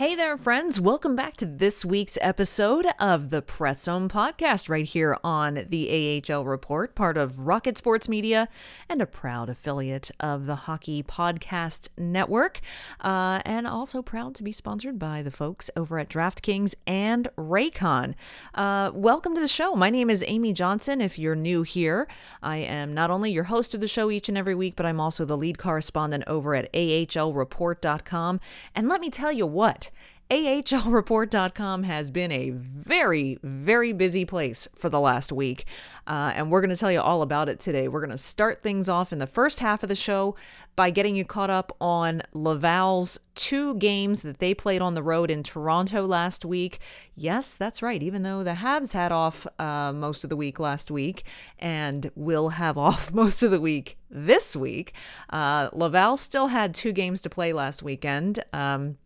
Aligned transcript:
Hey 0.00 0.14
there, 0.14 0.38
friends. 0.38 0.80
Welcome 0.80 1.14
back 1.14 1.36
to 1.36 1.44
this 1.44 1.84
week's 1.84 2.16
episode 2.22 2.86
of 2.98 3.28
the 3.28 3.42
Press 3.42 3.82
Zone 3.82 4.08
podcast 4.08 4.70
right 4.70 4.86
here 4.86 5.18
on 5.22 5.66
the 5.68 6.22
AHL 6.26 6.46
Report, 6.46 6.94
part 6.94 7.18
of 7.18 7.40
Rocket 7.40 7.76
Sports 7.76 8.08
Media 8.08 8.48
and 8.88 9.02
a 9.02 9.06
proud 9.06 9.50
affiliate 9.50 10.10
of 10.18 10.46
the 10.46 10.54
Hockey 10.54 11.02
Podcast 11.02 11.90
Network. 11.98 12.60
Uh, 12.98 13.42
and 13.44 13.66
also 13.66 14.00
proud 14.00 14.34
to 14.36 14.42
be 14.42 14.52
sponsored 14.52 14.98
by 14.98 15.20
the 15.20 15.30
folks 15.30 15.70
over 15.76 15.98
at 15.98 16.08
DraftKings 16.08 16.76
and 16.86 17.28
Raycon. 17.36 18.14
Uh, 18.54 18.90
welcome 18.94 19.34
to 19.34 19.40
the 19.42 19.46
show. 19.46 19.74
My 19.74 19.90
name 19.90 20.08
is 20.08 20.24
Amy 20.26 20.54
Johnson. 20.54 21.02
If 21.02 21.18
you're 21.18 21.36
new 21.36 21.62
here, 21.62 22.08
I 22.42 22.56
am 22.56 22.94
not 22.94 23.10
only 23.10 23.32
your 23.32 23.44
host 23.44 23.74
of 23.74 23.82
the 23.82 23.86
show 23.86 24.10
each 24.10 24.30
and 24.30 24.38
every 24.38 24.54
week, 24.54 24.76
but 24.76 24.86
I'm 24.86 24.98
also 24.98 25.26
the 25.26 25.36
lead 25.36 25.58
correspondent 25.58 26.24
over 26.26 26.54
at 26.54 26.72
AHLReport.com. 26.72 28.40
And 28.74 28.88
let 28.88 29.02
me 29.02 29.10
tell 29.10 29.30
you 29.30 29.44
what, 29.44 29.89
AHLReport.com 30.30 31.82
has 31.82 32.12
been 32.12 32.30
a 32.30 32.50
very, 32.50 33.40
very 33.42 33.92
busy 33.92 34.24
place 34.24 34.68
for 34.76 34.88
the 34.88 35.00
last 35.00 35.32
week. 35.32 35.64
Uh, 36.06 36.30
and 36.36 36.52
we're 36.52 36.60
going 36.60 36.70
to 36.70 36.76
tell 36.76 36.92
you 36.92 37.00
all 37.00 37.22
about 37.22 37.48
it 37.48 37.58
today. 37.58 37.88
We're 37.88 38.00
going 38.00 38.10
to 38.10 38.18
start 38.18 38.62
things 38.62 38.88
off 38.88 39.12
in 39.12 39.18
the 39.18 39.26
first 39.26 39.58
half 39.58 39.82
of 39.82 39.88
the 39.88 39.96
show 39.96 40.36
by 40.76 40.90
getting 40.90 41.16
you 41.16 41.24
caught 41.24 41.50
up 41.50 41.76
on 41.80 42.22
Laval's 42.32 43.18
two 43.34 43.74
games 43.74 44.22
that 44.22 44.38
they 44.38 44.54
played 44.54 44.80
on 44.80 44.94
the 44.94 45.02
road 45.02 45.32
in 45.32 45.42
Toronto 45.42 46.06
last 46.06 46.44
week. 46.44 46.78
Yes, 47.16 47.56
that's 47.56 47.82
right. 47.82 48.00
Even 48.00 48.22
though 48.22 48.44
the 48.44 48.52
Habs 48.52 48.92
had 48.92 49.10
off 49.10 49.48
uh, 49.58 49.92
most 49.92 50.22
of 50.22 50.30
the 50.30 50.36
week 50.36 50.60
last 50.60 50.92
week 50.92 51.24
and 51.58 52.08
will 52.14 52.50
have 52.50 52.78
off 52.78 53.12
most 53.12 53.42
of 53.42 53.50
the 53.50 53.60
week 53.60 53.98
this 54.08 54.54
week, 54.54 54.92
uh, 55.30 55.70
Laval 55.72 56.16
still 56.16 56.46
had 56.48 56.72
two 56.72 56.92
games 56.92 57.20
to 57.22 57.28
play 57.28 57.52
last 57.52 57.82
weekend. 57.82 58.44
Um, 58.52 58.96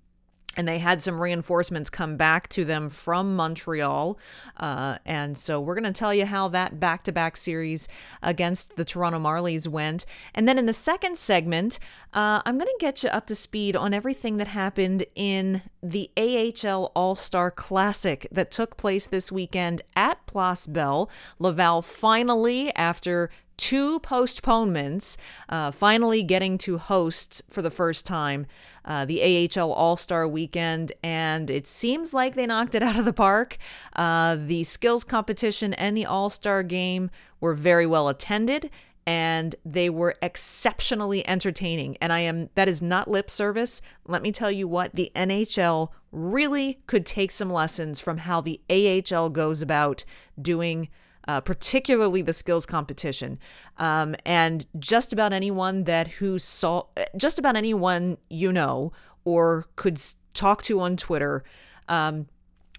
and 0.56 0.66
they 0.66 0.78
had 0.78 1.03
some 1.03 1.20
reinforcements 1.20 1.91
come 1.91 2.16
back 2.16 2.48
to 2.50 2.65
them 2.65 2.88
from 2.88 3.37
Montreal. 3.37 4.19
Uh, 4.56 4.98
and 5.04 5.37
so 5.37 5.60
we're 5.60 5.75
going 5.75 5.84
to 5.84 5.92
tell 5.92 6.15
you 6.15 6.26
how 6.26 6.48
that 6.48 6.81
back 6.81 7.04
to 7.04 7.12
back 7.12 7.37
series 7.37 7.88
against 8.22 8.76
the 8.76 8.84
Toronto 8.84 9.19
Marlies 9.19 9.69
went. 9.69 10.06
And 10.34 10.48
then 10.48 10.59
in 10.59 10.66
the 10.66 10.72
second 10.72 11.16
segment, 11.19 11.78
uh, 12.12 12.42
I'm 12.44 12.59
going 12.59 12.66
to 12.66 12.76
get 12.78 13.03
you 13.03 13.09
up 13.10 13.26
to 13.26 13.34
speed 13.34 13.76
on 13.76 13.92
everything 13.92 14.37
that 14.37 14.48
happened 14.48 15.04
in 15.15 15.62
the 15.82 16.10
AHL 16.16 16.92
All 16.94 17.16
Star 17.16 17.50
Classic 17.50 18.26
that 18.31 18.50
took 18.50 18.76
place 18.76 19.06
this 19.06 19.32
weekend 19.32 19.82
at 19.97 20.25
Place 20.26 20.66
Bell. 20.66 21.10
Laval 21.38 21.82
finally, 21.82 22.75
after 22.75 23.31
two 23.56 24.00
postponements, 24.00 25.16
uh, 25.48 25.70
finally 25.70 26.22
getting 26.22 26.59
to 26.59 26.78
host 26.78 27.42
for 27.48 27.62
the 27.62 27.70
first 27.70 28.06
time 28.06 28.47
uh, 28.84 29.04
the 29.04 29.48
AHL 29.56 29.72
All 29.72 29.97
Star 29.97 30.28
Weekend, 30.28 30.92
and 31.03 31.50
it 31.50 31.66
seems 31.66 32.12
like 32.12 32.34
they 32.34 32.47
knocked 32.47 32.75
it 32.75 32.82
out 32.82 32.98
of 32.98 33.04
the 33.04 33.12
park. 33.12 33.56
Uh, 33.94 34.37
the 34.38 34.65
skills 34.65 35.04
competition 35.04 35.75
and 35.75 35.97
the 35.97 36.06
All 36.06 36.31
Star 36.31 36.62
game 36.62 37.10
were 37.41 37.54
very 37.54 37.87
well 37.87 38.09
attended. 38.09 38.70
And 39.06 39.54
they 39.66 39.91
were 39.91 40.16
exceptionally 40.22 41.28
entertaining. 41.28 41.98
And 42.00 42.10
I 42.10 42.21
am, 42.21 42.48
that 42.54 42.71
is 42.71 42.81
not 42.81 43.06
lip 43.06 43.28
service. 43.28 43.82
Let 44.06 44.22
me 44.22 44.32
tell 44.32 44.50
you 44.50 44.66
what, 44.66 44.94
the 44.94 45.12
NHL 45.15 45.91
really 46.10 46.81
could 46.86 47.04
take 47.04 47.31
some 47.31 47.50
lessons 47.50 48.00
from 48.00 48.16
how 48.16 48.41
the 48.41 48.62
AHL 48.71 49.28
goes 49.28 49.60
about 49.60 50.06
doing 50.41 50.88
uh, 51.26 51.40
particularly 51.40 52.22
the 52.22 52.32
skills 52.32 52.66
competition. 52.66 53.38
Um, 53.78 54.14
and 54.24 54.66
just 54.78 55.12
about 55.12 55.32
anyone 55.32 55.84
that 55.84 56.08
who 56.08 56.38
saw, 56.38 56.84
just 57.16 57.38
about 57.38 57.56
anyone 57.56 58.18
you 58.28 58.52
know 58.52 58.92
or 59.24 59.66
could 59.76 60.00
talk 60.34 60.62
to 60.64 60.80
on 60.80 60.96
Twitter 60.96 61.44
um, 61.88 62.26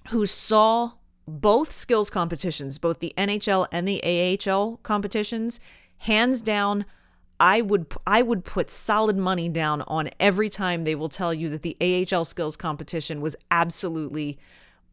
who 0.09 0.25
saw 0.25 0.91
both 1.27 1.71
skills 1.71 2.09
competitions, 2.09 2.77
both 2.77 2.99
the 2.99 3.13
NHL 3.17 3.67
and 3.71 3.87
the 3.87 4.01
AHL 4.47 4.77
competitions, 4.83 5.59
hands 5.99 6.41
down. 6.41 6.85
I 7.39 7.61
would 7.61 7.87
I 8.07 8.21
would 8.21 8.45
put 8.45 8.69
solid 8.69 9.17
money 9.17 9.49
down 9.49 9.81
on 9.87 10.09
every 10.19 10.49
time 10.49 10.83
they 10.83 10.95
will 10.95 11.09
tell 11.09 11.33
you 11.33 11.49
that 11.49 11.63
the 11.63 11.75
AHL 11.81 12.23
skills 12.23 12.55
competition 12.55 13.19
was 13.19 13.35
absolutely 13.51 14.39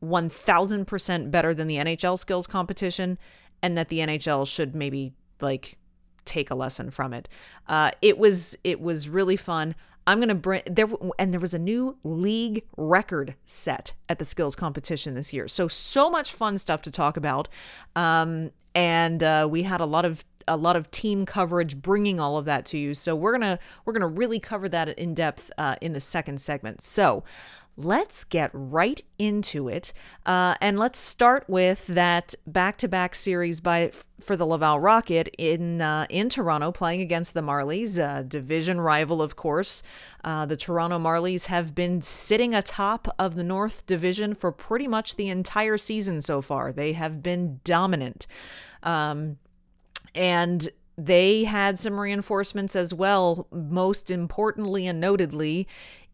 1000% 0.02 1.30
better 1.30 1.54
than 1.54 1.69
the 1.69 1.76
NHL 1.76 2.19
skills 2.19 2.48
competition 2.48 3.19
and 3.62 3.77
that 3.77 3.89
the 3.89 3.99
NHL 3.99 4.47
should 4.47 4.75
maybe 4.75 5.12
like 5.41 5.78
take 6.25 6.50
a 6.50 6.55
lesson 6.55 6.91
from 6.91 7.12
it. 7.12 7.28
Uh, 7.69 7.91
it 8.00 8.19
was 8.19 8.56
it 8.65 8.81
was 8.81 9.09
really 9.09 9.37
fun. 9.37 9.75
I'm 10.06 10.19
gonna 10.19 10.34
bring 10.34 10.62
there 10.67 10.89
and 11.19 11.33
there 11.33 11.41
was 11.41 11.55
a 11.55 11.59
new 11.59 11.97
league 12.03 12.65
record 12.77 13.37
set 13.45 13.95
at 14.09 14.19
the 14.19 14.25
skills 14.25 14.56
competition 14.56 15.15
this 15.15 15.33
year. 15.33 15.47
So 15.47 15.69
so 15.69 16.11
much 16.11 16.33
fun 16.33 16.59
stuff 16.59 16.83
to 16.83 16.91
talk 16.91 17.17
about, 17.17 17.49
um, 17.95 18.50
and 18.75 19.23
uh, 19.23 19.47
we 19.50 19.62
had 19.62 19.81
a 19.81 19.87
lot 19.87 20.05
of 20.05 20.25
a 20.49 20.56
lot 20.56 20.75
of 20.75 20.91
team 20.91 21.25
coverage 21.25 21.81
bringing 21.81 22.19
all 22.19 22.37
of 22.37 22.44
that 22.47 22.65
to 22.67 22.79
you. 22.79 22.94
So 22.94 23.15
we're 23.15 23.33
gonna 23.33 23.59
we're 23.84 23.93
gonna 23.93 24.09
really 24.09 24.41
cover 24.41 24.69
that 24.69 24.89
in 24.99 25.15
depth 25.15 25.50
uh, 25.56 25.77
in 25.81 25.93
the 25.93 26.00
second 26.00 26.41
segment. 26.41 26.81
So 26.81 27.23
let's 27.77 28.25
get 28.25 28.50
right 28.53 29.03
into 29.19 29.69
it. 29.69 29.93
Uh, 30.27 30.55
and 30.60 30.78
let's 30.78 30.99
start 30.99 31.44
with 31.49 31.87
that 31.87 32.34
back-to-back 32.47 33.15
series 33.15 33.60
by 33.60 33.91
for 34.21 34.37
the 34.37 34.47
Laval 34.47 34.78
Rocket 34.78 35.28
in 35.37 35.81
uh, 35.81 36.06
in 36.09 36.28
Toronto, 36.28 36.71
playing 36.71 37.00
against 37.00 37.34
the 37.34 37.41
Marlies, 37.41 38.28
division 38.28 38.81
rival, 38.81 39.21
of 39.21 39.37
course. 39.37 39.82
Uh, 40.22 40.47
the 40.47 40.56
Toronto 40.56 40.99
Marlies 40.99 41.47
have 41.47 41.75
been 41.75 42.00
sitting 42.00 42.55
atop 42.55 43.09
of 43.19 43.34
the 43.34 43.44
North 43.44 43.87
Division 43.87 44.34
for 44.34 44.53
pretty 44.53 44.87
much 44.87 45.16
the 45.16 45.28
entire 45.28 45.76
season 45.76 46.20
so 46.20 46.41
far. 46.41 46.73
They 46.73 46.93
have 46.93 47.23
been 47.23 47.61
dominant. 47.64 48.26
Um, 48.82 49.38
and 50.14 50.69
they 50.99 51.44
had 51.44 51.79
some 51.79 51.99
reinforcements 51.99 52.76
as 52.76 52.93
well, 52.93 53.49
most 53.50 54.11
importantly 54.11 54.87
and 54.87 55.00
notedly 55.00 55.67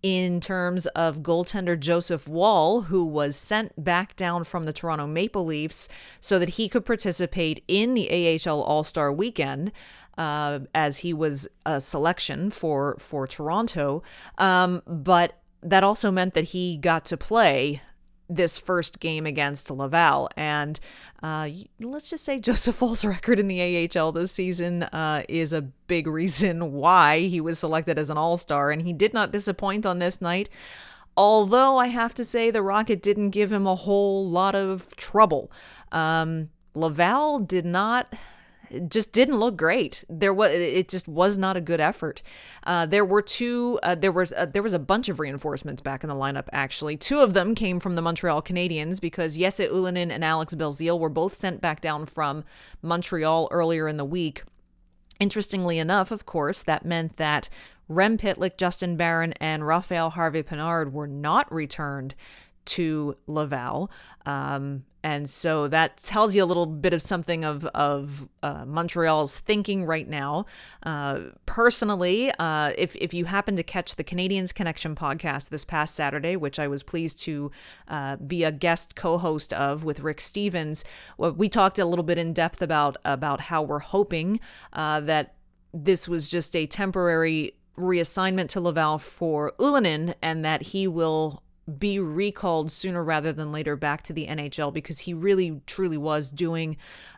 in 0.03 0.41
terms 0.41 0.87
of 0.89 1.23
goaltender 1.23 1.79
Joseph 1.79 2.29
Woll, 2.29 2.83
who 2.83 3.05
was 3.05 3.37
sent 3.37 3.83
back 3.83 4.17
down 4.17 4.45
from 4.45 4.65
the 4.65 4.73
Toronto 4.73 5.07
Maple 5.07 5.45
Leafs 5.45 5.89
so 6.21 6.39
that 6.39 6.51
he 6.51 6.69
could 6.69 6.85
participate 6.85 7.63
in 7.69 7.95
the 7.95 8.39
AHL 8.47 8.63
All 8.63 8.85
Star 8.85 9.13
weekend. 9.13 9.73
Uh, 10.17 10.59
as 10.75 10.99
he 10.99 11.15
was 11.15 11.47
a 11.65 11.81
selection 11.81 12.51
for 12.51 12.97
for 12.99 13.25
Toronto, 13.29 14.03
um, 14.37 14.83
but 14.85 15.41
that 15.63 15.85
also 15.85 16.11
meant 16.11 16.35
that 16.35 16.47
he 16.47 16.77
got 16.77 17.05
to 17.05 17.17
play 17.17 17.83
this 18.29 18.59
first 18.59 19.01
game 19.01 19.27
against 19.27 19.71
Laval. 19.71 20.29
And 20.37 20.79
uh, 21.23 21.49
let's 21.81 22.11
just 22.11 22.25
say 22.25 22.39
Joseph 22.49 22.81
Woll's 22.81 23.05
record 23.05 23.39
in 23.39 23.49
the 23.49 23.89
AHL 23.97 24.13
this 24.13 24.33
season 24.33 24.83
uh, 24.85 25.23
is 25.29 25.53
a 25.53 25.63
big 25.63 26.07
reason 26.07 26.73
why 26.73 27.21
he 27.21 27.41
was 27.41 27.59
selected 27.59 27.99
as 27.99 28.11
an 28.11 28.19
All 28.19 28.37
Star, 28.39 28.71
and 28.71 28.83
he 28.83 28.93
did 28.93 29.15
not 29.15 29.33
disappoint 29.33 29.87
on 29.87 29.99
this 29.99 30.21
night. 30.21 30.49
although 31.17 31.79
I 31.79 31.89
have 31.89 32.15
to 32.15 32.25
say 32.25 32.51
the 32.51 32.63
Rocket 32.63 33.03
didn't 33.03 33.31
give 33.31 33.53
him 33.53 33.67
a 33.67 33.75
whole 33.75 34.25
lot 34.29 34.55
of 34.55 34.95
trouble. 34.97 35.51
Um, 35.91 36.51
Laval 36.75 37.41
did 37.41 37.67
not 37.67 38.15
just 38.89 39.13
didn't 39.13 39.39
look 39.39 39.57
great. 39.57 40.05
There 40.09 40.33
was 40.33 40.51
it 40.53 40.89
just 40.89 41.09
was 41.09 41.39
not 41.39 41.57
a 41.57 41.61
good 41.61 41.81
effort. 41.81 42.23
Uh, 42.65 42.87
there 42.87 43.05
were 43.05 43.23
two. 43.23 43.79
Uh, 43.83 43.95
there 43.95 44.13
was 44.13 44.33
uh, 44.33 44.47
there 44.47 44.63
was 44.63 44.73
a 44.73 44.79
bunch 44.79 45.09
of 45.09 45.21
reinforcements 45.21 45.83
back 45.83 46.03
in 46.03 46.09
the 46.09 46.15
lineup. 46.15 46.49
Actually, 46.53 46.97
two 46.97 47.21
of 47.21 47.35
them 47.35 47.55
came 47.55 47.81
from 47.81 47.95
the 47.95 48.03
Montreal 48.03 48.43
Canadiens 48.43 49.01
because 49.01 49.39
Jesse 49.39 49.67
Ylönen 49.67 50.11
and 50.11 50.25
Alex 50.25 50.55
Belzile 50.55 50.99
were 50.99 51.09
both 51.09 51.35
sent 51.35 51.61
back 51.61 51.81
down 51.81 52.07
from 52.07 52.45
Montreal 52.83 53.49
earlier 53.51 53.89
in 53.89 53.97
the 53.97 54.05
week. 54.05 54.45
Interestingly 55.21 55.79
enough, 55.79 56.11
of 56.11 56.27
course, 56.27 56.63
that 56.63 56.85
meant 56.85 57.17
that 57.17 57.49
Rem 57.89 58.19
Pitlick, 58.19 58.57
Justin 58.57 58.97
Barron, 58.97 59.33
and 59.41 59.67
Raphael 59.67 60.11
Harvey 60.11 60.43
Pinard 60.43 60.93
were 60.93 61.07
not 61.07 61.51
returned 61.53 62.15
to 62.69 63.17
Laval. 63.27 63.91
Um, 64.27 64.85
and 65.03 65.31
so 65.31 65.69
that 65.69 65.99
tells 65.99 66.35
you 66.35 66.43
a 66.43 66.47
little 66.47 66.67
bit 66.67 66.93
of 66.93 67.01
something 67.01 67.45
of, 67.45 67.65
of 67.67 68.29
uh, 68.43 68.65
Montreal's 68.67 69.39
thinking 69.39 69.85
right 69.85 70.09
now. 70.09 70.45
Uh, 70.83 71.21
personally, 71.47 72.31
uh, 72.39 72.73
if, 72.77 72.97
if 72.97 73.15
you 73.15 73.25
happen 73.27 73.57
to 73.57 73.63
catch 73.63 73.95
the 73.95 74.05
Canadiens 74.05 74.53
Connection 74.53 74.95
podcast 74.95 75.51
this 75.51 75.65
past 75.65 75.95
Saturday, 75.95 76.37
which 76.37 76.59
I 76.59 76.69
was 76.69 76.83
pleased 76.83 77.21
to 77.23 77.51
uh, 77.87 78.17
be 78.17 78.45
a 78.45 78.53
guest 78.53 78.97
co 78.97 79.19
host 79.19 79.53
of 79.53 79.85
with 79.85 80.01
Rick 80.01 80.21
Stephens, 80.21 80.85
we 81.17 81.49
talked 81.49 81.79
a 81.79 81.85
little 81.85 82.05
bit 82.05 82.19
in 82.19 82.33
depth 82.33 82.61
about, 82.61 82.97
about 83.05 83.43
how 83.43 83.63
we're 83.63 83.79
hoping 83.79 84.41
uh, 84.73 85.01
that 85.01 85.37
this 85.73 86.09
was 86.09 86.29
just 86.29 86.57
a 86.57 86.67
temporary 86.67 87.53
reassignment 87.79 88.49
to 88.49 88.61
Laval 88.61 88.99
for 88.99 89.53
Ylönen 89.59 90.15
and 90.21 90.45
that 90.45 90.63
he 90.63 90.89
will 90.89 91.43
be 91.69 91.99
recalled 91.99 92.73
sooner 92.73 93.03
rather 93.05 93.33
than 93.33 93.53
later 93.53 93.77
back 93.77 94.03
to 94.05 94.13
the 94.13 94.27
NHL 94.27 94.73
because 94.73 95.01
he 95.01 95.15
really 95.15 95.61
truly 95.67 95.97
was 95.97 96.31
doing 96.31 96.77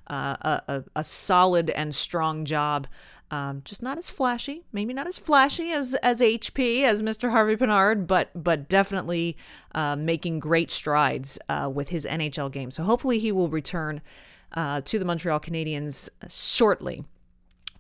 uh, 0.09 0.61
a, 0.67 0.85
a, 0.97 1.05
solid 1.05 1.71
and 1.71 1.95
strong 1.95 2.45
job. 2.45 2.87
Um, 3.31 3.63
just 3.65 3.81
not 3.81 3.97
as 3.97 4.11
flashy, 4.11 4.65
maybe 4.73 4.93
not 4.93 5.07
as 5.07 5.17
flashy 5.17 5.71
as 5.71 5.95
as 6.03 6.21
HP 6.21 6.83
as 6.83 7.01
Mr. 7.01 7.31
Harvey 7.31 7.55
Pinard, 7.55 8.09
but 8.09 8.31
but 8.35 8.69
definitely 8.69 9.37
uh, 9.73 9.95
making 9.95 10.41
great 10.41 10.69
strides 10.69 11.39
uh, 11.49 11.71
with 11.73 11.91
his 11.91 12.05
NHL 12.07 12.51
game. 12.51 12.73
So 12.73 12.83
hopefully 12.83 13.21
he 13.21 13.31
will 13.31 13.49
return 13.49 14.01
uh, 14.53 14.81
to 14.81 14.99
the 14.99 15.05
Montreal 15.05 15.39
Canadiens 15.39 16.09
shortly. 16.29 17.05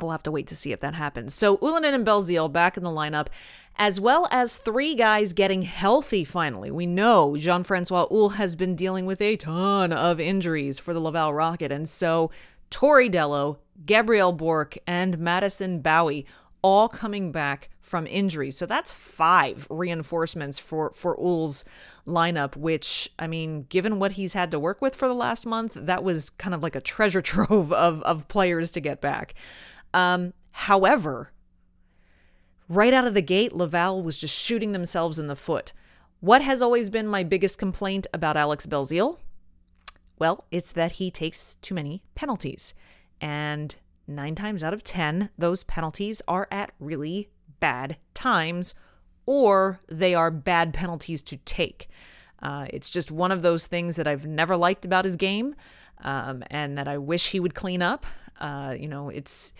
We'll 0.02 0.12
have 0.12 0.22
to 0.24 0.30
wait 0.30 0.46
to 0.48 0.56
see 0.56 0.72
if 0.72 0.80
that 0.80 0.94
happens. 0.94 1.34
So 1.34 1.58
Ylönen 1.58 1.94
and 1.94 2.06
Belzile 2.06 2.52
back 2.52 2.76
in 2.76 2.84
the 2.84 2.90
lineup, 2.90 3.28
as 3.76 4.00
well 4.00 4.28
as 4.30 4.56
three 4.56 4.94
guys 4.94 5.32
getting 5.32 5.62
healthy 5.62 6.24
finally. 6.24 6.70
We 6.70 6.86
know 6.86 7.36
Jean 7.36 7.64
Francois 7.64 8.06
Houle 8.08 8.30
has 8.30 8.56
been 8.56 8.74
dealing 8.74 9.06
with 9.06 9.20
a 9.20 9.36
ton 9.36 9.92
of 9.92 10.20
injuries 10.20 10.78
for 10.78 10.92
the 10.92 11.00
Laval 11.00 11.32
Rocket, 11.32 11.72
and 11.72 11.88
so 11.88 12.30
Tori 12.70 13.08
Dello, 13.08 13.58
Gabriel 13.84 14.32
Bourque, 14.32 14.76
and 14.86 15.18
Madison 15.18 15.80
Bowey 15.80 16.26
all 16.62 16.88
coming 16.88 17.32
back 17.32 17.70
from 17.80 18.06
injury. 18.06 18.50
So 18.50 18.66
that's 18.66 18.92
five 18.92 19.66
reinforcements 19.70 20.58
for 20.58 20.90
for 20.92 21.16
Houle's 21.16 21.64
lineup, 22.06 22.56
which 22.56 23.10
I 23.18 23.26
mean, 23.26 23.66
given 23.68 23.98
what 23.98 24.12
he's 24.12 24.32
had 24.34 24.50
to 24.52 24.58
work 24.58 24.80
with 24.80 24.94
for 24.94 25.08
the 25.08 25.14
last 25.14 25.46
month, 25.46 25.74
that 25.74 26.04
was 26.04 26.30
kind 26.30 26.54
of 26.54 26.62
like 26.62 26.76
a 26.76 26.80
treasure 26.80 27.22
trove 27.22 27.72
of 27.72 28.02
of 28.02 28.28
players 28.28 28.70
to 28.72 28.80
get 28.80 29.00
back. 29.00 29.34
Um, 29.92 30.32
however, 30.52 31.32
right 32.68 32.92
out 32.92 33.06
of 33.06 33.14
the 33.14 33.22
gate, 33.22 33.52
Laval 33.52 34.02
was 34.02 34.18
just 34.18 34.36
shooting 34.36 34.72
themselves 34.72 35.18
in 35.18 35.26
the 35.26 35.36
foot. 35.36 35.72
What 36.20 36.42
has 36.42 36.60
always 36.60 36.90
been 36.90 37.06
my 37.06 37.22
biggest 37.22 37.58
complaint 37.58 38.06
about 38.12 38.36
Alex 38.36 38.66
Belzile? 38.66 39.18
Well, 40.18 40.44
it's 40.50 40.72
that 40.72 40.92
he 40.92 41.10
takes 41.10 41.56
too 41.56 41.74
many 41.74 42.02
penalties. 42.14 42.74
And 43.20 43.74
nine 44.06 44.34
times 44.34 44.62
out 44.62 44.74
of 44.74 44.84
10, 44.84 45.30
those 45.38 45.64
penalties 45.64 46.20
are 46.28 46.46
at 46.50 46.72
really 46.78 47.30
bad 47.58 47.96
times, 48.12 48.74
or 49.24 49.80
they 49.88 50.14
are 50.14 50.30
bad 50.30 50.74
penalties 50.74 51.22
to 51.22 51.38
take. 51.38 51.88
Uh, 52.42 52.66
it's 52.70 52.90
just 52.90 53.10
one 53.10 53.32
of 53.32 53.42
those 53.42 53.66
things 53.66 53.96
that 53.96 54.06
I've 54.06 54.26
never 54.26 54.56
liked 54.56 54.84
about 54.84 55.04
his 55.04 55.16
game 55.16 55.54
um, 56.02 56.42
and 56.50 56.76
that 56.78 56.88
I 56.88 56.98
wish 56.98 57.30
he 57.30 57.40
would 57.40 57.54
clean 57.54 57.82
up. 57.82 58.06
Uh, 58.40 58.74
you 58.78 58.88
know, 58.88 59.08
it's 59.08 59.52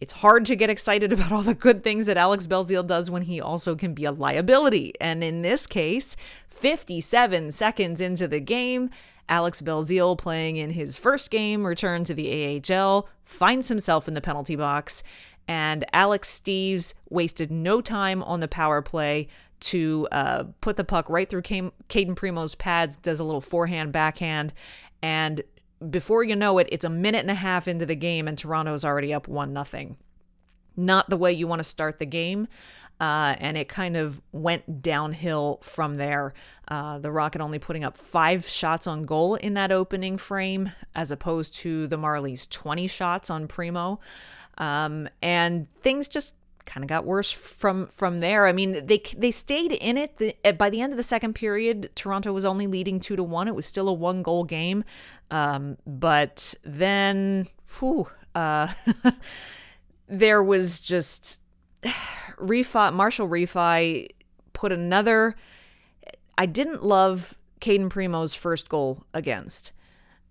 it's 0.00 0.14
hard 0.14 0.44
to 0.46 0.56
get 0.56 0.70
excited 0.70 1.12
about 1.14 1.32
all 1.32 1.42
the 1.42 1.54
good 1.54 1.82
things 1.82 2.06
that 2.06 2.16
Alex 2.16 2.46
Belzile 2.46 2.86
does 2.86 3.10
when 3.10 3.22
he 3.22 3.40
also 3.40 3.74
can 3.74 3.94
be 3.94 4.04
a 4.04 4.12
liability. 4.12 4.92
And 5.00 5.22
in 5.22 5.42
this 5.42 5.66
case, 5.66 6.16
57 6.48 7.52
seconds 7.52 8.00
into 8.00 8.28
the 8.28 8.40
game, 8.40 8.90
Alex 9.28 9.60
Belzile, 9.60 10.16
playing 10.16 10.56
in 10.56 10.70
his 10.70 10.98
first 10.98 11.30
game, 11.30 11.66
returned 11.66 12.06
to 12.06 12.14
the 12.14 12.62
AHL, 12.70 13.08
finds 13.22 13.68
himself 13.68 14.06
in 14.06 14.14
the 14.14 14.20
penalty 14.20 14.54
box, 14.54 15.02
and 15.48 15.84
Alex 15.92 16.40
Steeves 16.40 16.94
wasted 17.10 17.50
no 17.50 17.80
time 17.80 18.22
on 18.22 18.40
the 18.40 18.48
power 18.48 18.82
play 18.82 19.28
to 19.58 20.06
uh, 20.12 20.44
put 20.60 20.76
the 20.76 20.84
puck 20.84 21.08
right 21.08 21.28
through 21.28 21.42
Cayden 21.42 22.14
Primeau's 22.14 22.54
pads, 22.54 22.96
does 22.96 23.20
a 23.20 23.24
little 23.24 23.40
forehand, 23.40 23.90
backhand, 23.90 24.52
and 25.02 25.42
before 25.90 26.24
you 26.24 26.36
know 26.36 26.58
it, 26.58 26.68
it's 26.70 26.84
a 26.84 26.90
minute 26.90 27.20
and 27.20 27.30
a 27.30 27.34
half 27.34 27.68
into 27.68 27.86
the 27.86 27.96
game 27.96 28.28
and 28.28 28.36
Toronto's 28.38 28.84
already 28.84 29.12
up 29.12 29.28
one 29.28 29.52
nothing. 29.52 29.96
Not 30.76 31.08
the 31.08 31.16
way 31.16 31.32
you 31.32 31.46
want 31.46 31.60
to 31.60 31.64
start 31.64 31.98
the 31.98 32.06
game. 32.06 32.48
Uh, 32.98 33.34
and 33.38 33.58
it 33.58 33.68
kind 33.68 33.94
of 33.96 34.22
went 34.32 34.80
downhill 34.80 35.58
from 35.62 35.96
there. 35.96 36.32
Uh, 36.68 36.98
the 36.98 37.12
Rocket 37.12 37.42
only 37.42 37.58
putting 37.58 37.84
up 37.84 37.96
five 37.96 38.46
shots 38.46 38.86
on 38.86 39.02
goal 39.02 39.34
in 39.34 39.52
that 39.54 39.70
opening 39.70 40.16
frame, 40.16 40.72
as 40.94 41.10
opposed 41.10 41.54
to 41.56 41.86
the 41.86 41.98
Marlies' 41.98 42.48
20 42.48 42.86
shots 42.86 43.28
on 43.28 43.48
Primeau. 43.48 44.00
Um, 44.56 45.10
and 45.20 45.66
things 45.82 46.08
just 46.08 46.36
kind 46.66 46.84
of 46.84 46.88
got 46.88 47.06
worse 47.06 47.30
from 47.30 47.86
from 47.86 48.20
there. 48.20 48.46
I 48.46 48.52
mean, 48.52 48.86
they 48.86 49.00
they 49.16 49.30
stayed 49.30 49.72
in 49.72 49.96
it. 49.96 50.16
The, 50.16 50.34
by 50.52 50.68
the 50.68 50.82
end 50.82 50.92
of 50.92 50.96
the 50.96 51.02
second 51.02 51.34
period, 51.34 51.90
Toronto 51.94 52.32
was 52.32 52.44
only 52.44 52.66
leading 52.66 53.00
two 53.00 53.16
to 53.16 53.22
one. 53.22 53.48
It 53.48 53.54
was 53.54 53.64
still 53.64 53.88
a 53.88 53.92
one 53.92 54.22
goal 54.22 54.44
game, 54.44 54.84
um, 55.30 55.78
but 55.86 56.54
then, 56.64 57.46
whew, 57.78 58.08
uh, 58.34 58.72
there 60.08 60.42
was 60.42 60.80
just 60.80 61.40
Rifai 61.84 62.92
Marshall 62.92 63.28
Rifai 63.28 64.08
put 64.52 64.72
another. 64.72 65.34
I 66.36 66.44
didn't 66.44 66.82
love 66.82 67.38
Cayden 67.60 67.88
Primeau's 67.88 68.34
first 68.34 68.68
goal 68.68 69.04
against. 69.14 69.72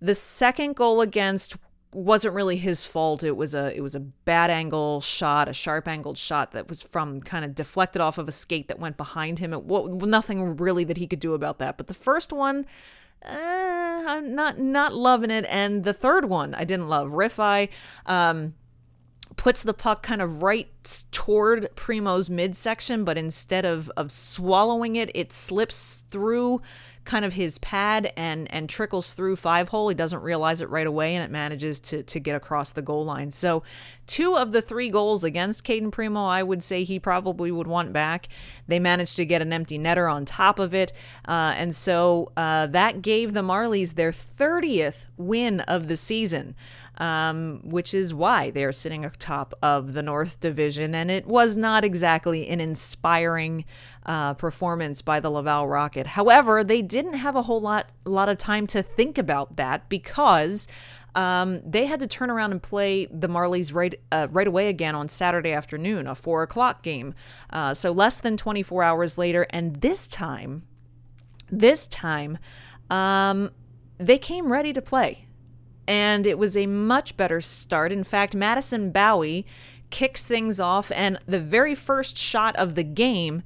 The 0.00 0.14
second 0.14 0.76
goal 0.76 1.00
against 1.00 1.56
wasn't 1.92 2.34
really 2.34 2.56
his 2.56 2.84
fault. 2.84 3.22
It 3.22 3.36
was 3.36 3.54
a 3.54 3.74
it 3.76 3.80
was 3.80 3.94
a 3.94 4.00
bad 4.00 4.50
angle 4.50 5.00
shot, 5.00 5.48
a 5.48 5.52
sharp 5.52 5.88
angled 5.88 6.18
shot 6.18 6.52
that 6.52 6.68
was 6.68 6.82
from 6.82 7.20
kind 7.20 7.44
of 7.44 7.54
deflected 7.54 8.02
off 8.02 8.18
of 8.18 8.28
a 8.28 8.32
skate 8.32 8.68
that 8.68 8.78
went 8.78 8.96
behind 8.96 9.38
him. 9.38 9.52
It 9.52 9.64
well, 9.64 9.88
nothing 9.88 10.56
really 10.56 10.84
that 10.84 10.98
he 10.98 11.06
could 11.06 11.20
do 11.20 11.34
about 11.34 11.58
that. 11.58 11.76
But 11.76 11.86
the 11.86 11.94
first 11.94 12.32
one, 12.32 12.66
uh, 13.24 14.04
I'm 14.06 14.34
not 14.34 14.58
not 14.58 14.94
loving 14.94 15.30
it, 15.30 15.46
and 15.48 15.84
the 15.84 15.92
third 15.92 16.26
one 16.26 16.54
I 16.54 16.64
didn't 16.64 16.88
love. 16.88 17.10
Rifai 17.10 17.68
um, 18.04 18.54
puts 19.36 19.62
the 19.62 19.74
puck 19.74 20.02
kind 20.02 20.20
of 20.20 20.42
right 20.42 20.68
toward 21.12 21.74
Primeau's 21.76 22.28
midsection, 22.28 23.04
but 23.04 23.16
instead 23.16 23.64
of 23.64 23.90
of 23.96 24.10
swallowing 24.12 24.96
it, 24.96 25.10
it 25.14 25.32
slips 25.32 26.04
through 26.10 26.60
kind 27.06 27.24
of 27.24 27.32
his 27.32 27.58
pad 27.58 28.12
and 28.16 28.52
and 28.52 28.68
trickles 28.68 29.14
through 29.14 29.36
five 29.36 29.68
hole. 29.68 29.88
He 29.88 29.94
doesn't 29.94 30.20
realize 30.20 30.60
it 30.60 30.68
right 30.68 30.86
away, 30.86 31.14
and 31.14 31.24
it 31.24 31.30
manages 31.30 31.80
to 31.80 32.02
to 32.02 32.20
get 32.20 32.36
across 32.36 32.72
the 32.72 32.82
goal 32.82 33.04
line. 33.04 33.30
So, 33.30 33.62
two 34.06 34.36
of 34.36 34.52
the 34.52 34.60
three 34.60 34.90
goals 34.90 35.24
against 35.24 35.64
Cayden 35.64 35.90
Primeau, 35.90 36.26
I 36.26 36.42
would 36.42 36.62
say 36.62 36.84
he 36.84 36.98
probably 36.98 37.50
would 37.50 37.66
want 37.66 37.92
back. 37.92 38.28
They 38.66 38.78
managed 38.78 39.16
to 39.16 39.24
get 39.24 39.42
an 39.42 39.52
empty 39.52 39.78
netter 39.78 40.12
on 40.12 40.24
top 40.24 40.58
of 40.58 40.74
it, 40.74 40.92
uh, 41.26 41.54
and 41.56 41.74
so 41.74 42.32
uh, 42.36 42.66
that 42.66 43.02
gave 43.02 43.32
the 43.32 43.42
Marlies 43.42 43.94
their 43.94 44.12
30th 44.12 45.06
win 45.16 45.60
of 45.60 45.88
the 45.88 45.96
season 45.96 46.54
um, 46.98 47.60
which 47.62 47.92
is 47.92 48.14
why 48.14 48.50
they 48.50 48.64
are 48.64 48.72
sitting 48.72 49.04
atop 49.04 49.54
of 49.62 49.92
the 49.92 50.02
North 50.02 50.40
Division. 50.40 50.94
And 50.94 51.10
it 51.10 51.26
was 51.26 51.56
not 51.56 51.84
exactly 51.84 52.48
an 52.48 52.60
inspiring 52.60 53.64
uh, 54.06 54.34
performance 54.34 55.02
by 55.02 55.20
the 55.20 55.30
Laval 55.30 55.68
Rocket. 55.68 56.06
However, 56.06 56.64
they 56.64 56.80
didn't 56.80 57.14
have 57.14 57.36
a 57.36 57.42
whole 57.42 57.60
lot, 57.60 57.92
a 58.06 58.10
lot 58.10 58.28
of 58.28 58.38
time 58.38 58.66
to 58.68 58.82
think 58.82 59.18
about 59.18 59.56
that 59.56 59.88
because 59.88 60.68
um, 61.14 61.60
they 61.68 61.86
had 61.86 62.00
to 62.00 62.06
turn 62.06 62.30
around 62.30 62.52
and 62.52 62.62
play 62.62 63.06
the 63.06 63.28
Marlies 63.28 63.74
right 63.74 63.94
uh, 64.12 64.28
right 64.30 64.46
away 64.46 64.68
again 64.68 64.94
on 64.94 65.08
Saturday 65.08 65.52
afternoon, 65.52 66.06
a 66.06 66.14
four 66.14 66.42
o'clock 66.42 66.82
game. 66.82 67.14
Uh, 67.50 67.74
so 67.74 67.90
less 67.90 68.20
than 68.20 68.36
24 68.36 68.82
hours 68.82 69.18
later, 69.18 69.46
and 69.50 69.76
this 69.76 70.06
time, 70.06 70.62
this 71.50 71.86
time, 71.86 72.38
um, 72.90 73.50
they 73.98 74.18
came 74.18 74.52
ready 74.52 74.72
to 74.72 74.82
play 74.82 75.26
and 75.88 76.26
it 76.26 76.38
was 76.38 76.56
a 76.56 76.66
much 76.66 77.16
better 77.16 77.40
start. 77.40 77.92
In 77.92 78.04
fact, 78.04 78.34
Madison 78.34 78.90
Bowey 78.90 79.46
kicks 79.90 80.24
things 80.24 80.58
off, 80.58 80.90
and 80.92 81.18
the 81.26 81.40
very 81.40 81.74
first 81.74 82.16
shot 82.18 82.56
of 82.56 82.74
the 82.74 82.84
game, 82.84 83.42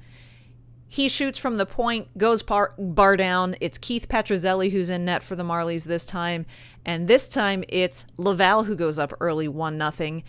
he 0.92 1.08
shoots 1.08 1.38
from 1.38 1.54
the 1.54 1.66
point, 1.66 2.18
goes 2.18 2.42
bar, 2.42 2.72
bar 2.76 3.16
down. 3.16 3.54
It's 3.60 3.78
Keith 3.78 4.08
Petruzzelli 4.08 4.72
who's 4.72 4.90
in 4.90 5.04
net 5.04 5.22
for 5.22 5.36
the 5.36 5.44
Marlies 5.44 5.84
this 5.84 6.04
time. 6.04 6.46
And 6.84 7.06
this 7.06 7.28
time 7.28 7.62
it's 7.68 8.06
Laval 8.16 8.64
who 8.64 8.74
goes 8.74 8.98
up 8.98 9.12
early 9.20 9.46
1 9.46 9.78
nothing, 9.78 10.24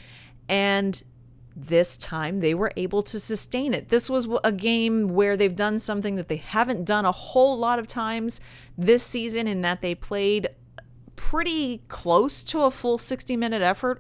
And 0.47 1.01
this 1.55 1.97
time 1.97 2.41
they 2.41 2.53
were 2.53 2.71
able 2.77 3.01
to 3.01 3.19
sustain 3.19 3.73
it. 3.73 3.89
This 3.89 4.07
was 4.07 4.29
a 4.43 4.51
game 4.51 5.09
where 5.09 5.35
they've 5.35 5.55
done 5.55 5.79
something 5.79 6.15
that 6.15 6.27
they 6.27 6.37
haven't 6.37 6.85
done 6.85 7.05
a 7.05 7.11
whole 7.11 7.57
lot 7.57 7.79
of 7.79 7.87
times 7.87 8.39
this 8.77 9.01
season, 9.01 9.47
in 9.47 9.63
that 9.63 9.81
they 9.81 9.95
played 9.95 10.47
pretty 11.15 11.79
close 11.87 12.43
to 12.43 12.61
a 12.61 12.71
full 12.71 12.99
60 12.99 13.35
minute 13.35 13.63
effort 13.63 13.99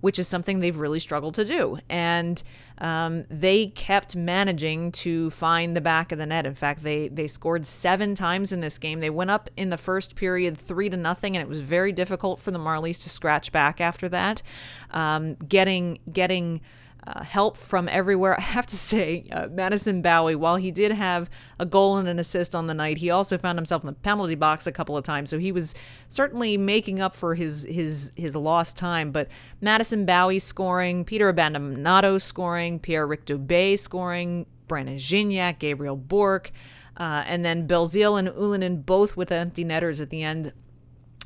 which 0.00 0.18
is 0.18 0.26
something 0.26 0.60
they've 0.60 0.78
really 0.78 0.98
struggled 0.98 1.34
to 1.34 1.44
do. 1.44 1.78
And 1.88 2.42
um, 2.80 3.24
they 3.28 3.66
kept 3.66 4.16
managing 4.16 4.92
to 4.92 5.30
find 5.30 5.76
the 5.76 5.80
back 5.80 6.12
of 6.12 6.18
the 6.18 6.26
net. 6.26 6.46
In 6.46 6.54
fact, 6.54 6.82
they 6.82 7.08
they 7.08 7.26
scored 7.26 7.66
seven 7.66 8.14
times 8.14 8.52
in 8.52 8.60
this 8.60 8.78
game. 8.78 9.00
They 9.00 9.10
went 9.10 9.30
up 9.30 9.50
in 9.56 9.70
the 9.70 9.76
first 9.76 10.16
period 10.16 10.56
three 10.56 10.88
to 10.88 10.96
nothing, 10.96 11.36
and 11.36 11.42
it 11.42 11.48
was 11.48 11.60
very 11.60 11.92
difficult 11.92 12.40
for 12.40 12.50
the 12.50 12.58
Marlies 12.58 13.02
to 13.02 13.10
scratch 13.10 13.52
back 13.52 13.80
after 13.80 14.08
that. 14.08 14.42
Um, 14.90 15.34
getting 15.34 15.98
getting 16.12 16.60
uh, 17.06 17.22
help 17.22 17.56
from 17.56 17.88
everywhere. 17.88 18.34
I 18.38 18.42
have 18.42 18.66
to 18.66 18.76
say, 18.76 19.26
uh, 19.32 19.48
Madison 19.50 20.02
Bowey, 20.02 20.34
while 20.34 20.56
he 20.56 20.70
did 20.70 20.92
have 20.92 21.30
a 21.58 21.66
goal 21.66 21.96
and 21.96 22.08
an 22.08 22.18
assist 22.18 22.54
on 22.54 22.66
the 22.66 22.74
night, 22.74 22.98
he 22.98 23.10
also 23.10 23.38
found 23.38 23.58
himself 23.58 23.82
in 23.82 23.86
the 23.86 23.92
penalty 23.92 24.34
box 24.34 24.66
a 24.66 24.72
couple 24.72 24.96
of 24.96 25.04
times. 25.04 25.30
So 25.30 25.38
he 25.38 25.52
was 25.52 25.74
certainly 26.08 26.56
making 26.56 27.00
up 27.00 27.14
for 27.14 27.34
his 27.34 27.66
his 27.70 28.12
his 28.16 28.36
lost 28.36 28.76
time. 28.76 29.10
But 29.12 29.28
Madison 29.60 30.06
Bowey 30.06 30.38
scoring, 30.38 31.04
Peter 31.04 31.32
Abbandonato 31.32 32.20
scoring, 32.20 32.78
Pierre-Ric 32.78 33.24
Dubé 33.24 33.78
scoring, 33.78 34.46
Brandon 34.68 34.96
Gignac, 34.96 35.58
Gabriel 35.58 35.96
Bourque, 35.96 36.52
uh, 36.96 37.24
and 37.26 37.44
then 37.44 37.66
Belzile 37.66 38.18
and 38.18 38.28
Ylönen 38.28 38.84
both 38.84 39.16
with 39.16 39.32
empty 39.32 39.64
netters 39.64 40.00
at 40.00 40.10
the 40.10 40.22
end 40.22 40.52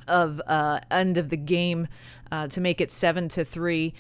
of 0.07 0.40
uh, 0.47 0.81
end 0.90 1.16
of 1.16 1.31
the 1.31 1.37
game 1.37 1.88
uh, 2.31 2.47
to 2.49 2.61
make 2.61 2.81
it 2.81 2.90
seven 2.90 3.28
to 3.28 3.45
three. 3.45 3.95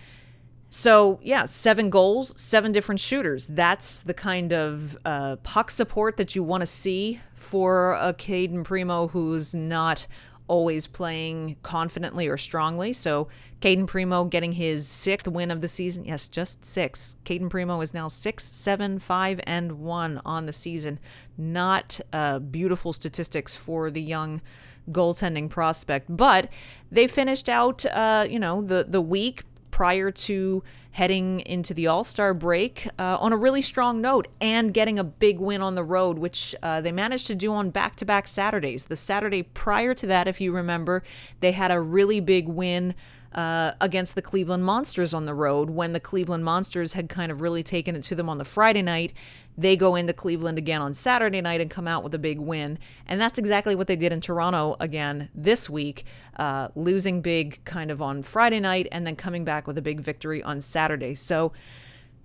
So, 0.76 1.20
yeah, 1.22 1.46
seven 1.46 1.88
goals, 1.88 2.38
seven 2.38 2.72
different 2.72 3.00
shooters. 3.00 3.46
That's 3.46 4.02
the 4.02 4.12
kind 4.12 4.52
of 4.52 4.98
uh, 5.04 5.36
puck 5.36 5.70
support 5.70 6.16
that 6.16 6.34
you 6.34 6.42
want 6.42 6.62
to 6.62 6.66
see 6.66 7.20
for 7.32 7.92
a 7.92 8.12
Cayden 8.12 8.64
Primeau 8.64 9.06
who's 9.06 9.54
not 9.54 10.08
always 10.48 10.88
playing 10.88 11.58
confidently 11.62 12.26
or 12.26 12.36
strongly. 12.36 12.92
So, 12.92 13.28
Cayden 13.60 13.86
Primeau 13.86 14.24
getting 14.24 14.54
his 14.54 14.88
sixth 14.88 15.28
win 15.28 15.52
of 15.52 15.60
the 15.60 15.68
season. 15.68 16.06
Yes, 16.06 16.26
just 16.26 16.64
six. 16.64 17.14
Cayden 17.22 17.48
Primeau 17.48 17.80
is 17.80 17.94
now 17.94 18.08
six, 18.08 18.50
seven, 18.52 18.98
five, 18.98 19.38
and 19.46 19.78
one 19.78 20.20
on 20.24 20.46
the 20.46 20.52
season. 20.52 20.98
Not 21.38 22.00
uh, 22.12 22.40
beautiful 22.40 22.92
statistics 22.92 23.56
for 23.56 23.92
the 23.92 24.02
young 24.02 24.42
goaltending 24.90 25.48
prospect, 25.48 26.14
but 26.14 26.48
they 26.90 27.06
finished 27.06 27.48
out, 27.48 27.86
uh, 27.86 28.26
you 28.28 28.40
know, 28.40 28.60
the 28.60 28.84
the 28.88 29.00
week 29.00 29.44
prior 29.74 30.08
to 30.12 30.62
heading 30.92 31.40
into 31.40 31.74
the 31.74 31.88
All 31.88 32.04
Star 32.04 32.32
break 32.32 32.86
uh, 32.96 33.18
on 33.18 33.32
a 33.32 33.36
really 33.36 33.60
strong 33.60 34.00
note 34.00 34.28
and 34.40 34.72
getting 34.72 35.00
a 35.00 35.02
big 35.02 35.40
win 35.40 35.62
on 35.62 35.74
the 35.74 35.82
road, 35.82 36.16
which 36.16 36.54
uh, 36.62 36.80
they 36.80 36.92
managed 36.92 37.26
to 37.26 37.34
do 37.34 37.52
on 37.52 37.70
back 37.70 37.96
to 37.96 38.04
back 38.04 38.28
Saturdays. 38.28 38.84
The 38.86 38.94
Saturday 38.94 39.42
prior 39.42 39.92
to 39.92 40.06
that, 40.06 40.28
if 40.28 40.40
you 40.40 40.52
remember, 40.52 41.02
they 41.40 41.50
had 41.50 41.72
a 41.72 41.80
really 41.80 42.20
big 42.20 42.46
win. 42.46 42.94
Uh, 43.34 43.72
against 43.80 44.14
the 44.14 44.22
Cleveland 44.22 44.64
Monsters 44.64 45.12
on 45.12 45.26
the 45.26 45.34
road 45.34 45.70
when 45.70 45.92
the 45.92 45.98
Cleveland 45.98 46.44
Monsters 46.44 46.92
had 46.92 47.08
kind 47.08 47.32
of 47.32 47.40
really 47.40 47.64
taken 47.64 47.96
it 47.96 48.04
to 48.04 48.14
them 48.14 48.28
on 48.28 48.38
the 48.38 48.44
Friday 48.44 48.80
night. 48.80 49.12
They 49.58 49.76
go 49.76 49.96
into 49.96 50.12
Cleveland 50.12 50.56
again 50.56 50.80
on 50.80 50.94
Saturday 50.94 51.40
night 51.40 51.60
and 51.60 51.68
come 51.68 51.88
out 51.88 52.04
with 52.04 52.14
a 52.14 52.18
big 52.18 52.38
win. 52.38 52.78
And 53.08 53.20
that's 53.20 53.36
exactly 53.36 53.74
what 53.74 53.88
they 53.88 53.96
did 53.96 54.12
in 54.12 54.20
Toronto 54.20 54.76
again 54.78 55.30
this 55.34 55.68
week, 55.68 56.04
uh, 56.36 56.68
losing 56.76 57.22
big 57.22 57.64
kind 57.64 57.90
of 57.90 58.00
on 58.00 58.22
Friday 58.22 58.60
night 58.60 58.86
and 58.92 59.04
then 59.04 59.16
coming 59.16 59.44
back 59.44 59.66
with 59.66 59.76
a 59.78 59.82
big 59.82 60.00
victory 60.00 60.40
on 60.40 60.60
Saturday. 60.60 61.16
So 61.16 61.52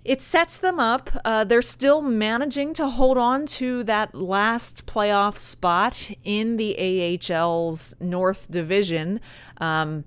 it 0.04 0.20
sets 0.22 0.56
them 0.56 0.80
up. 0.80 1.10
Uh, 1.24 1.44
they're 1.44 1.60
still 1.60 2.00
managing 2.00 2.72
to 2.74 2.88
hold 2.88 3.18
on 3.18 3.46
to 3.46 3.84
that 3.84 4.14
last 4.14 4.86
playoff 4.86 5.36
spot 5.36 6.10
in 6.24 6.56
the 6.56 6.76
AHL's 6.78 7.94
North 8.00 8.50
Division. 8.50 9.20
Um, 9.60 10.04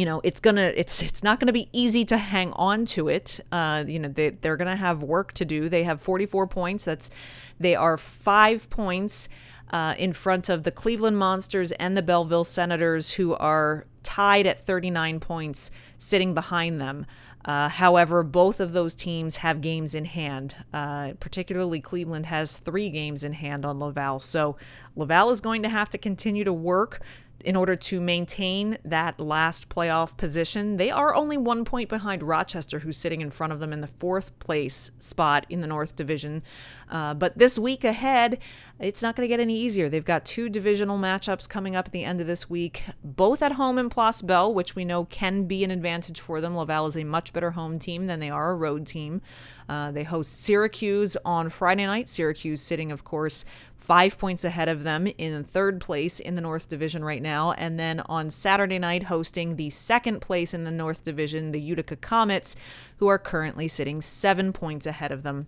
you 0.00 0.06
know 0.06 0.22
it's 0.24 0.40
gonna 0.40 0.72
it's 0.74 1.02
it's 1.02 1.22
not 1.22 1.38
gonna 1.40 1.52
be 1.52 1.68
easy 1.74 2.06
to 2.06 2.16
hang 2.16 2.54
on 2.54 2.86
to 2.86 3.08
it. 3.08 3.38
Uh, 3.52 3.84
you 3.86 3.98
know 3.98 4.08
they, 4.08 4.30
they're 4.30 4.56
gonna 4.56 4.74
have 4.74 5.02
work 5.02 5.34
to 5.34 5.44
do. 5.44 5.68
They 5.68 5.82
have 5.82 6.00
44 6.00 6.46
points. 6.46 6.86
That's 6.86 7.10
they 7.58 7.74
are 7.74 7.98
five 7.98 8.70
points 8.70 9.28
uh, 9.70 9.94
in 9.98 10.14
front 10.14 10.48
of 10.48 10.62
the 10.62 10.70
cleveland 10.70 11.18
monsters 11.18 11.70
and 11.72 11.98
the 11.98 12.02
belleville 12.02 12.44
senators 12.44 13.12
who 13.12 13.34
are 13.34 13.84
tied 14.02 14.46
at 14.46 14.58
39 14.58 15.20
points 15.20 15.70
sitting 15.98 16.32
behind 16.32 16.80
them. 16.80 17.04
Uh, 17.44 17.68
however 17.68 18.22
both 18.22 18.58
of 18.58 18.72
those 18.72 18.94
teams 18.94 19.38
have 19.38 19.60
games 19.60 19.94
in 19.94 20.06
hand. 20.06 20.56
Uh, 20.72 21.12
particularly 21.20 21.80
cleveland 21.80 22.24
has 22.24 22.56
three 22.56 22.88
games 22.88 23.22
in 23.22 23.34
hand 23.34 23.66
on 23.66 23.78
laval. 23.78 24.18
So 24.18 24.56
laval 24.96 25.28
is 25.28 25.42
going 25.42 25.62
to 25.62 25.68
have 25.68 25.90
to 25.90 25.98
continue 25.98 26.44
to 26.44 26.54
work 26.54 27.02
in 27.44 27.56
order 27.56 27.76
to 27.76 28.00
maintain 28.00 28.78
that 28.84 29.18
last 29.18 29.68
playoff 29.68 30.16
position. 30.16 30.76
They 30.76 30.90
are 30.90 31.14
only 31.14 31.36
one 31.36 31.64
point 31.64 31.88
behind 31.88 32.22
Rochester, 32.22 32.80
who's 32.80 32.96
sitting 32.96 33.20
in 33.20 33.30
front 33.30 33.52
of 33.52 33.60
them 33.60 33.72
in 33.72 33.80
the 33.80 33.86
fourth 33.86 34.38
place 34.38 34.90
spot 34.98 35.46
in 35.48 35.60
the 35.60 35.66
North 35.66 35.96
Division. 35.96 36.42
Uh, 36.90 37.14
but 37.14 37.38
this 37.38 37.58
week 37.58 37.84
ahead, 37.84 38.38
it's 38.78 39.02
not 39.02 39.14
going 39.14 39.28
to 39.28 39.32
get 39.32 39.40
any 39.40 39.56
easier. 39.56 39.88
They've 39.88 40.04
got 40.04 40.24
two 40.24 40.48
divisional 40.48 40.98
matchups 40.98 41.48
coming 41.48 41.76
up 41.76 41.86
at 41.86 41.92
the 41.92 42.04
end 42.04 42.20
of 42.20 42.26
this 42.26 42.48
week, 42.48 42.84
both 43.04 43.42
at 43.42 43.52
home 43.52 43.78
in 43.78 43.90
Place 43.90 44.22
Bell, 44.22 44.52
which 44.52 44.74
we 44.74 44.84
know 44.84 45.04
can 45.04 45.44
be 45.44 45.62
an 45.64 45.70
advantage 45.70 46.20
for 46.20 46.40
them. 46.40 46.56
Laval 46.56 46.86
is 46.86 46.96
a 46.96 47.04
much 47.04 47.32
better 47.32 47.52
home 47.52 47.78
team 47.78 48.06
than 48.06 48.20
they 48.20 48.30
are 48.30 48.50
a 48.50 48.56
road 48.56 48.86
team. 48.86 49.20
Uh, 49.68 49.92
they 49.92 50.04
host 50.04 50.40
Syracuse 50.42 51.16
on 51.24 51.48
Friday 51.48 51.86
night. 51.86 52.08
Syracuse 52.08 52.60
sitting, 52.60 52.90
of 52.90 53.04
course, 53.04 53.44
five 53.80 54.18
points 54.18 54.44
ahead 54.44 54.68
of 54.68 54.84
them 54.84 55.08
in 55.18 55.42
third 55.42 55.80
place 55.80 56.20
in 56.20 56.34
the 56.34 56.42
North 56.42 56.68
Division 56.68 57.02
right 57.02 57.22
now. 57.22 57.52
And 57.52 57.80
then 57.80 58.00
on 58.00 58.28
Saturday 58.28 58.78
night, 58.78 59.04
hosting 59.04 59.56
the 59.56 59.70
second 59.70 60.20
place 60.20 60.52
in 60.52 60.64
the 60.64 60.70
North 60.70 61.02
Division, 61.02 61.52
the 61.52 61.60
Utica 61.60 61.96
Comets, 61.96 62.54
who 62.98 63.08
are 63.08 63.18
currently 63.18 63.66
sitting 63.68 64.02
seven 64.02 64.52
points 64.52 64.84
ahead 64.86 65.10
of 65.10 65.22
them. 65.22 65.46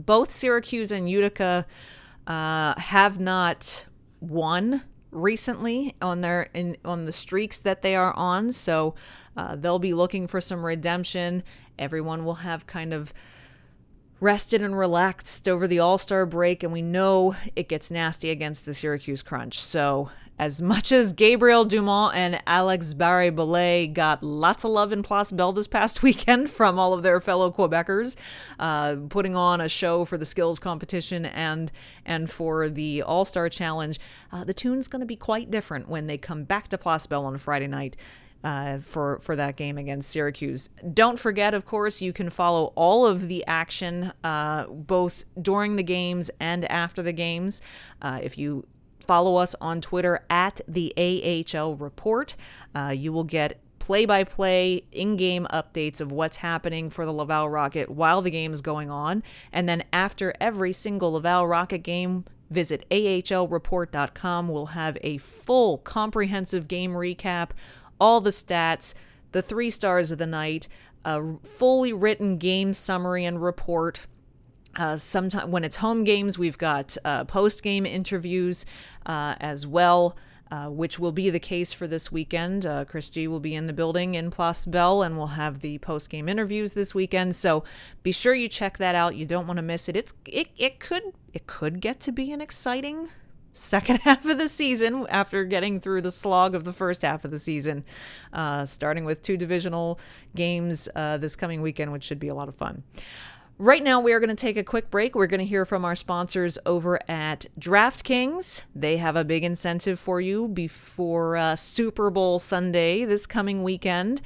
Both 0.00 0.32
Syracuse 0.32 0.90
and 0.90 1.08
Utica 1.08 1.66
uh, 2.26 2.74
have 2.80 3.20
not 3.20 3.84
won 4.20 4.82
recently 5.10 5.94
on 6.00 6.22
their 6.22 6.48
in 6.54 6.74
on 6.86 7.04
the 7.04 7.12
streaks 7.12 7.58
that 7.58 7.82
they 7.82 7.94
are 7.94 8.14
on 8.14 8.50
so 8.50 8.94
uh, 9.36 9.54
they'll 9.56 9.78
be 9.78 9.92
looking 9.92 10.26
for 10.26 10.40
some 10.40 10.64
redemption 10.64 11.42
everyone 11.78 12.24
will 12.24 12.36
have 12.36 12.66
kind 12.66 12.94
of 12.94 13.12
rested 14.22 14.62
and 14.62 14.78
relaxed 14.78 15.48
over 15.48 15.66
the 15.66 15.80
All 15.80 15.98
Star 15.98 16.24
break, 16.24 16.62
and 16.62 16.72
we 16.72 16.80
know 16.80 17.34
it 17.56 17.68
gets 17.68 17.90
nasty 17.90 18.30
against 18.30 18.64
the 18.64 18.72
Syracuse 18.72 19.20
Crunch. 19.20 19.60
So, 19.60 20.10
as 20.38 20.62
much 20.62 20.92
as 20.92 21.12
Gabriel 21.12 21.64
Dumont 21.64 22.14
and 22.14 22.40
Alex 22.46 22.94
Barré-Boulet 22.94 23.92
got 23.92 24.22
lots 24.22 24.64
of 24.64 24.70
love 24.70 24.92
in 24.92 25.02
Place 25.02 25.30
this 25.30 25.66
past 25.66 26.02
weekend 26.04 26.48
from 26.48 26.78
all 26.78 26.92
of 26.92 27.02
their 27.02 27.20
fellow 27.20 27.50
Quebecers, 27.50 28.16
uh, 28.60 28.94
putting 29.08 29.34
on 29.34 29.60
a 29.60 29.68
show 29.68 30.04
for 30.04 30.16
the 30.16 30.26
skills 30.26 30.60
competition 30.60 31.26
and 31.26 31.72
and 32.06 32.30
for 32.30 32.68
the 32.68 33.02
All 33.02 33.24
Star 33.24 33.48
Challenge, 33.48 33.98
uh, 34.30 34.44
the 34.44 34.54
tune's 34.54 34.86
going 34.86 35.00
to 35.00 35.06
be 35.06 35.16
quite 35.16 35.50
different 35.50 35.88
when 35.88 36.06
they 36.06 36.16
come 36.16 36.44
back 36.44 36.68
to 36.68 36.78
Place 36.78 37.06
Bell 37.08 37.26
on 37.26 37.38
Friday 37.38 37.66
night 37.66 37.96
uh, 38.44 38.78
for 38.78 39.18
for 39.20 39.36
that 39.36 39.56
game 39.56 39.78
against 39.78 40.10
Syracuse. 40.10 40.70
Don't 40.92 41.18
forget, 41.18 41.54
of 41.54 41.64
course, 41.64 42.00
you 42.02 42.12
can 42.12 42.30
follow 42.30 42.72
all 42.74 43.06
of 43.06 43.28
the 43.28 43.44
action 43.46 44.12
uh, 44.24 44.66
both 44.66 45.24
during 45.40 45.76
the 45.76 45.82
games 45.82 46.30
and 46.40 46.70
after 46.70 47.02
the 47.02 47.12
games. 47.12 47.62
Uh, 48.00 48.20
if 48.22 48.38
you 48.38 48.66
follow 49.00 49.36
us 49.36 49.54
on 49.60 49.80
Twitter 49.80 50.24
at 50.30 50.60
the 50.68 50.92
AHL 50.96 51.76
Report, 51.76 52.36
uh, 52.74 52.94
you 52.96 53.12
will 53.12 53.24
get 53.24 53.60
play 53.82 54.06
by 54.06 54.22
play, 54.22 54.84
in 54.92 55.16
game 55.16 55.44
updates 55.52 56.00
of 56.00 56.12
what's 56.12 56.36
happening 56.36 56.88
for 56.88 57.04
the 57.04 57.12
Laval 57.12 57.50
Rocket 57.50 57.90
while 57.90 58.22
the 58.22 58.30
game 58.30 58.52
is 58.52 58.60
going 58.60 58.90
on. 58.90 59.24
And 59.52 59.68
then 59.68 59.82
after 59.92 60.32
every 60.40 60.70
single 60.70 61.12
Laval 61.12 61.48
Rocket 61.48 61.78
game, 61.78 62.24
visit 62.48 62.86
ahlreport.com. 62.90 64.48
We'll 64.48 64.66
have 64.66 64.96
a 65.02 65.18
full 65.18 65.78
comprehensive 65.78 66.68
game 66.68 66.92
recap 66.92 67.50
all 68.02 68.20
the 68.20 68.32
stats, 68.42 68.94
the 69.30 69.42
three 69.50 69.70
stars 69.70 70.10
of 70.12 70.18
the 70.18 70.26
night, 70.42 70.68
a 71.04 71.16
fully 71.60 71.92
written 71.92 72.38
game 72.38 72.72
summary 72.72 73.24
and 73.24 73.36
report. 73.42 73.96
Uh, 74.74 74.96
when 75.54 75.64
it's 75.64 75.76
home 75.76 76.02
games, 76.04 76.38
we've 76.38 76.58
got 76.58 76.96
uh, 77.04 77.24
post 77.24 77.62
game 77.62 77.86
interviews 77.86 78.66
uh, 79.06 79.34
as 79.52 79.66
well. 79.66 80.16
uh, 80.52 80.68
which 80.68 80.98
will 80.98 81.12
be 81.12 81.30
the 81.30 81.40
case 81.40 81.72
for 81.72 81.86
this 81.88 82.12
weekend. 82.12 82.66
Uh, 82.66 82.84
Chris 82.84 83.08
G 83.08 83.26
will 83.26 83.40
be 83.40 83.54
in 83.54 83.66
the 83.66 83.72
building 83.72 84.14
in 84.14 84.30
Place 84.30 84.66
Bell, 84.66 85.02
and 85.02 85.16
we'll 85.16 85.28
have 85.28 85.60
the 85.60 85.78
post 85.78 86.10
game 86.10 86.28
interviews 86.28 86.74
this 86.74 86.94
weekend. 86.94 87.34
So 87.34 87.64
be 88.02 88.12
sure 88.12 88.34
you 88.34 88.48
check 88.48 88.76
that 88.76 88.94
out. 88.94 89.16
You 89.16 89.24
don't 89.24 89.46
want 89.46 89.56
to 89.56 89.62
miss 89.62 89.88
it. 89.88 89.96
It's 89.96 90.12
it 90.26 90.48
it 90.58 90.78
could 90.78 91.04
it 91.32 91.46
could 91.46 91.80
get 91.80 92.00
to 92.00 92.12
be 92.12 92.32
an 92.32 92.42
exciting 92.42 93.08
second 93.52 93.96
half 94.02 94.24
of 94.24 94.38
the 94.38 94.48
season 94.48 95.06
after 95.10 95.44
getting 95.44 95.80
through 95.80 96.02
the 96.02 96.10
slog 96.10 96.54
of 96.54 96.64
the 96.64 96.72
first 96.72 97.02
half 97.02 97.24
of 97.24 97.30
the 97.30 97.38
season, 97.38 97.84
uh, 98.32 98.64
starting 98.64 99.04
with 99.04 99.22
two 99.22 99.36
divisional 99.36 99.98
games 100.34 100.88
uh, 100.94 101.16
this 101.18 101.36
coming 101.36 101.62
weekend, 101.62 101.92
which 101.92 102.04
should 102.04 102.18
be 102.18 102.28
a 102.28 102.34
lot 102.34 102.48
of 102.48 102.54
fun. 102.54 102.82
Right 103.58 103.84
now, 103.84 104.00
we 104.00 104.12
are 104.12 104.18
going 104.18 104.34
to 104.34 104.34
take 104.34 104.56
a 104.56 104.64
quick 104.64 104.90
break. 104.90 105.14
We're 105.14 105.26
going 105.28 105.38
to 105.38 105.46
hear 105.46 105.64
from 105.64 105.84
our 105.84 105.94
sponsors 105.94 106.58
over 106.66 106.98
at 107.08 107.46
DraftKings. 107.60 108.64
They 108.74 108.96
have 108.96 109.14
a 109.14 109.24
big 109.24 109.44
incentive 109.44 110.00
for 110.00 110.20
you 110.20 110.48
before 110.48 111.36
uh, 111.36 111.54
Super 111.54 112.10
Bowl 112.10 112.38
Sunday 112.38 113.04
this 113.04 113.26
coming 113.26 113.62
weekend. 113.62 114.20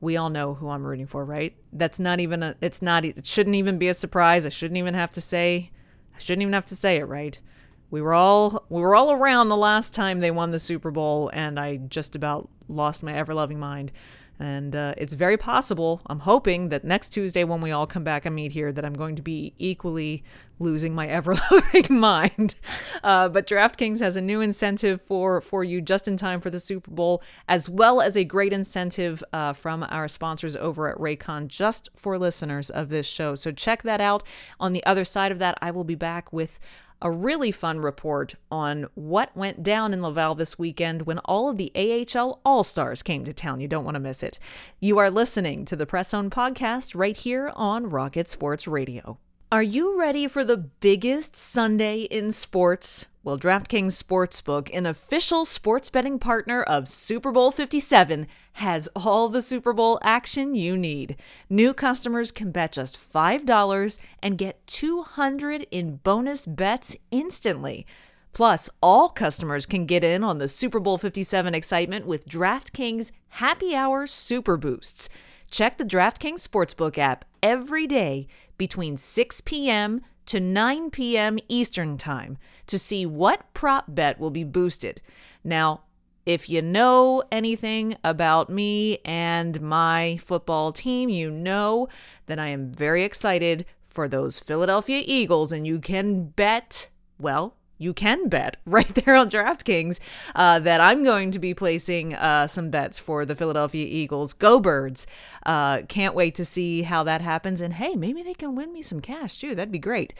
We 0.00 0.16
all 0.16 0.28
know 0.28 0.54
who 0.54 0.68
I'm 0.68 0.84
rooting 0.84 1.06
for, 1.06 1.24
right? 1.24 1.56
That's 1.72 1.98
not 1.98 2.20
even 2.20 2.42
a, 2.42 2.54
it's 2.60 2.82
not, 2.82 3.04
it 3.04 3.24
shouldn't 3.24 3.56
even 3.56 3.78
be 3.78 3.88
a 3.88 3.94
surprise. 3.94 4.44
I 4.44 4.50
shouldn't 4.50 4.76
even 4.76 4.94
have 4.94 5.12
to 5.12 5.20
say, 5.22 5.70
I 6.14 6.18
shouldn't 6.18 6.42
even 6.42 6.52
have 6.52 6.66
to 6.66 6.76
say 6.76 6.98
it, 6.98 7.04
right? 7.04 7.40
We 7.90 8.02
were 8.02 8.14
all 8.14 8.64
we 8.68 8.80
were 8.80 8.94
all 8.94 9.12
around 9.12 9.48
the 9.48 9.56
last 9.56 9.94
time 9.94 10.20
they 10.20 10.30
won 10.30 10.50
the 10.50 10.58
Super 10.58 10.90
Bowl, 10.90 11.30
and 11.32 11.58
I 11.58 11.76
just 11.76 12.16
about 12.16 12.48
lost 12.68 13.02
my 13.02 13.14
ever 13.14 13.34
loving 13.34 13.58
mind. 13.58 13.92
And 14.38 14.76
uh, 14.76 14.94
it's 14.98 15.14
very 15.14 15.38
possible, 15.38 16.02
I'm 16.06 16.20
hoping 16.20 16.68
that 16.68 16.84
next 16.84 17.10
Tuesday 17.10 17.42
when 17.42 17.62
we 17.62 17.70
all 17.70 17.86
come 17.86 18.04
back 18.04 18.26
and 18.26 18.34
meet 18.34 18.52
here, 18.52 18.70
that 18.70 18.84
I'm 18.84 18.92
going 18.92 19.16
to 19.16 19.22
be 19.22 19.54
equally 19.58 20.24
losing 20.58 20.94
my 20.94 21.06
ever 21.06 21.34
loving 21.50 21.98
mind. 21.98 22.56
Uh, 23.02 23.30
but 23.30 23.46
DraftKings 23.46 24.00
has 24.00 24.16
a 24.16 24.20
new 24.20 24.42
incentive 24.42 25.00
for, 25.00 25.40
for 25.40 25.64
you 25.64 25.80
just 25.80 26.06
in 26.06 26.18
time 26.18 26.40
for 26.40 26.50
the 26.50 26.60
Super 26.60 26.90
Bowl, 26.90 27.22
as 27.48 27.70
well 27.70 28.02
as 28.02 28.14
a 28.14 28.24
great 28.24 28.52
incentive 28.52 29.24
uh, 29.32 29.54
from 29.54 29.86
our 29.88 30.06
sponsors 30.06 30.54
over 30.56 30.90
at 30.90 30.98
Raycon 30.98 31.48
just 31.48 31.88
for 31.96 32.18
listeners 32.18 32.68
of 32.68 32.90
this 32.90 33.06
show. 33.06 33.34
So 33.36 33.52
check 33.52 33.82
that 33.84 34.02
out. 34.02 34.22
On 34.60 34.74
the 34.74 34.84
other 34.84 35.04
side 35.04 35.32
of 35.32 35.38
that, 35.38 35.56
I 35.62 35.70
will 35.70 35.84
be 35.84 35.94
back 35.94 36.30
with 36.30 36.58
a 37.02 37.10
really 37.10 37.50
fun 37.50 37.80
report 37.80 38.34
on 38.50 38.86
what 38.94 39.36
went 39.36 39.62
down 39.62 39.92
in 39.92 40.02
Laval 40.02 40.34
this 40.34 40.58
weekend 40.58 41.02
when 41.02 41.18
all 41.20 41.48
of 41.48 41.56
the 41.56 41.72
AHL 41.74 42.40
All 42.44 42.64
Stars 42.64 43.02
came 43.02 43.24
to 43.24 43.32
town. 43.32 43.60
You 43.60 43.68
don't 43.68 43.84
want 43.84 43.96
to 43.96 44.00
miss 44.00 44.22
it. 44.22 44.38
You 44.80 44.98
are 44.98 45.10
listening 45.10 45.64
to 45.66 45.76
the 45.76 45.86
Press 45.86 46.10
Zone 46.10 46.30
podcast 46.30 46.94
right 46.94 47.16
here 47.16 47.52
on 47.54 47.90
Rocket 47.90 48.28
Sports 48.28 48.66
Radio. 48.66 49.18
Are 49.52 49.62
you 49.62 49.98
ready 49.98 50.26
for 50.26 50.44
the 50.44 50.56
biggest 50.56 51.36
Sunday 51.36 52.00
in 52.02 52.32
sports? 52.32 53.08
Well, 53.26 53.36
DraftKings 53.36 54.00
Sportsbook, 54.00 54.70
an 54.72 54.86
official 54.86 55.44
sports 55.44 55.90
betting 55.90 56.20
partner 56.20 56.62
of 56.62 56.86
Super 56.86 57.32
Bowl 57.32 57.50
57, 57.50 58.28
has 58.52 58.88
all 58.94 59.28
the 59.28 59.42
Super 59.42 59.72
Bowl 59.72 59.98
action 60.00 60.54
you 60.54 60.76
need. 60.76 61.16
New 61.50 61.74
customers 61.74 62.30
can 62.30 62.52
bet 62.52 62.70
just 62.70 62.96
$5 62.96 63.98
and 64.22 64.38
get 64.38 64.64
200 64.68 65.66
in 65.72 65.96
bonus 65.96 66.46
bets 66.46 66.96
instantly. 67.10 67.84
Plus, 68.32 68.70
all 68.80 69.08
customers 69.08 69.66
can 69.66 69.86
get 69.86 70.04
in 70.04 70.22
on 70.22 70.38
the 70.38 70.46
Super 70.46 70.78
Bowl 70.78 70.96
57 70.96 71.52
excitement 71.52 72.06
with 72.06 72.28
DraftKings 72.28 73.10
Happy 73.30 73.74
Hour 73.74 74.06
Super 74.06 74.56
Boosts. 74.56 75.08
Check 75.50 75.78
the 75.78 75.84
DraftKings 75.84 76.46
Sportsbook 76.46 76.96
app 76.96 77.24
every 77.42 77.88
day 77.88 78.28
between 78.56 78.96
6 78.96 79.40
p.m. 79.40 80.02
to 80.26 80.40
9 80.40 80.90
p.m. 80.90 81.38
Eastern 81.48 81.96
Time 81.96 82.38
to 82.66 82.78
see 82.78 83.06
what 83.06 83.52
prop 83.54 83.84
bet 83.88 84.18
will 84.18 84.30
be 84.30 84.44
boosted. 84.44 85.00
Now, 85.44 85.82
if 86.26 86.50
you 86.50 86.60
know 86.60 87.22
anything 87.30 87.96
about 88.02 88.50
me 88.50 88.98
and 89.04 89.60
my 89.60 90.18
football 90.20 90.72
team, 90.72 91.08
you 91.08 91.30
know 91.30 91.88
that 92.26 92.40
I 92.40 92.48
am 92.48 92.72
very 92.72 93.04
excited 93.04 93.64
for 93.86 94.08
those 94.08 94.40
Philadelphia 94.40 95.02
Eagles, 95.06 95.52
and 95.52 95.66
you 95.66 95.78
can 95.78 96.24
bet, 96.30 96.88
well, 97.18 97.56
you 97.78 97.92
can 97.92 98.28
bet 98.28 98.56
right 98.66 98.94
there 98.94 99.14
on 99.14 99.30
DraftKings 99.30 100.00
uh, 100.34 100.58
that 100.60 100.80
I'm 100.80 101.04
going 101.04 101.30
to 101.32 101.38
be 101.38 101.54
placing 101.54 102.14
uh, 102.14 102.46
some 102.46 102.70
bets 102.70 102.98
for 102.98 103.24
the 103.24 103.36
Philadelphia 103.36 103.86
Eagles. 103.88 104.32
Go 104.32 104.60
Birds! 104.60 105.06
Uh, 105.44 105.82
can't 105.82 106.14
wait 106.14 106.34
to 106.34 106.44
see 106.44 106.82
how 106.82 107.02
that 107.04 107.20
happens. 107.20 107.60
And 107.60 107.74
hey, 107.74 107.94
maybe 107.94 108.22
they 108.22 108.34
can 108.34 108.54
win 108.54 108.72
me 108.72 108.82
some 108.82 109.00
cash 109.00 109.38
too. 109.38 109.54
That'd 109.54 109.72
be 109.72 109.78
great. 109.78 110.14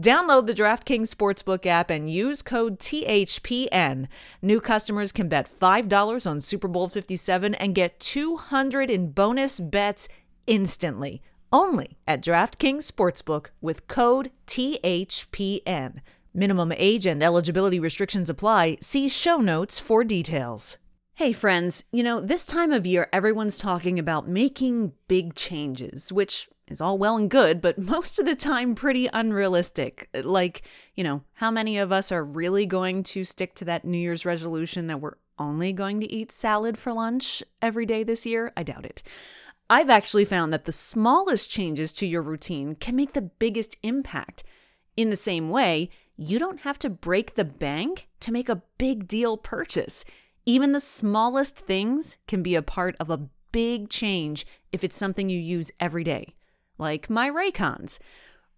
Download 0.00 0.46
the 0.46 0.54
DraftKings 0.54 1.14
Sportsbook 1.14 1.66
app 1.66 1.90
and 1.90 2.10
use 2.10 2.42
code 2.42 2.78
THPN. 2.78 4.08
New 4.40 4.60
customers 4.60 5.12
can 5.12 5.28
bet 5.28 5.48
$5 5.48 6.30
on 6.30 6.40
Super 6.40 6.68
Bowl 6.68 6.88
57 6.88 7.54
and 7.54 7.74
get 7.74 8.00
200 8.00 8.90
in 8.90 9.12
bonus 9.12 9.60
bets 9.60 10.08
instantly. 10.46 11.22
Only 11.52 11.98
at 12.08 12.22
DraftKings 12.22 12.90
Sportsbook 12.90 13.48
with 13.60 13.86
code 13.86 14.30
THPN. 14.46 16.00
Minimum 16.34 16.72
age 16.78 17.04
and 17.04 17.22
eligibility 17.22 17.78
restrictions 17.78 18.30
apply. 18.30 18.78
See 18.80 19.08
show 19.10 19.38
notes 19.38 19.78
for 19.78 20.02
details. 20.02 20.78
Hey, 21.16 21.34
friends, 21.34 21.84
you 21.92 22.02
know, 22.02 22.20
this 22.20 22.46
time 22.46 22.72
of 22.72 22.86
year, 22.86 23.10
everyone's 23.12 23.58
talking 23.58 23.98
about 23.98 24.26
making 24.26 24.94
big 25.08 25.34
changes, 25.34 26.10
which 26.10 26.48
is 26.68 26.80
all 26.80 26.96
well 26.96 27.18
and 27.18 27.30
good, 27.30 27.60
but 27.60 27.78
most 27.78 28.18
of 28.18 28.24
the 28.24 28.34
time 28.34 28.74
pretty 28.74 29.10
unrealistic. 29.12 30.08
Like, 30.14 30.62
you 30.94 31.04
know, 31.04 31.22
how 31.34 31.50
many 31.50 31.76
of 31.76 31.92
us 31.92 32.10
are 32.10 32.24
really 32.24 32.64
going 32.64 33.02
to 33.04 33.24
stick 33.24 33.54
to 33.56 33.66
that 33.66 33.84
New 33.84 33.98
Year's 33.98 34.24
resolution 34.24 34.86
that 34.86 35.02
we're 35.02 35.18
only 35.38 35.74
going 35.74 36.00
to 36.00 36.10
eat 36.10 36.32
salad 36.32 36.78
for 36.78 36.94
lunch 36.94 37.42
every 37.60 37.84
day 37.84 38.04
this 38.04 38.24
year? 38.24 38.54
I 38.56 38.62
doubt 38.62 38.86
it. 38.86 39.02
I've 39.68 39.90
actually 39.90 40.24
found 40.24 40.50
that 40.54 40.64
the 40.64 40.72
smallest 40.72 41.50
changes 41.50 41.92
to 41.94 42.06
your 42.06 42.22
routine 42.22 42.74
can 42.74 42.96
make 42.96 43.12
the 43.12 43.20
biggest 43.20 43.76
impact. 43.82 44.44
In 44.96 45.10
the 45.10 45.16
same 45.16 45.48
way, 45.48 45.88
you 46.16 46.38
don't 46.38 46.60
have 46.60 46.78
to 46.80 46.90
break 46.90 47.34
the 47.34 47.44
bank 47.44 48.08
to 48.20 48.32
make 48.32 48.48
a 48.48 48.62
big 48.78 49.08
deal 49.08 49.36
purchase. 49.36 50.04
Even 50.44 50.72
the 50.72 50.80
smallest 50.80 51.58
things 51.58 52.16
can 52.26 52.42
be 52.42 52.54
a 52.54 52.62
part 52.62 52.96
of 52.98 53.10
a 53.10 53.28
big 53.52 53.88
change 53.88 54.46
if 54.72 54.82
it's 54.82 54.96
something 54.96 55.28
you 55.28 55.38
use 55.38 55.70
every 55.78 56.04
day, 56.04 56.34
like 56.78 57.10
my 57.10 57.30
Raycons. 57.30 57.98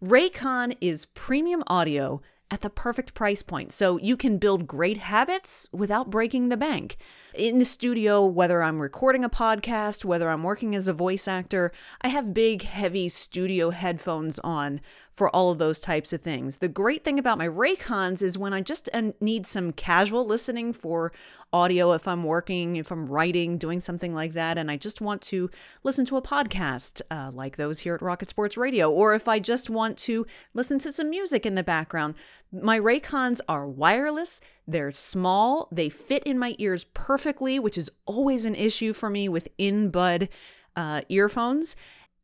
Raycon 0.03 0.77
is 0.81 1.07
premium 1.07 1.63
audio 1.67 2.21
at 2.51 2.61
the 2.61 2.71
perfect 2.71 3.15
price 3.15 3.43
point, 3.43 3.73
so 3.73 3.99
you 3.99 4.17
can 4.17 4.39
build 4.39 4.67
great 4.67 4.99
habits 4.99 5.69
without 5.73 6.11
breaking 6.11 6.49
the 6.49 6.57
bank. 6.57 6.97
In 7.35 7.59
the 7.59 7.65
studio, 7.65 8.25
whether 8.25 8.63
I'm 8.63 8.81
recording 8.81 9.25
a 9.25 9.31
podcast, 9.31 10.05
whether 10.05 10.31
I'm 10.31 10.43
working 10.43 10.77
as 10.77 10.87
a 10.87 10.93
voice 10.93 11.27
actor, 11.27 11.73
I 12.01 12.09
have 12.09 12.35
big, 12.35 12.63
heavy 12.63 13.09
studio 13.09 13.71
headphones 13.71 14.39
on 14.41 14.81
for 15.15 15.35
all 15.35 15.51
of 15.51 15.59
those 15.59 15.79
types 15.79 16.13
of 16.13 16.21
things. 16.21 16.59
The 16.59 16.69
great 16.69 17.05
thing 17.05 17.19
about 17.21 17.39
my 17.39 17.49
Raycons 17.49 18.21
is 18.21 18.37
when 18.37 18.53
I 18.53 18.61
just 18.61 18.91
need 19.21 19.47
some 19.47 19.73
casual 19.73 20.27
listening 20.27 20.73
for 20.73 21.13
audio, 21.53 21.93
if 21.93 22.09
I'm 22.09 22.25
working, 22.25 22.77
if 22.77 22.91
I'm 22.91 23.07
writing, 23.07 23.57
doing 23.57 23.79
something 23.79 24.13
like 24.13 24.33
that, 24.33 24.59
and 24.59 24.71
I 24.71 24.77
just 24.77 25.01
want 25.01 25.23
to 25.23 25.51
listen 25.85 26.05
to 26.07 26.17
a 26.17 26.23
podcast 26.23 27.01
uh, 27.13 27.31
like 27.33 27.57
those 27.57 27.81
here 27.81 27.95
at 27.95 28.03
Rocket 28.03 28.29
Sports 28.29 28.57
Radio, 28.57 28.91
or 28.91 29.15
if 29.15 29.29
I 29.29 29.39
just 29.39 29.71
want 29.71 29.97
to 29.99 30.27
listen 30.53 30.81
to 30.81 30.91
some 30.91 31.11
music 31.11 31.47
in 31.47 31.55
the 31.55 31.63
background, 31.63 32.17
my 32.53 32.79
Raycons 32.79 33.41
are 33.49 33.69
wireless. 33.69 34.41
They're 34.67 34.91
small. 34.91 35.69
They 35.71 35.89
fit 35.89 36.25
in 36.25 36.39
my 36.39 36.57
ears 36.59 36.85
perfectly, 36.93 37.61
which 37.61 37.79
is 37.79 37.91
always 38.05 38.47
an 38.47 38.57
issue 38.57 38.93
for 38.93 39.11
me 39.11 39.29
with 39.29 39.49
in 39.59 39.91
bud 39.91 40.29
uh, 40.75 41.03
earphones. 41.09 41.77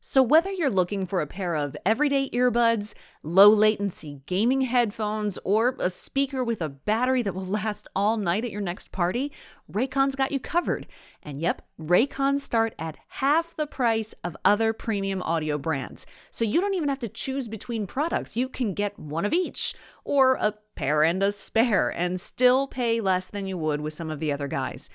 So, 0.03 0.23
whether 0.23 0.51
you're 0.51 0.71
looking 0.71 1.05
for 1.05 1.21
a 1.21 1.27
pair 1.27 1.55
of 1.55 1.77
everyday 1.85 2.31
earbuds, 2.31 2.95
low 3.23 3.51
latency 3.51 4.23
gaming 4.25 4.63
headphones, 4.63 5.39
or 5.45 5.77
a 5.79 5.91
speaker 5.91 6.43
with 6.43 6.63
a 6.63 6.71
battery 6.71 7.21
that 7.21 7.35
will 7.35 7.45
last 7.61 7.87
all 7.95 8.17
night 8.17 8.47
at 8.47 8.51
your 8.51 8.63
next 8.63 8.93
party, 8.93 9.31
Raycon's 9.71 10.17
got 10.17 10.33
you 10.33 10.41
covered. 10.41 10.87
And 11.23 11.39
yep, 11.39 11.61
Raycons 11.79 12.39
start 12.39 12.75
at 12.79 12.97
half 13.09 13.55
the 13.55 13.67
price 13.67 14.15
of 14.25 14.39
other 14.43 14.73
premium 14.73 15.21
audio 15.21 15.59
brands. 15.59 16.07
So, 16.31 16.47
you 16.47 16.63
don't 16.63 16.75
even 16.75 16.89
have 16.89 17.01
to 17.01 17.09
choose 17.09 17.47
between 17.47 17.87
products. 17.87 18.39
You 18.39 18.49
can 18.49 18.73
get 18.73 18.99
one 18.99 19.27
of 19.27 19.35
each, 19.35 19.75
or 20.03 20.37
a 20.37 20.55
pair 20.77 21.03
and 21.03 21.23
a 21.23 21.31
spare, 21.31 21.91
and 21.91 22.19
still 22.19 22.67
pay 22.67 23.03
less 23.03 23.29
than 23.29 23.47
you 23.47 23.59
would 23.59 23.83
with 23.83 23.93
some 23.93 24.11
of 24.11 24.19
the 24.19 24.33
other 24.33 24.49
guys. 24.49 24.89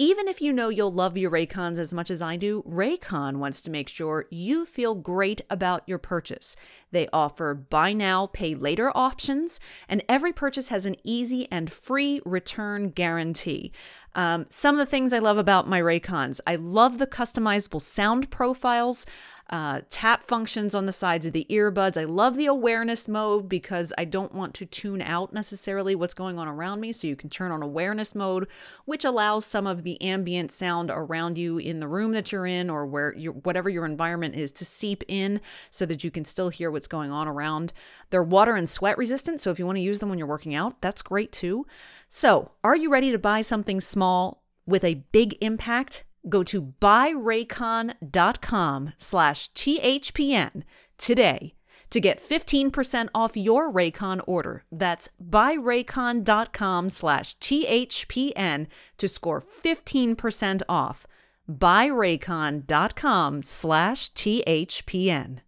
Even 0.00 0.28
if 0.28 0.40
you 0.40 0.52
know 0.52 0.68
you'll 0.68 0.92
love 0.92 1.18
your 1.18 1.28
Raycons 1.28 1.76
as 1.76 1.92
much 1.92 2.08
as 2.08 2.22
I 2.22 2.36
do, 2.36 2.62
Raycon 2.62 3.38
wants 3.38 3.60
to 3.62 3.70
make 3.72 3.88
sure 3.88 4.26
you 4.30 4.64
feel 4.64 4.94
great 4.94 5.40
about 5.50 5.82
your 5.86 5.98
purchase. 5.98 6.54
They 6.92 7.08
offer 7.12 7.52
buy 7.52 7.94
now, 7.94 8.28
pay 8.28 8.54
later 8.54 8.96
options, 8.96 9.58
and 9.88 10.04
every 10.08 10.32
purchase 10.32 10.68
has 10.68 10.86
an 10.86 10.94
easy 11.02 11.48
and 11.50 11.68
free 11.68 12.20
return 12.24 12.90
guarantee. 12.90 13.72
Um, 14.14 14.46
some 14.48 14.76
of 14.76 14.78
the 14.78 14.86
things 14.86 15.12
I 15.12 15.18
love 15.18 15.36
about 15.36 15.68
my 15.68 15.80
Raycons 15.80 16.40
I 16.46 16.54
love 16.54 16.98
the 16.98 17.06
customizable 17.06 17.82
sound 17.82 18.30
profiles. 18.30 19.04
Uh, 19.50 19.80
tap 19.88 20.22
functions 20.22 20.74
on 20.74 20.86
the 20.86 20.92
sides 20.92 21.24
of 21.24 21.32
the 21.32 21.46
earbuds. 21.48 21.98
I 21.98 22.04
love 22.04 22.36
the 22.36 22.46
awareness 22.46 23.08
mode 23.08 23.48
because 23.48 23.92
I 23.96 24.04
don't 24.04 24.34
want 24.34 24.52
to 24.54 24.66
tune 24.66 25.00
out 25.00 25.32
necessarily 25.32 25.94
what's 25.94 26.14
going 26.14 26.38
on 26.38 26.48
around 26.48 26.80
me. 26.80 26.92
So 26.92 27.06
you 27.06 27.16
can 27.16 27.30
turn 27.30 27.50
on 27.50 27.62
awareness 27.62 28.14
mode, 28.14 28.46
which 28.84 29.04
allows 29.04 29.46
some 29.46 29.66
of 29.66 29.84
the 29.84 30.00
ambient 30.02 30.50
sound 30.50 30.90
around 30.90 31.38
you 31.38 31.56
in 31.56 31.80
the 31.80 31.88
room 31.88 32.12
that 32.12 32.30
you're 32.30 32.46
in 32.46 32.68
or 32.68 32.84
where 32.84 33.14
you 33.16 33.32
whatever 33.32 33.70
your 33.70 33.86
environment 33.86 34.34
is 34.34 34.52
to 34.52 34.64
seep 34.64 35.02
in 35.08 35.40
so 35.70 35.86
that 35.86 36.04
you 36.04 36.10
can 36.10 36.24
still 36.24 36.50
hear 36.50 36.70
what's 36.70 36.86
going 36.86 37.10
on 37.10 37.26
around. 37.26 37.72
They're 38.10 38.22
water 38.22 38.54
and 38.54 38.68
sweat 38.68 38.98
resistant. 38.98 39.40
So 39.40 39.50
if 39.50 39.58
you 39.58 39.66
want 39.66 39.76
to 39.76 39.82
use 39.82 40.00
them 40.00 40.10
when 40.10 40.18
you're 40.18 40.28
working 40.28 40.54
out, 40.54 40.80
that's 40.82 41.00
great 41.00 41.32
too. 41.32 41.66
So 42.08 42.50
are 42.62 42.76
you 42.76 42.90
ready 42.90 43.10
to 43.12 43.18
buy 43.18 43.42
something 43.42 43.80
small 43.80 44.42
with 44.66 44.84
a 44.84 45.02
big 45.12 45.36
impact? 45.40 46.04
Go 46.28 46.42
to 46.44 46.74
buyraycon.com 46.80 48.92
slash 48.98 49.52
THPN 49.52 50.62
today 50.96 51.54
to 51.90 52.00
get 52.00 52.20
15% 52.20 53.08
off 53.14 53.36
your 53.36 53.72
Raycon 53.72 54.20
order. 54.26 54.64
That's 54.70 55.08
buyraycon.com 55.22 56.88
slash 56.90 57.36
THPN 57.38 58.66
to 58.98 59.08
score 59.08 59.40
15% 59.40 60.62
off. 60.68 61.06
buyraycon.com 61.50 63.42
slash 63.42 64.12
THPN. 64.12 65.38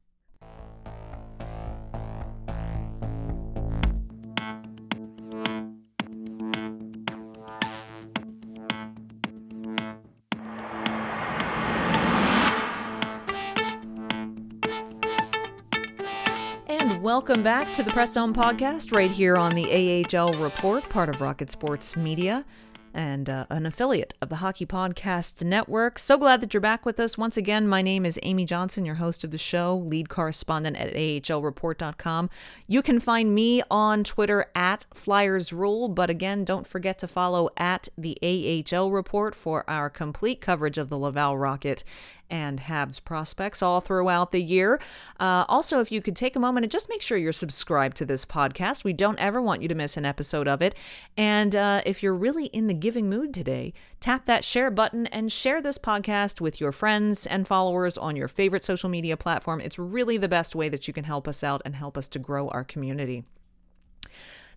Welcome 17.21 17.43
back 17.43 17.71
to 17.75 17.83
the 17.83 17.91
Press 17.91 18.15
Zone 18.15 18.33
podcast 18.33 18.97
right 18.97 19.11
here 19.11 19.37
on 19.37 19.55
the 19.55 20.07
AHL 20.17 20.33
Report, 20.43 20.83
part 20.89 21.11
of 21.11 21.21
Rocket 21.21 21.51
Sports 21.51 21.95
Media 21.95 22.47
and 22.95 23.29
uh, 23.29 23.45
an 23.51 23.67
affiliate 23.67 24.15
of 24.23 24.31
the 24.31 24.37
Hockey 24.37 24.65
Podcast 24.65 25.45
Network. 25.45 25.99
So 25.99 26.17
glad 26.17 26.41
that 26.41 26.55
you're 26.55 26.63
back 26.63 26.87
with 26.87 26.99
us. 26.99 27.19
Once 27.19 27.37
again, 27.37 27.69
my 27.69 27.83
name 27.83 28.07
is 28.07 28.19
Amy 28.23 28.47
Johnson, 28.47 28.87
your 28.87 28.95
host 28.97 29.23
of 29.23 29.33
the 29.33 29.39
show, 29.39 29.77
lead 29.77 30.09
correspondent 30.09 30.79
at 30.79 30.95
AHLReport.com. 30.95 32.31
You 32.67 32.81
can 32.81 32.99
find 32.99 33.35
me 33.35 33.63
on 33.71 34.03
Twitter 34.03 34.47
at 34.55 34.87
Flyers 34.95 35.53
Rule, 35.53 35.89
but 35.89 36.09
again, 36.09 36.45
don't 36.45 36.67
forget 36.67 36.99
to 37.01 37.07
follow 37.07 37.51
at 37.59 37.89
the 37.99 38.17
AHL 38.23 38.91
Report 38.91 39.35
for 39.35 39.69
our 39.69 39.91
complete 39.91 40.41
coverage 40.41 40.79
of 40.79 40.89
the 40.89 40.99
Laval 40.99 41.37
Rocket 41.37 41.85
and 42.31 42.61
Habs 42.61 43.03
prospects 43.03 43.63
all 43.63 43.81
throughout 43.81 44.33
the 44.33 44.43
year. 44.43 44.81
Uh, 45.19 45.45
also, 45.49 45.81
if 45.81 45.91
you 45.91 46.01
could 46.01 46.17
take 46.17 46.37
a 46.37 46.41
moment 46.41 46.65
and 46.65 46.71
just 46.71 46.89
make 46.89 47.03
sure 47.03 47.19
you're 47.19 47.33
subscribed 47.33 47.97
to 47.99 48.05
this 48.05 48.25
podcast, 48.25 48.85
we 48.85 48.93
don't 48.93 49.19
ever 49.19 49.43
want 49.43 49.63
you 49.63 49.69
to 49.69 49.75
miss 49.75 49.97
an 49.97 50.05
episode 50.05 50.49
of 50.49 50.63
it. 50.63 50.75
And 51.17 51.55
uh, 51.55 51.83
if 51.85 52.03
you're 52.03 52.15
really 52.15 52.47
in 52.47 52.67
the 52.67 52.75
giving 52.75 53.09
mood 53.09 53.35
today, 53.35 53.73
tap 54.01 54.25
that 54.27 54.45
share 54.45 54.71
button 54.71 55.07
and 55.09 55.31
share 55.31 55.61
this 55.61 55.79
podcast 55.79 56.41
with 56.41 56.61
your 56.61 56.73
friends 56.73 57.27
and 57.27 57.47
followers 57.47 57.99
on 57.99 58.17
your 58.17 58.29
favorite 58.29 58.65
social 58.65 58.89
media 58.89 59.17
platform. 59.17 59.61
It's 59.61 59.79
really 59.79 60.17
the 60.17 60.29
best 60.29 60.55
way 60.55 60.69
that 60.69 60.87
you 60.89 60.95
can 60.95 61.05
help 61.05 61.29
us 61.29 61.45
out 61.45 61.63
and 61.65 61.77
help 61.77 61.99
us 61.99 62.09
to 62.09 62.19
grow 62.19 62.49
our 62.49 62.65
community. 62.65 63.25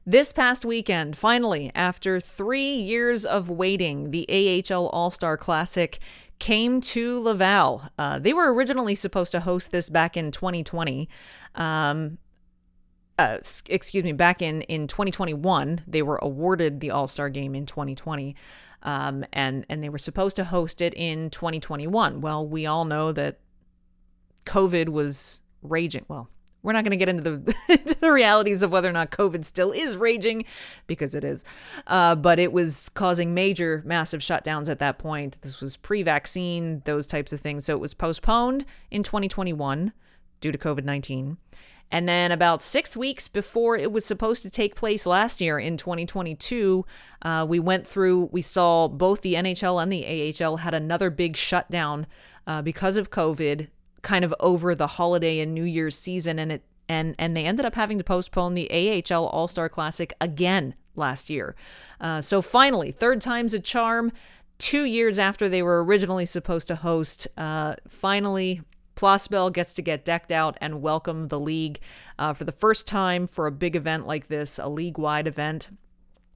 This 0.05 0.33
past 0.33 0.65
weekend, 0.65 1.17
finally, 1.17 1.71
after 1.73 2.19
three 2.19 2.75
years 2.75 3.25
of 3.25 3.49
waiting, 3.49 4.12
the 4.12 4.27
AHL 4.29 4.88
All 4.88 5.12
Star 5.12 5.38
Classic 5.38 5.97
came 6.39 6.82
to 6.82 7.19
Laval. 7.19 7.84
Uh, 7.98 8.19
they 8.19 8.34
were 8.34 8.54
originally 8.54 8.96
supposed 8.96 9.32
to 9.32 9.39
host 9.39 9.72
this 9.72 9.89
back 9.89 10.17
in 10.17 10.32
2020. 10.32 11.08
Um, 11.56 12.17
uh, 13.17 13.38
excuse 13.69 14.04
me, 14.04 14.12
back 14.12 14.41
in, 14.41 14.62
in 14.63 14.88
2021, 14.88 15.84
they 15.88 16.02
were 16.02 16.17
awarded 16.17 16.80
the 16.80 16.91
All 16.91 17.08
Star 17.08 17.30
game 17.30 17.56
in 17.56 17.65
2020. 17.65 18.36
Um, 18.82 19.24
and, 19.32 19.65
and 19.69 19.84
they 19.84 19.89
were 19.89 19.98
supposed 19.98 20.36
to 20.36 20.43
host 20.43 20.82
it 20.82 20.93
in 20.96 21.30
2021. 21.30 22.19
Well, 22.19 22.46
we 22.46 22.65
all 22.65 22.84
know 22.84 23.12
that 23.13 23.39
COVID 24.46 24.89
was 24.89 25.41
raging. 25.62 26.06
Well, 26.08 26.30
we're 26.63 26.73
not 26.73 26.84
going 26.84 26.91
to 26.91 26.97
get 26.97 27.10
into 27.10 27.21
the 27.21 27.56
into 27.69 27.99
the 27.99 28.12
realities 28.12 28.63
of 28.63 28.71
whether 28.71 28.89
or 28.89 28.93
not 28.93 29.12
COVID 29.12 29.45
still 29.45 29.71
is 29.71 29.97
raging, 29.97 30.45
because 30.88 31.13
it 31.13 31.23
is. 31.23 31.45
Uh, 31.86 32.15
but 32.15 32.39
it 32.39 32.52
was 32.52 32.89
causing 32.89 33.34
major, 33.34 33.84
massive 33.86 34.21
shutdowns 34.21 34.69
at 34.69 34.80
that 34.80 34.97
point. 34.97 35.38
This 35.41 35.62
was 35.62 35.78
pre-vaccine, 35.78 36.82
those 36.86 37.06
types 37.06 37.34
of 37.34 37.39
things. 37.39 37.65
So 37.65 37.73
it 37.73 37.80
was 37.80 37.93
postponed 37.93 38.65
in 38.89 39.04
2021 39.04 39.93
due 40.41 40.52
to 40.52 40.58
COVID 40.58 40.86
19. 40.86 41.38
And 41.91 42.10
then, 42.10 42.32
about 42.32 42.63
six 42.63 42.97
weeks 42.97 43.28
before 43.28 43.78
it 43.78 43.91
was 43.91 44.04
supposed 44.04 44.41
to 44.41 44.49
take 44.49 44.76
place 44.76 45.06
last 45.06 45.39
year 45.39 45.60
in 45.60 45.78
2022, 45.78 46.86
uh, 47.21 47.45
we 47.47 47.60
went 47.60 47.86
through, 47.86 48.30
we 48.32 48.41
saw 48.41 48.88
both 48.88 49.21
the 49.21 49.36
NHL 49.36 49.82
and 49.82 49.93
the 49.93 50.43
AHL 50.43 50.58
had 50.58 50.73
another 50.73 51.12
big 51.12 51.36
shutdown 51.36 52.08
uh, 52.47 52.63
because 52.63 52.97
of 52.97 53.12
COVID 53.12 53.67
kind 54.03 54.23
of 54.23 54.33
over 54.39 54.75
the 54.75 54.87
holiday 54.87 55.39
and 55.39 55.53
New 55.53 55.63
Year's 55.63 55.97
season, 55.97 56.37
and 56.37 56.51
it 56.51 56.63
and 56.87 57.15
and 57.17 57.35
they 57.35 57.45
ended 57.45 57.65
up 57.65 57.73
having 57.73 57.97
to 57.97 58.03
postpone 58.03 58.53
the 58.53 58.69
AHL 58.71 59.25
All 59.25 59.47
Star 59.47 59.67
Classic 59.69 60.13
again 60.21 60.75
last 60.95 61.29
year. 61.29 61.55
Uh, 61.99 62.21
so 62.21 62.41
finally, 62.41 62.91
third 62.91 63.19
time's 63.21 63.55
a 63.55 63.59
charm. 63.59 64.11
Two 64.59 64.83
years 64.83 65.17
after 65.17 65.49
they 65.49 65.63
were 65.63 65.83
originally 65.83 66.27
supposed 66.27 66.67
to 66.67 66.75
host, 66.75 67.27
uh, 67.37 67.75
finally 67.87 68.61
Place 68.95 69.27
gets 69.27 69.73
to 69.73 69.81
get 69.81 70.05
decked 70.05 70.31
out 70.31 70.57
and 70.61 70.81
welcome 70.81 71.25
the 71.25 71.39
league 71.39 71.79
uh, 72.19 72.33
for 72.33 72.43
the 72.43 72.51
first 72.51 72.87
time 72.87 73.25
for 73.25 73.47
a 73.47 73.51
big 73.51 73.75
event 73.75 74.05
like 74.05 74.27
this, 74.27 74.59
a 74.59 74.69
league 74.69 74.97
wide 74.99 75.27
event. 75.27 75.69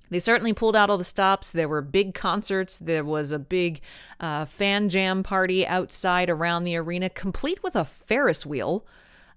They 0.09 0.19
certainly 0.19 0.53
pulled 0.53 0.75
out 0.75 0.89
all 0.89 0.97
the 0.97 1.03
stops. 1.03 1.51
There 1.51 1.67
were 1.67 1.81
big 1.81 2.13
concerts. 2.13 2.77
There 2.77 3.03
was 3.03 3.31
a 3.31 3.39
big 3.39 3.81
uh, 4.19 4.45
fan 4.45 4.89
jam 4.89 5.23
party 5.23 5.65
outside 5.65 6.29
around 6.29 6.63
the 6.63 6.77
arena, 6.77 7.09
complete 7.09 7.61
with 7.63 7.75
a 7.75 7.85
Ferris 7.85 8.45
wheel, 8.45 8.85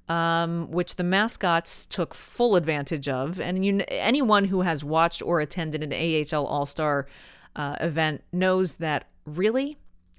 um, 0.08 0.70
which 0.70 0.96
the 0.96 1.04
mascots 1.04 1.86
took 1.86 2.14
full 2.14 2.56
advantage 2.56 3.08
of. 3.08 3.40
And 3.40 3.64
you, 3.64 3.82
anyone 3.88 4.46
who 4.46 4.62
has 4.62 4.84
watched 4.84 5.22
or 5.22 5.40
attended 5.40 5.82
an 5.82 5.92
AHL 5.92 6.46
All 6.46 6.66
Star 6.66 7.06
uh, 7.56 7.76
event 7.80 8.22
knows 8.32 8.76
that 8.76 9.08
really 9.24 9.76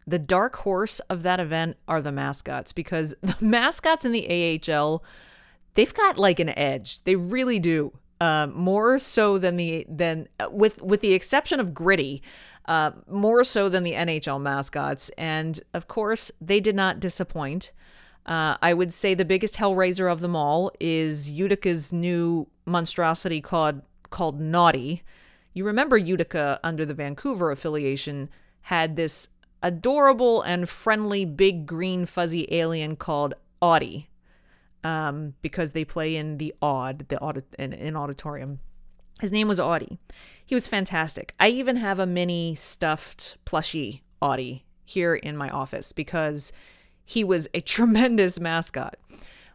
the 0.07 0.19
dark 0.19 0.57
horse 0.57 0.99
of 1.01 1.23
that 1.23 1.39
event 1.39 1.77
are 1.87 2.01
the 2.01 2.11
mascots 2.11 2.71
because 2.71 3.15
the 3.21 3.35
mascots 3.39 4.05
in 4.05 4.11
the 4.11 4.59
AHL, 4.69 5.03
they've 5.75 5.93
got 5.93 6.17
like 6.17 6.39
an 6.39 6.49
edge. 6.49 7.03
They 7.03 7.15
really 7.15 7.59
do. 7.59 7.93
Uh, 8.21 8.45
more 8.53 8.99
so 8.99 9.39
than 9.39 9.57
the 9.57 9.83
than 9.89 10.27
uh, 10.39 10.47
with 10.51 10.79
with 10.83 11.01
the 11.01 11.11
exception 11.11 11.59
of 11.59 11.73
Gritty, 11.73 12.21
uh, 12.67 12.91
more 13.09 13.43
so 13.43 13.67
than 13.67 13.83
the 13.83 13.93
NHL 13.93 14.39
mascots, 14.39 15.09
and 15.17 15.59
of 15.73 15.87
course 15.87 16.31
they 16.39 16.59
did 16.59 16.75
not 16.75 16.99
disappoint. 16.99 17.71
Uh, 18.27 18.57
I 18.61 18.75
would 18.75 18.93
say 18.93 19.15
the 19.15 19.25
biggest 19.25 19.55
hellraiser 19.55 20.11
of 20.11 20.19
them 20.19 20.35
all 20.35 20.71
is 20.79 21.31
Utica's 21.31 21.91
new 21.91 22.45
monstrosity 22.63 23.41
called 23.41 23.81
called 24.11 24.39
Naughty. 24.39 25.01
You 25.55 25.65
remember 25.65 25.97
Utica 25.97 26.59
under 26.63 26.85
the 26.85 26.93
Vancouver 26.93 27.49
affiliation 27.49 28.29
had 28.65 28.97
this 28.97 29.29
adorable 29.63 30.43
and 30.43 30.69
friendly 30.69 31.25
big 31.25 31.65
green 31.65 32.05
fuzzy 32.05 32.47
alien 32.53 32.97
called 32.97 33.33
Audie 33.61 34.10
um, 34.83 35.33
because 35.41 35.73
they 35.73 35.85
play 35.85 36.15
in 36.15 36.37
the 36.37 36.53
odd, 36.61 37.07
the 37.09 37.19
audit 37.19 37.45
in, 37.57 37.73
in 37.73 37.95
auditorium. 37.95 38.59
His 39.19 39.31
name 39.31 39.47
was 39.47 39.59
Audie. 39.59 39.99
He 40.45 40.55
was 40.55 40.67
fantastic. 40.67 41.35
I 41.39 41.49
even 41.49 41.75
have 41.75 41.99
a 41.99 42.05
mini 42.05 42.55
stuffed 42.55 43.37
plushie 43.45 44.01
Audie 44.21 44.65
here 44.83 45.15
in 45.15 45.37
my 45.37 45.49
office 45.49 45.91
because 45.91 46.51
he 47.05 47.23
was 47.23 47.47
a 47.53 47.61
tremendous 47.61 48.39
mascot. 48.39 48.97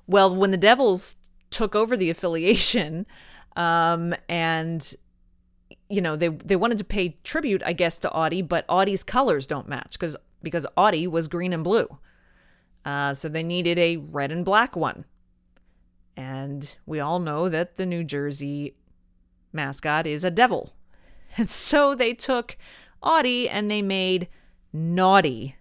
Well, 0.06 0.34
when 0.34 0.52
the 0.52 0.56
Devils 0.56 1.16
took 1.50 1.74
over 1.74 1.96
the 1.96 2.10
affiliation, 2.10 3.06
um, 3.56 4.14
and 4.28 4.94
you 5.88 6.00
know 6.00 6.16
they 6.16 6.28
they 6.28 6.56
wanted 6.56 6.78
to 6.78 6.84
pay 6.84 7.16
tribute, 7.24 7.62
I 7.64 7.72
guess, 7.72 7.98
to 8.00 8.12
Audie, 8.12 8.42
but 8.42 8.64
Audie's 8.68 9.02
colors 9.02 9.46
don't 9.46 9.68
match 9.68 9.92
because 9.92 10.16
because 10.42 10.66
Audie 10.76 11.06
was 11.06 11.28
green 11.28 11.52
and 11.52 11.64
blue, 11.64 11.88
uh, 12.84 13.14
so 13.14 13.28
they 13.28 13.42
needed 13.42 13.78
a 13.78 13.96
red 13.96 14.30
and 14.30 14.44
black 14.44 14.76
one. 14.76 15.04
And 16.16 16.76
we 16.86 17.00
all 17.00 17.18
know 17.18 17.48
that 17.48 17.76
the 17.76 17.86
New 17.86 18.04
Jersey 18.04 18.74
mascot 19.52 20.06
is 20.06 20.24
a 20.24 20.30
devil. 20.30 20.72
And 21.38 21.50
so 21.50 21.94
they 21.94 22.14
took 22.14 22.56
Audie 23.02 23.46
and 23.46 23.70
they 23.70 23.82
made 23.82 24.28
Naughty. 24.72 25.56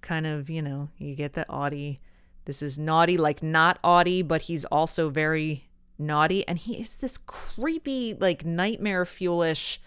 Kind 0.00 0.28
of, 0.28 0.48
you 0.48 0.62
know, 0.62 0.90
you 0.96 1.16
get 1.16 1.32
the 1.32 1.48
Audie. 1.48 2.00
This 2.44 2.62
is 2.62 2.78
naughty, 2.78 3.18
like 3.18 3.42
not 3.42 3.80
Audie, 3.82 4.22
but 4.22 4.42
he's 4.42 4.64
also 4.66 5.10
very 5.10 5.68
naughty. 5.98 6.46
And 6.46 6.56
he 6.56 6.80
is 6.80 6.98
this 6.98 7.18
creepy, 7.18 8.14
like 8.14 8.44
nightmare 8.44 9.04
fuelish 9.04 9.78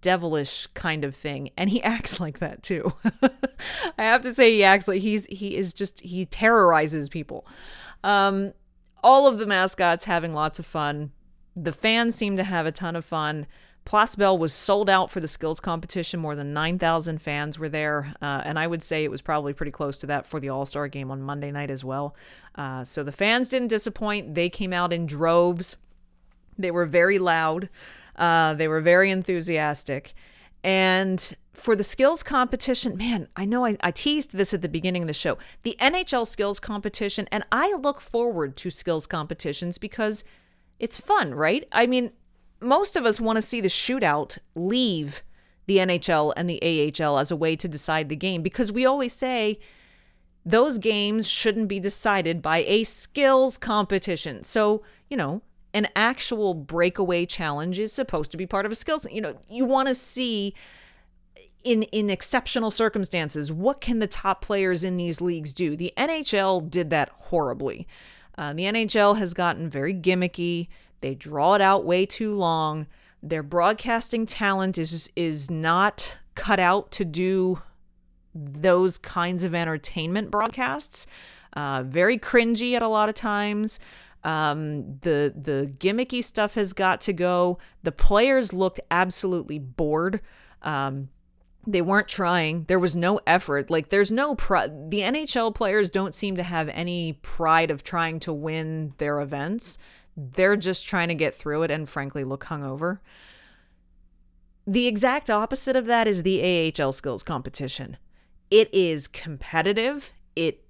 devilish 0.00 0.66
kind 0.74 1.04
of 1.04 1.14
thing 1.14 1.50
and 1.56 1.70
he 1.70 1.80
acts 1.84 2.18
like 2.18 2.40
that 2.40 2.62
too 2.62 2.92
i 3.96 4.02
have 4.02 4.22
to 4.22 4.34
say 4.34 4.50
he 4.50 4.64
acts 4.64 4.88
like 4.88 5.00
he's 5.00 5.26
he 5.26 5.56
is 5.56 5.72
just 5.72 6.00
he 6.00 6.26
terrorizes 6.26 7.08
people 7.08 7.46
um 8.02 8.52
all 9.02 9.26
of 9.26 9.38
the 9.38 9.46
mascots 9.46 10.04
having 10.04 10.32
lots 10.32 10.58
of 10.58 10.66
fun 10.66 11.12
the 11.56 11.72
fans 11.72 12.14
seem 12.14 12.36
to 12.36 12.44
have 12.44 12.66
a 12.66 12.72
ton 12.72 12.94
of 12.94 13.04
fun 13.04 13.46
Place 13.88 14.16
Bell 14.16 14.36
was 14.36 14.52
sold 14.52 14.90
out 14.90 15.10
for 15.10 15.18
the 15.18 15.26
skills 15.26 15.60
competition. 15.60 16.20
More 16.20 16.34
than 16.34 16.52
9,000 16.52 17.22
fans 17.22 17.58
were 17.58 17.70
there. 17.70 18.12
Uh, 18.20 18.42
and 18.44 18.58
I 18.58 18.66
would 18.66 18.82
say 18.82 19.02
it 19.02 19.10
was 19.10 19.22
probably 19.22 19.54
pretty 19.54 19.72
close 19.72 19.96
to 19.98 20.06
that 20.08 20.26
for 20.26 20.40
the 20.40 20.50
All 20.50 20.66
Star 20.66 20.88
game 20.88 21.10
on 21.10 21.22
Monday 21.22 21.50
night 21.50 21.70
as 21.70 21.86
well. 21.86 22.14
Uh, 22.54 22.84
so 22.84 23.02
the 23.02 23.12
fans 23.12 23.48
didn't 23.48 23.68
disappoint. 23.68 24.34
They 24.34 24.50
came 24.50 24.74
out 24.74 24.92
in 24.92 25.06
droves. 25.06 25.76
They 26.58 26.70
were 26.70 26.84
very 26.84 27.18
loud. 27.18 27.70
Uh, 28.14 28.52
they 28.52 28.68
were 28.68 28.82
very 28.82 29.10
enthusiastic. 29.10 30.12
And 30.64 31.36
for 31.52 31.74
the 31.74 31.84
skills 31.84 32.22
competition, 32.22 32.96
man, 32.96 33.28
I 33.36 33.44
know 33.44 33.64
I, 33.64 33.76
I, 33.80 33.90
teased 33.90 34.36
this 34.36 34.54
at 34.54 34.62
the 34.62 34.68
beginning 34.68 35.02
of 35.02 35.08
the 35.08 35.14
show. 35.14 35.38
The 35.62 35.76
NHL 35.80 36.26
skills 36.26 36.60
competition, 36.60 37.28
and 37.30 37.44
I 37.50 37.74
look 37.74 38.00
forward 38.00 38.56
to 38.58 38.70
skills 38.70 39.06
competitions 39.06 39.78
because 39.78 40.24
it's 40.78 41.00
fun, 41.00 41.34
right? 41.34 41.66
I 41.72 41.86
mean, 41.86 42.12
most 42.60 42.96
of 42.96 43.04
us 43.04 43.20
want 43.20 43.36
to 43.36 43.42
see 43.42 43.60
the 43.60 43.68
shootout 43.68 44.38
leave 44.54 45.22
the 45.66 45.78
NHL 45.78 46.32
and 46.36 46.48
the 46.48 46.60
AHL 46.62 47.18
as 47.18 47.30
a 47.30 47.36
way 47.36 47.54
to 47.56 47.68
decide 47.68 48.08
the 48.08 48.16
game 48.16 48.42
because 48.42 48.72
we 48.72 48.86
always 48.86 49.12
say 49.12 49.58
those 50.44 50.78
games 50.78 51.28
shouldn't 51.28 51.68
be 51.68 51.78
decided 51.78 52.40
by 52.40 52.64
a 52.66 52.84
skills 52.84 53.58
competition. 53.58 54.42
So, 54.42 54.82
you 55.10 55.16
know, 55.16 55.42
an 55.74 55.88
actual 55.94 56.54
breakaway 56.54 57.26
challenge 57.26 57.78
is 57.78 57.92
supposed 57.92 58.30
to 58.30 58.36
be 58.36 58.46
part 58.46 58.66
of 58.66 58.72
a 58.72 58.74
skill 58.74 58.98
set. 58.98 59.12
You 59.12 59.20
know, 59.20 59.38
you 59.48 59.64
want 59.64 59.88
to 59.88 59.94
see 59.94 60.54
in 61.64 61.82
in 61.84 62.08
exceptional 62.08 62.70
circumstances 62.70 63.52
what 63.52 63.80
can 63.80 63.98
the 63.98 64.06
top 64.06 64.42
players 64.42 64.84
in 64.84 64.96
these 64.96 65.20
leagues 65.20 65.52
do. 65.52 65.76
The 65.76 65.92
NHL 65.96 66.70
did 66.70 66.90
that 66.90 67.10
horribly. 67.14 67.86
Uh, 68.36 68.52
the 68.52 68.64
NHL 68.64 69.18
has 69.18 69.34
gotten 69.34 69.68
very 69.68 69.92
gimmicky. 69.92 70.68
They 71.00 71.14
draw 71.14 71.54
it 71.54 71.60
out 71.60 71.84
way 71.84 72.06
too 72.06 72.34
long. 72.34 72.86
Their 73.22 73.42
broadcasting 73.42 74.26
talent 74.26 74.78
is 74.78 75.10
is 75.16 75.50
not 75.50 76.18
cut 76.34 76.60
out 76.60 76.90
to 76.92 77.04
do 77.04 77.60
those 78.34 78.96
kinds 78.98 79.44
of 79.44 79.54
entertainment 79.54 80.30
broadcasts. 80.30 81.06
Uh, 81.54 81.82
very 81.84 82.16
cringy 82.18 82.74
at 82.74 82.82
a 82.82 82.88
lot 82.88 83.08
of 83.08 83.14
times. 83.14 83.80
Um, 84.24 84.98
the 85.00 85.32
the 85.36 85.72
gimmicky 85.78 86.22
stuff 86.22 86.54
has 86.54 86.72
got 86.72 87.00
to 87.02 87.12
go. 87.12 87.58
The 87.82 87.92
players 87.92 88.52
looked 88.52 88.80
absolutely 88.90 89.58
bored. 89.58 90.20
Um, 90.62 91.10
they 91.66 91.82
weren't 91.82 92.08
trying. 92.08 92.64
There 92.64 92.78
was 92.78 92.96
no 92.96 93.20
effort. 93.26 93.70
Like 93.70 93.90
there's 93.90 94.10
no 94.10 94.34
pr- 94.34 94.68
the 94.68 95.00
NHL 95.00 95.54
players 95.54 95.90
don't 95.90 96.14
seem 96.14 96.36
to 96.36 96.42
have 96.42 96.68
any 96.70 97.14
pride 97.22 97.70
of 97.70 97.84
trying 97.84 98.20
to 98.20 98.32
win 98.32 98.94
their 98.98 99.20
events. 99.20 99.78
They're 100.16 100.56
just 100.56 100.86
trying 100.86 101.08
to 101.08 101.14
get 101.14 101.34
through 101.34 101.62
it 101.64 101.70
and 101.70 101.88
frankly 101.88 102.24
look 102.24 102.46
hungover. 102.46 103.00
The 104.66 104.86
exact 104.86 105.30
opposite 105.30 105.76
of 105.76 105.86
that 105.86 106.08
is 106.08 106.22
the 106.22 106.72
AHL 106.78 106.92
skills 106.92 107.22
competition. 107.22 107.98
It 108.50 108.68
is 108.72 109.06
competitive. 109.06 110.12
It 110.36 110.64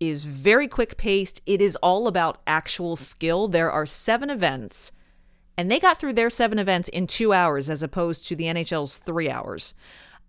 is 0.00 0.24
very 0.24 0.68
quick 0.68 0.96
paced. 0.96 1.40
It 1.46 1.60
is 1.60 1.76
all 1.76 2.06
about 2.06 2.40
actual 2.46 2.96
skill. 2.96 3.48
There 3.48 3.70
are 3.70 3.86
seven 3.86 4.30
events, 4.30 4.92
and 5.56 5.70
they 5.70 5.80
got 5.80 5.98
through 5.98 6.14
their 6.14 6.30
seven 6.30 6.58
events 6.58 6.88
in 6.88 7.06
two 7.06 7.32
hours 7.32 7.68
as 7.68 7.82
opposed 7.82 8.26
to 8.28 8.36
the 8.36 8.44
NHL's 8.44 8.98
three 8.98 9.30
hours. 9.30 9.74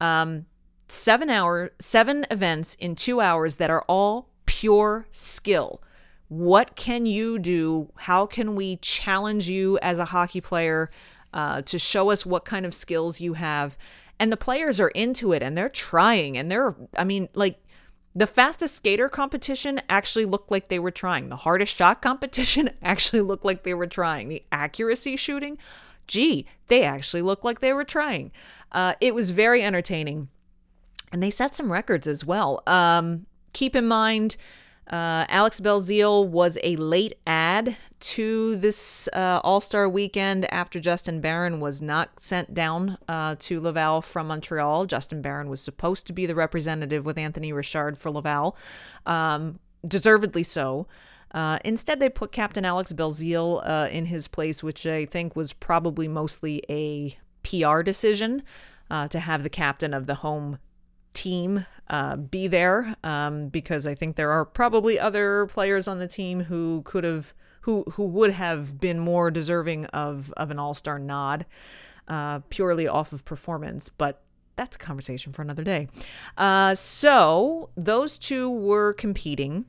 Um, 0.02 0.46
seven 0.88 1.30
hour, 1.30 1.72
seven 1.80 2.26
events 2.32 2.76
in 2.76 2.96
two 2.96 3.22
hours 3.22 3.56
that 3.56 3.70
are 3.70 3.86
all 3.88 4.30
pure 4.46 5.08
skill. 5.12 5.82
What 6.28 6.76
can 6.76 7.06
you 7.06 7.40
do? 7.40 7.92
How 7.96 8.26
can 8.26 8.56
we 8.56 8.78
challenge 8.78 9.50
you 9.50 9.80
as 9.82 10.00
a 10.00 10.06
hockey 10.06 10.42
player 10.42 10.90
uh, 11.34 11.62
to 11.64 11.80
show 11.80 12.12
us 12.12 12.26
what 12.26 12.46
kind 12.46 12.66
of 12.66 12.74
skills 12.74 13.22
you 13.22 13.34
have? 13.34 13.78
And 14.20 14.32
the 14.32 14.38
players 14.38 14.80
are 14.80 14.90
into 14.90 15.32
it 15.32 15.42
and 15.42 15.58
they're 15.58 15.70
trying 15.70 16.38
and 16.38 16.52
they're, 16.52 16.76
I 16.98 17.04
mean, 17.04 17.30
like, 17.34 17.64
the 18.16 18.28
fastest 18.28 18.76
skater 18.76 19.08
competition 19.08 19.80
actually 19.88 20.26
looked 20.26 20.52
like 20.52 20.68
they 20.68 20.80
were 20.80 20.92
trying. 20.92 21.30
The 21.30 21.36
hardest 21.38 21.76
shot 21.76 22.02
competition 22.02 22.70
actually 22.82 23.22
looked 23.22 23.46
like 23.46 23.64
they 23.64 23.74
were 23.74 23.88
trying. 23.88 24.30
The 24.30 24.44
accuracy 24.52 25.16
shooting, 25.16 25.58
gee, 26.08 26.48
they 26.68 26.84
actually 26.84 27.22
looked 27.22 27.46
like 27.46 27.60
they 27.60 27.74
were 27.74 27.84
trying. 27.84 28.32
Uh, 28.72 28.94
it 29.00 29.14
was 29.14 29.30
very 29.32 29.64
entertaining. 29.64 30.30
And 31.12 31.24
they 31.24 31.30
set 31.30 31.56
some 31.56 31.72
records 31.72 32.08
as 32.08 32.26
well. 32.26 32.62
Um, 32.68 33.26
keep 33.54 33.76
in 33.76 33.88
mind, 33.88 34.38
uh, 34.90 35.26
Alex 35.30 35.60
Belzile 35.60 36.28
was 36.28 36.58
a 36.64 36.76
late 36.78 37.14
add 37.28 37.78
to 38.00 38.56
this 38.56 39.08
uh, 39.14 39.40
All 39.44 39.62
Star 39.62 39.88
weekend 39.88 40.52
after 40.52 40.80
Justin 40.80 41.22
Barron 41.22 41.60
was 41.60 41.82
not 41.82 42.20
sent 42.20 42.54
down 42.54 42.98
uh, 43.08 43.36
to 43.40 43.60
Laval 43.62 44.02
from 44.02 44.28
Montreal. 44.28 44.86
Justin 44.86 45.22
Barron 45.22 45.50
was 45.50 45.62
supposed 45.62 46.08
to 46.08 46.14
be 46.14 46.26
the 46.26 46.36
representative 46.36 47.06
with 47.06 47.18
Anthony 47.18 47.54
Richard 47.54 47.98
for 47.98 48.10
Laval, 48.10 48.58
um, 49.06 49.60
deservedly 49.88 50.44
so. 50.44 50.88
Uh, 51.32 51.60
instead, 51.64 52.00
they 52.00 52.10
put 52.10 52.32
Captain 52.32 52.66
Alex 52.66 52.92
Belzile 52.92 53.62
uh, 53.64 53.88
in 53.92 54.06
his 54.06 54.28
place, 54.28 54.64
which 54.64 54.88
I 54.88 55.06
think 55.06 55.36
was 55.36 55.54
probably 55.54 56.08
mostly 56.08 56.64
a 56.70 57.16
PR 57.44 57.82
decision 57.84 58.42
uh, 58.90 59.08
to 59.10 59.20
have 59.20 59.44
the 59.44 59.50
captain 59.50 59.94
of 59.94 60.08
the 60.08 60.16
home 60.16 60.58
team 61.14 61.66
uh, 61.90 62.16
be 62.16 62.48
there 62.48 62.96
um, 63.04 63.48
because 63.48 63.88
I 63.88 63.96
think 63.96 64.16
there 64.16 64.32
are 64.32 64.46
probably 64.46 65.00
other 65.00 65.48
players 65.48 65.88
on 65.88 66.00
the 66.00 66.08
team 66.08 66.42
who 66.42 66.82
could 66.84 67.04
have 67.04 67.34
who 67.62 67.84
who 67.94 68.06
would 68.06 68.32
have 68.32 68.80
been 68.80 69.00
more 69.00 69.32
deserving 69.32 69.86
of 69.88 70.32
of 70.38 70.52
an 70.52 70.60
All 70.60 70.74
Star 70.74 71.00
nod 71.00 71.46
uh, 72.08 72.40
purely 72.50 72.88
off 72.88 73.14
of 73.14 73.26
performance, 73.26 73.90
but. 73.90 74.22
That's 74.56 74.76
a 74.76 74.80
conversation 74.80 75.32
for 75.32 75.42
another 75.42 75.64
day. 75.64 75.88
Uh, 76.38 76.76
so 76.76 77.70
those 77.78 78.18
two 78.18 78.50
were 78.50 78.92
competing. 78.92 79.64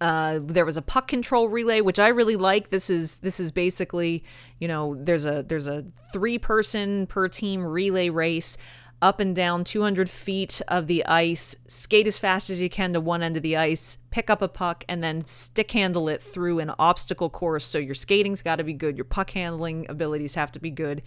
Uh, 0.00 0.40
there 0.42 0.64
was 0.64 0.76
a 0.76 0.82
puck 0.82 1.06
control 1.06 1.48
relay, 1.48 1.80
which 1.80 2.00
I 2.00 2.08
really 2.08 2.34
like. 2.34 2.70
This 2.70 2.90
is 2.90 3.18
this 3.18 3.38
is 3.38 3.52
basically, 3.52 4.24
you 4.58 4.66
know, 4.66 4.96
there's 4.96 5.24
a 5.24 5.44
there's 5.44 5.68
a 5.68 5.84
three 6.12 6.36
person 6.36 7.06
per 7.06 7.28
team 7.28 7.62
relay 7.62 8.08
race 8.08 8.58
up 9.02 9.18
and 9.18 9.34
down 9.34 9.64
200 9.64 10.08
feet 10.08 10.62
of 10.68 10.86
the 10.86 11.04
ice, 11.04 11.56
skate 11.66 12.06
as 12.06 12.20
fast 12.20 12.48
as 12.48 12.60
you 12.60 12.70
can 12.70 12.92
to 12.92 13.00
one 13.00 13.22
end 13.22 13.36
of 13.36 13.42
the 13.42 13.56
ice, 13.56 13.98
pick 14.10 14.30
up 14.30 14.40
a 14.40 14.48
puck, 14.48 14.84
and 14.88 15.02
then 15.02 15.26
stick 15.26 15.72
handle 15.72 16.08
it 16.08 16.22
through 16.22 16.60
an 16.60 16.72
obstacle 16.78 17.28
course. 17.28 17.64
So 17.64 17.78
your 17.78 17.96
skating's 17.96 18.42
got 18.42 18.56
to 18.56 18.64
be 18.64 18.72
good, 18.72 18.96
your 18.96 19.04
puck 19.04 19.30
handling 19.30 19.86
abilities 19.88 20.36
have 20.36 20.52
to 20.52 20.60
be 20.60 20.70
good. 20.70 21.02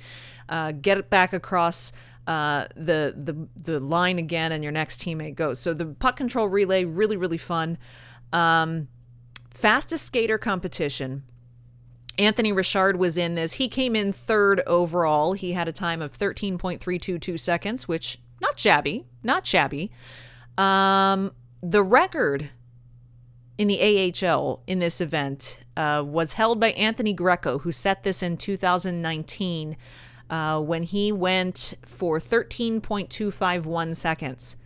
Uh, 0.50 0.74
get 0.74 0.98
it 0.98 1.10
back 1.10 1.34
across. 1.34 1.94
Uh, 2.28 2.66
the 2.76 3.14
the 3.16 3.48
the 3.56 3.80
line 3.80 4.18
again, 4.18 4.52
and 4.52 4.64
your 4.64 4.74
next 4.74 5.00
teammate 5.00 5.36
goes. 5.36 5.60
So 5.60 5.76
the 5.76 5.86
puck 5.86 6.16
control 6.16 6.48
relay 6.48 6.84
really 6.84 7.18
really 7.18 7.38
fun. 7.38 7.78
Um, 8.34 8.88
fastest 9.52 10.06
skater 10.06 10.40
competition 10.40 11.24
Anthony 12.18 12.52
Richard 12.52 12.98
was 12.98 13.18
in 13.18 13.36
this. 13.36 13.54
He 13.54 13.68
came 13.68 13.96
in 13.96 14.12
third 14.12 14.62
overall. 14.66 15.34
He 15.34 15.54
had 15.54 15.68
a 15.68 15.74
time 15.74 16.02
of 16.02 16.18
13.322 16.18 17.40
seconds, 17.40 17.88
which 17.88 18.20
not 18.42 18.60
shabby, 18.60 19.06
not 19.24 19.46
shabby. 19.46 19.92
Um, 20.58 21.34
the 21.62 21.84
record 21.84 22.52
in 23.58 23.68
the 23.68 24.14
AHL 24.24 24.62
in 24.68 24.80
this 24.80 25.00
event 25.02 25.60
uh, 25.78 26.04
was 26.06 26.34
held 26.34 26.60
by 26.60 26.72
Anthony 26.72 27.14
Greco, 27.14 27.60
who 27.60 27.72
set 27.72 28.04
this 28.04 28.22
in 28.22 28.38
2019 28.38 29.78
uh, 30.30 30.60
when 30.60 30.84
he 30.84 31.12
went 31.12 31.76
for 31.86 32.20
13.251 32.20 33.96
seconds. 33.96 34.58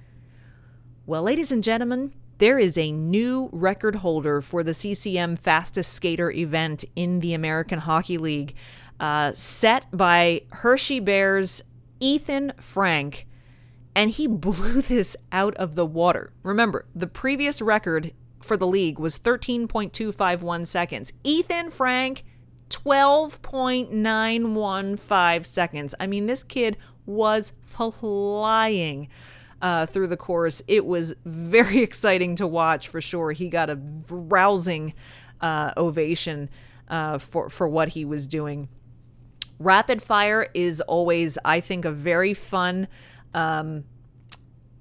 Well, 1.05 1.23
ladies 1.23 1.51
and 1.51 1.63
gentlemen, 1.63 2.13
there 2.39 2.57
is 2.57 2.75
a 2.77 2.91
new 2.91 3.49
record 3.51 3.97
holder 3.97 4.41
for 4.41 4.63
the 4.63 4.73
CCM 4.73 5.35
Fastest 5.35 5.93
Skater 5.93 6.31
event 6.31 6.85
in 6.95 7.19
the 7.19 7.33
American 7.33 7.79
Hockey 7.79 8.17
League, 8.17 8.55
uh, 8.99 9.33
set 9.33 9.85
by 9.91 10.43
Hershey 10.51 11.01
Bears 11.01 11.61
Ethan 11.99 12.53
Frank, 12.59 13.27
and 13.93 14.09
he 14.09 14.25
blew 14.27 14.81
this 14.81 15.17
out 15.31 15.53
of 15.55 15.75
the 15.75 15.85
water. 15.85 16.31
Remember, 16.41 16.85
the 16.95 17.07
previous 17.07 17.61
record 17.61 18.13
for 18.41 18.55
the 18.55 18.67
league 18.67 18.99
was 18.99 19.19
13.251 19.19 20.65
seconds. 20.65 21.11
Ethan 21.25 21.69
Frank, 21.69 22.23
12.915 22.69 25.45
seconds. 25.45 25.93
I 25.99 26.07
mean, 26.07 26.27
this 26.27 26.45
kid 26.45 26.77
was 27.05 27.51
flying 27.65 29.09
uh, 29.61 29.85
through 29.85 30.07
the 30.07 30.17
course. 30.17 30.61
It 30.67 30.85
was 30.85 31.13
very 31.25 31.79
exciting 31.83 32.35
to 32.35 32.47
watch 32.47 32.87
for 32.87 33.01
sure. 33.01 33.31
He 33.31 33.49
got 33.49 33.69
a 33.69 33.79
rousing 34.09 34.93
uh, 35.41 35.71
ovation 35.77 36.49
uh, 36.89 37.17
for 37.17 37.49
for 37.49 37.67
what 37.67 37.89
he 37.89 38.05
was 38.05 38.27
doing. 38.27 38.69
Rapid 39.59 40.01
fire 40.01 40.47
is 40.53 40.79
always, 40.81 41.37
I 41.43 41.59
think, 41.59 41.83
a 41.83 41.91
very 41.91 42.33
fun, 42.33 42.87
um, 43.33 43.83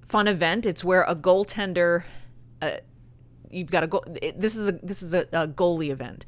fun 0.02 0.28
event. 0.28 0.66
It's 0.66 0.84
where 0.84 1.02
a 1.02 1.16
goaltender, 1.16 2.04
uh, 2.62 2.76
you've 3.50 3.72
got 3.72 3.82
a 3.82 3.88
goal. 3.88 4.04
This 4.36 4.56
is 4.56 4.68
a 4.68 4.72
this 4.72 5.02
is 5.02 5.14
a, 5.14 5.22
a 5.32 5.48
goalie 5.48 5.90
event. 5.90 6.26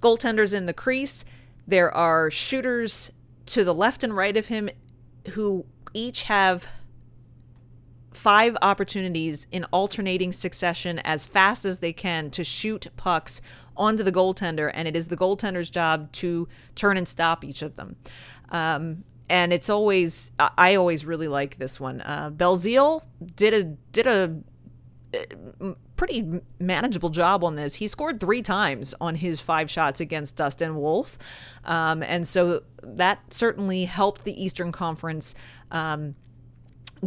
Goaltenders 0.00 0.54
in 0.54 0.66
the 0.66 0.72
crease. 0.72 1.24
There 1.66 1.94
are 1.94 2.30
shooters 2.30 3.12
to 3.46 3.64
the 3.64 3.74
left 3.74 4.02
and 4.02 4.16
right 4.16 4.36
of 4.36 4.46
him, 4.46 4.70
who 5.32 5.66
each 5.92 6.24
have 6.24 6.66
five 8.12 8.56
opportunities 8.60 9.46
in 9.52 9.64
alternating 9.72 10.32
succession 10.32 10.98
as 11.00 11.26
fast 11.26 11.64
as 11.64 11.78
they 11.78 11.92
can 11.92 12.30
to 12.30 12.44
shoot 12.44 12.86
pucks 12.96 13.40
onto 13.76 14.02
the 14.02 14.12
goaltender, 14.12 14.70
and 14.74 14.88
it 14.88 14.96
is 14.96 15.08
the 15.08 15.16
goaltender's 15.16 15.70
job 15.70 16.10
to 16.12 16.48
turn 16.74 16.96
and 16.96 17.08
stop 17.08 17.44
each 17.44 17.62
of 17.62 17.76
them. 17.76 17.96
Um, 18.50 19.04
and 19.28 19.52
it's 19.52 19.70
always 19.70 20.32
I 20.38 20.74
always 20.74 21.06
really 21.06 21.28
like 21.28 21.56
this 21.58 21.78
one. 21.78 22.00
Uh, 22.00 22.30
Belzile 22.30 23.04
did 23.36 23.54
a 23.54 23.64
did 23.92 24.06
a 24.08 24.40
uh, 25.14 25.74
pretty 25.96 26.40
manageable 26.58 27.10
job 27.10 27.44
on 27.44 27.54
this. 27.54 27.76
He 27.76 27.86
scored 27.86 28.18
three 28.18 28.42
times 28.42 28.94
on 29.00 29.14
his 29.14 29.40
five 29.40 29.70
shots 29.70 30.00
against 30.00 30.36
Dustin 30.36 30.74
Wolf, 30.76 31.16
um, 31.64 32.02
and 32.02 32.26
so 32.26 32.62
that 32.82 33.32
certainly 33.32 33.84
helped 33.84 34.24
the 34.24 34.42
Eastern 34.42 34.72
Conference 34.72 35.36
um, 35.70 36.16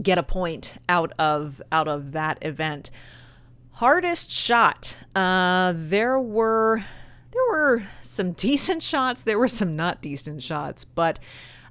get 0.02 0.18
a 0.18 0.24
point 0.24 0.76
out 0.90 1.12
of 1.20 1.62
out 1.72 1.88
of 1.88 2.12
that 2.14 2.38
event. 2.42 2.90
Hardest 3.74 4.32
shot. 4.32 4.98
Uh, 5.16 5.74
there 5.76 6.20
were 6.20 6.84
there 7.32 7.44
were 7.50 7.84
some 8.02 8.32
decent 8.34 8.84
shots. 8.84 9.24
There 9.24 9.40
were 9.40 9.48
some 9.48 9.76
not 9.76 10.02
decent 10.02 10.42
shots, 10.42 10.86
but. 10.86 11.20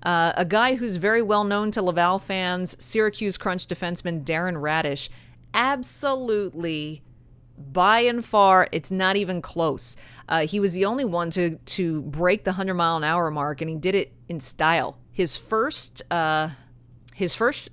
Uh, 0.04 0.32
a 0.36 0.44
guy 0.44 0.74
who's 0.74 0.96
very 0.96 1.22
well 1.22 1.44
known 1.44 1.70
to 1.70 1.80
Laval 1.80 2.18
fans, 2.18 2.74
Syracuse 2.84 3.38
Crunch 3.38 3.68
defenseman 3.68 4.24
Darren 4.24 4.60
Raddysh, 4.60 5.08
absolutely 5.54 7.02
by 7.56 8.00
and 8.00 8.24
far, 8.24 8.68
it's 8.72 8.90
not 8.90 9.16
even 9.16 9.42
close. 9.42 9.96
Uh, 10.28 10.46
he 10.46 10.60
was 10.60 10.74
the 10.74 10.84
only 10.84 11.04
one 11.04 11.30
to 11.30 11.56
to 11.56 12.02
break 12.02 12.44
the 12.44 12.52
100 12.52 12.74
mile 12.74 12.96
an 12.96 13.04
hour 13.04 13.30
mark, 13.30 13.60
and 13.60 13.70
he 13.70 13.76
did 13.76 13.94
it 13.94 14.12
in 14.28 14.40
style. 14.40 14.98
His 15.10 15.36
first 15.36 16.02
uh, 16.10 16.50
his 17.14 17.34
first 17.34 17.70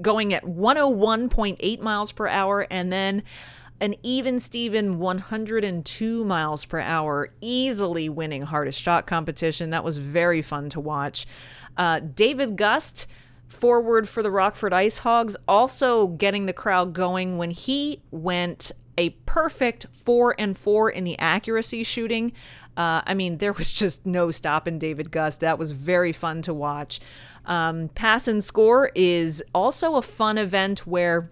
going 0.00 0.32
at 0.32 0.44
101.8 0.44 1.80
miles 1.80 2.12
per 2.12 2.28
hour 2.28 2.66
and 2.70 2.92
then 2.92 3.22
an 3.80 3.94
even 4.02 4.38
Steven 4.38 4.98
102 4.98 6.24
miles 6.24 6.64
per 6.64 6.80
hour, 6.80 7.32
easily 7.40 8.08
winning 8.08 8.42
hardest 8.42 8.80
shot 8.80 9.06
competition. 9.06 9.70
That 9.70 9.84
was 9.84 9.98
very 9.98 10.42
fun 10.42 10.70
to 10.70 10.80
watch. 10.80 11.26
Uh, 11.76 12.00
David 12.00 12.56
Gust, 12.56 13.06
forward 13.46 14.08
for 14.08 14.22
the 14.22 14.30
Rockford 14.30 14.72
Ice 14.72 15.00
Hogs, 15.00 15.36
also 15.46 16.08
getting 16.08 16.46
the 16.46 16.52
crowd 16.52 16.94
going 16.94 17.36
when 17.36 17.50
he 17.50 18.00
went 18.10 18.72
a 18.98 19.10
perfect 19.26 19.86
four 19.92 20.34
and 20.38 20.56
four 20.56 20.88
in 20.88 21.04
the 21.04 21.18
accuracy 21.18 21.84
shooting. 21.84 22.32
Uh, 22.76 23.02
I 23.06 23.14
mean, 23.14 23.38
there 23.38 23.52
was 23.52 23.72
just 23.84 24.06
no 24.06 24.30
stopping 24.30 24.78
David 24.78 25.10
Gust. 25.10 25.40
That 25.40 25.58
was 25.58 25.72
very 25.72 26.12
fun 26.12 26.42
to 26.42 26.54
watch. 26.54 27.00
Um, 27.44 27.88
pass 27.94 28.26
and 28.28 28.42
score 28.42 28.90
is 28.94 29.42
also 29.54 29.96
a 29.96 30.02
fun 30.02 30.36
event 30.36 30.86
where, 30.86 31.30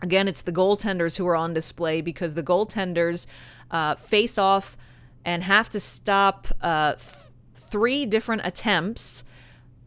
again, 0.00 0.28
it's 0.28 0.42
the 0.42 0.52
goaltenders 0.52 1.18
who 1.18 1.26
are 1.26 1.36
on 1.36 1.52
display 1.52 2.00
because 2.00 2.34
the 2.34 2.42
goaltenders 2.42 3.26
uh, 3.70 3.94
face 3.94 4.38
off 4.38 4.76
and 5.24 5.44
have 5.44 5.68
to 5.68 5.80
stop 5.80 6.48
uh, 6.62 6.94
th- 6.94 7.26
three 7.54 8.06
different 8.06 8.42
attempts 8.44 9.24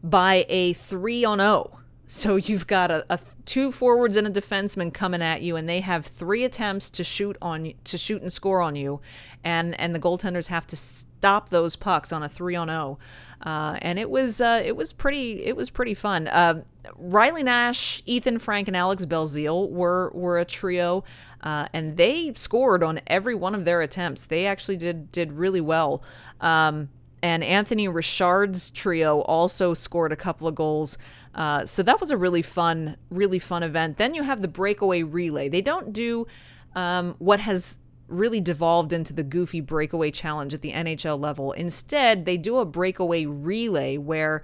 by 0.02 0.46
a 0.48 0.72
three 0.72 1.24
on 1.24 1.40
O. 1.40 1.75
So 2.08 2.36
you've 2.36 2.68
got 2.68 2.90
a, 2.92 3.04
a, 3.10 3.18
two 3.46 3.72
forwards 3.72 4.16
and 4.16 4.26
a 4.26 4.30
defenseman 4.30 4.94
coming 4.94 5.22
at 5.22 5.42
you, 5.42 5.56
and 5.56 5.68
they 5.68 5.80
have 5.80 6.06
three 6.06 6.44
attempts 6.44 6.88
to 6.90 7.04
shoot 7.04 7.36
on 7.42 7.72
to 7.82 7.98
shoot 7.98 8.22
and 8.22 8.32
score 8.32 8.62
on 8.62 8.76
you, 8.76 9.00
and 9.42 9.78
and 9.80 9.92
the 9.92 9.98
goaltenders 9.98 10.46
have 10.46 10.68
to 10.68 10.76
stop 10.76 11.48
those 11.48 11.74
pucks 11.74 12.12
on 12.12 12.22
a 12.22 12.28
three 12.28 12.54
on 12.54 12.68
zero, 12.68 12.98
uh, 13.42 13.76
and 13.82 13.98
it 13.98 14.08
was 14.08 14.40
uh, 14.40 14.62
it 14.64 14.76
was 14.76 14.92
pretty 14.92 15.44
it 15.44 15.56
was 15.56 15.70
pretty 15.70 15.94
fun. 15.94 16.28
Uh, 16.28 16.62
Riley 16.94 17.42
Nash, 17.42 18.02
Ethan 18.06 18.38
Frank, 18.38 18.68
and 18.68 18.76
Alex 18.76 19.04
Belzile 19.04 19.68
were 19.68 20.12
were 20.14 20.38
a 20.38 20.44
trio, 20.44 21.02
uh, 21.42 21.66
and 21.72 21.96
they 21.96 22.32
scored 22.34 22.84
on 22.84 23.00
every 23.08 23.34
one 23.34 23.54
of 23.54 23.64
their 23.64 23.80
attempts. 23.80 24.26
They 24.26 24.46
actually 24.46 24.76
did 24.76 25.10
did 25.10 25.32
really 25.32 25.60
well. 25.60 26.04
Um, 26.40 26.90
and 27.22 27.42
Anthony 27.42 27.88
Richard's 27.88 28.70
trio 28.70 29.20
also 29.22 29.74
scored 29.74 30.12
a 30.12 30.16
couple 30.16 30.46
of 30.46 30.54
goals. 30.54 30.96
Uh, 31.36 31.66
so 31.66 31.82
that 31.82 32.00
was 32.00 32.10
a 32.10 32.16
really 32.16 32.40
fun, 32.40 32.96
really 33.10 33.38
fun 33.38 33.62
event. 33.62 33.98
Then 33.98 34.14
you 34.14 34.22
have 34.22 34.40
the 34.40 34.48
breakaway 34.48 35.02
relay. 35.02 35.50
They 35.50 35.60
don't 35.60 35.92
do 35.92 36.26
um, 36.74 37.14
what 37.18 37.40
has 37.40 37.78
really 38.08 38.40
devolved 38.40 38.92
into 38.92 39.12
the 39.12 39.22
goofy 39.22 39.60
breakaway 39.60 40.10
challenge 40.10 40.54
at 40.54 40.62
the 40.62 40.72
NHL 40.72 41.20
level. 41.20 41.52
Instead, 41.52 42.24
they 42.24 42.38
do 42.38 42.58
a 42.58 42.64
breakaway 42.64 43.26
relay 43.26 43.98
where 43.98 44.42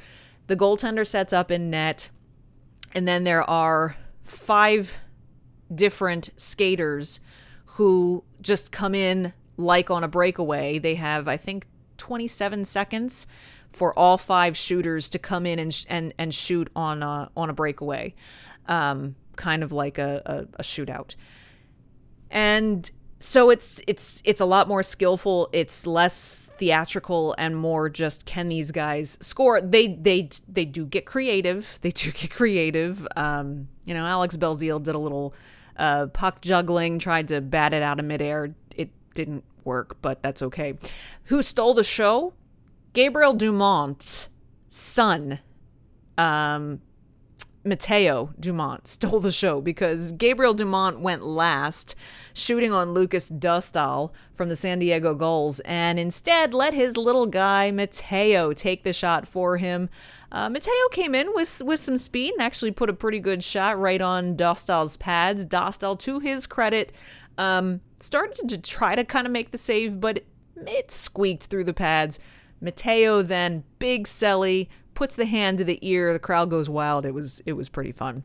the 0.49 0.57
goaltender 0.57 1.07
sets 1.07 1.33
up 1.33 1.51
in 1.51 1.71
net, 1.71 2.11
and 2.95 3.09
then 3.09 3.25
there 3.25 3.49
are 3.49 3.97
five 4.23 5.01
different 5.75 6.29
skaters 6.37 7.21
who 7.65 8.23
just 8.43 8.71
come 8.71 8.95
in 8.95 9.33
like 9.57 9.91
on 9.91 10.05
a 10.05 10.09
breakaway. 10.09 10.79
They 10.79 10.97
have, 10.97 11.27
I 11.27 11.39
think, 11.39 11.67
27 11.97 12.65
seconds 12.67 13.27
for 13.73 13.99
all 13.99 14.19
five 14.19 14.57
shooters 14.57 15.09
to 15.11 15.19
come 15.19 15.47
in 15.47 15.59
and 15.59 15.85
and 15.89 16.15
and 16.19 16.35
shoot 16.35 16.69
on 16.77 17.03
a 17.03 17.31
on 17.37 17.51
a 17.51 17.53
breakaway, 17.53 18.15
um, 18.69 19.15
kind 19.37 19.63
of 19.63 19.73
like 19.73 19.99
a, 19.99 20.23
a, 20.27 20.61
a 20.61 20.63
shootout. 20.63 21.15
And 22.31 22.91
so 23.23 23.51
it's 23.51 23.81
it's 23.87 24.21
it's 24.25 24.41
a 24.41 24.45
lot 24.45 24.69
more 24.69 24.83
skillful. 24.83 25.49
It's 25.53 25.87
less 25.87 26.51
theatrical 26.59 27.35
and 27.39 27.57
more 27.57 27.89
just 27.89 28.27
can 28.27 28.49
these 28.49 28.73
guys 28.73 29.17
score? 29.21 29.61
They 29.61 29.89
they 29.89 30.29
they 30.49 30.65
do 30.65 30.85
get 30.87 31.07
creative. 31.07 31.79
They 31.83 31.91
do 31.91 32.11
get 32.13 32.31
creative. 32.31 33.07
Um, 33.17 33.69
you 33.85 33.95
know, 33.95 34.05
Alex 34.05 34.37
Belzile 34.37 34.83
did 34.83 34.95
a 34.95 34.99
little 34.99 35.35
uh, 35.77 36.07
puck 36.07 36.41
juggling, 36.41 36.99
tried 36.99 37.29
to 37.29 37.41
bat 37.41 37.73
it 37.73 37.83
out 37.83 37.99
of 37.99 38.07
midair. 38.07 38.55
It 38.77 38.91
didn't 39.15 39.45
work, 39.65 39.97
but 40.03 40.23
that's 40.23 40.43
okay. 40.43 40.75
Who 41.25 41.43
stole 41.43 41.75
the 41.75 41.85
show? 41.85 42.35
Gabriel 42.93 43.33
Dumont's 43.33 44.29
son, 44.69 45.39
um, 46.19 46.83
Mateo 47.65 48.35
Dumont, 48.39 48.87
stole 48.87 49.21
the 49.21 49.33
show 49.33 49.63
because 49.63 50.13
Gabriel 50.13 50.53
Dumont 50.53 51.01
went 51.01 51.25
last, 51.25 51.95
shooting 52.35 52.71
on 52.71 52.93
Lukas 52.93 53.31
Dostal 53.31 54.13
from 54.35 54.51
the 54.51 54.57
San 54.57 54.79
Diego 54.79 55.15
Gulls, 55.15 55.61
and 55.61 55.99
instead 55.99 56.53
let 56.53 56.75
his 56.75 56.99
little 56.99 57.27
guy 57.27 57.71
Mateo 57.71 58.53
take 58.53 58.83
the 58.83 58.93
shot 58.93 59.27
for 59.27 59.57
him. 59.57 59.89
Uh, 60.31 60.51
Mateo 60.51 60.89
came 60.91 61.15
in 61.15 61.33
with 61.35 61.63
with 61.65 61.81
some 61.81 61.97
speed 61.97 62.35
and 62.35 62.43
actually 62.43 62.73
put 62.73 62.91
a 62.91 62.95
pretty 62.95 63.21
good 63.21 63.43
shot 63.43 63.79
right 63.79 64.03
on 64.03 64.37
Dostal's 64.37 64.99
pads. 64.99 65.47
Dostal, 65.47 65.99
to 66.01 66.21
his 66.21 66.47
credit, 66.47 66.93
um, 67.39 67.81
started 67.97 68.49
to 68.49 68.59
try 68.59 68.95
to 68.95 69.05
kind 69.05 69.27
of 69.27 69.33
make 69.33 69.51
the 69.51 69.59
save, 69.59 69.99
but 69.99 70.25
it 70.57 70.91
squeaked 70.91 71.47
through 71.47 71.65
the 71.65 71.75
pads. 71.75 72.19
Mateo 72.63 73.23
then 73.23 73.65
big 73.79 74.07
celly 74.07 74.69
puts 74.95 75.17
the 75.17 75.27
hand 75.27 75.59
to 75.59 75.65
the 75.65 75.79
ear. 75.83 76.13
The 76.13 76.19
crowd 76.19 76.49
goes 76.49 76.71
wild. 76.71 77.05
It 77.05 77.13
was 77.13 77.43
it 77.45 77.55
was 77.55 77.69
pretty 77.69 77.93
fun. 77.93 78.25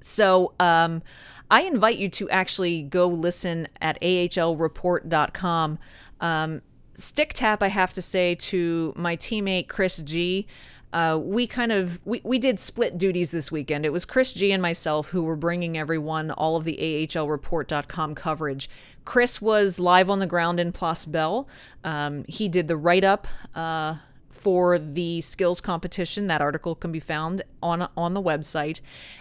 So 0.00 0.54
um, 0.58 1.02
I 1.50 1.62
invite 1.62 1.96
you 1.96 2.08
to 2.10 2.28
actually 2.30 2.82
go 2.82 3.06
listen 3.06 3.68
at 3.80 4.00
ahlreport.com. 4.00 5.78
Um, 6.20 6.62
stick 6.94 7.32
tap, 7.34 7.62
I 7.62 7.68
have 7.68 7.92
to 7.92 8.02
say, 8.02 8.34
to 8.34 8.92
my 8.96 9.16
teammate 9.16 9.68
Chris 9.68 9.98
G. 9.98 10.46
Uh, 10.92 11.18
we 11.20 11.46
kind 11.46 11.72
of 11.72 12.00
we, 12.04 12.20
we 12.22 12.38
did 12.38 12.58
split 12.58 12.98
duties 12.98 13.30
this 13.30 13.50
weekend. 13.50 13.86
It 13.86 13.92
was 13.92 14.04
Chris 14.04 14.32
G 14.32 14.52
and 14.52 14.60
myself 14.60 15.08
who 15.10 15.22
were 15.22 15.36
bringing 15.36 15.78
everyone 15.78 16.30
all 16.30 16.56
of 16.56 16.64
the 16.64 16.76
AHLReport.com 16.80 18.14
coverage. 18.14 18.68
Chris 19.04 19.40
was 19.40 19.80
live 19.80 20.10
on 20.10 20.18
the 20.18 20.26
ground 20.26 20.60
in 20.60 20.72
Place 20.72 21.04
Bell. 21.04 21.48
Um, 21.82 22.24
he 22.28 22.48
did 22.48 22.68
the 22.68 22.76
write 22.76 23.04
up 23.04 23.26
uh, 23.54 23.96
for 24.30 24.78
the 24.78 25.20
skills 25.20 25.60
competition. 25.60 26.26
That 26.26 26.42
article 26.42 26.74
can 26.74 26.92
be 26.92 27.00
found 27.00 27.42
on 27.62 27.88
on 27.96 28.14
the 28.14 28.22
website, 28.22 28.80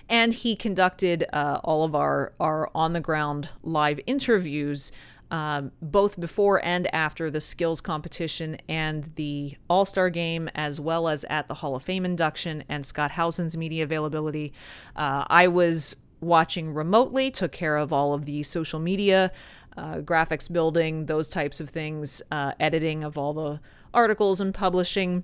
and 0.09 0.33
he 0.33 0.55
conducted 0.55 1.25
uh, 1.31 1.59
all 1.63 1.83
of 1.83 1.95
our 1.95 2.33
our 2.39 2.69
on 2.75 2.93
the 2.93 3.01
ground 3.01 3.49
live 3.63 3.99
interviews 4.05 4.91
um, 5.31 5.71
both 5.81 6.19
before 6.19 6.63
and 6.63 6.93
after 6.93 7.31
the 7.31 7.41
skills 7.41 7.81
competition 7.81 8.57
and 8.67 9.09
the 9.15 9.55
All 9.69 9.85
Star 9.85 10.09
game, 10.09 10.49
as 10.53 10.79
well 10.79 11.07
as 11.07 11.23
at 11.29 11.47
the 11.47 11.55
Hall 11.55 11.75
of 11.75 11.83
Fame 11.83 12.05
induction 12.05 12.63
and 12.69 12.85
Scott 12.85 13.11
Howson's 13.11 13.57
media 13.57 13.83
availability. 13.83 14.53
Uh, 14.95 15.23
I 15.27 15.47
was 15.47 15.95
watching 16.19 16.73
remotely, 16.73 17.31
took 17.31 17.53
care 17.53 17.77
of 17.77 17.91
all 17.91 18.13
of 18.13 18.25
the 18.25 18.43
social 18.43 18.79
media, 18.79 19.31
uh, 19.77 19.95
graphics 19.95 20.51
building, 20.51 21.05
those 21.05 21.29
types 21.29 21.59
of 21.59 21.69
things, 21.69 22.21
uh, 22.29 22.51
editing 22.59 23.03
of 23.03 23.17
all 23.17 23.33
the 23.33 23.59
articles 23.93 24.41
and 24.41 24.53
publishing. 24.53 25.23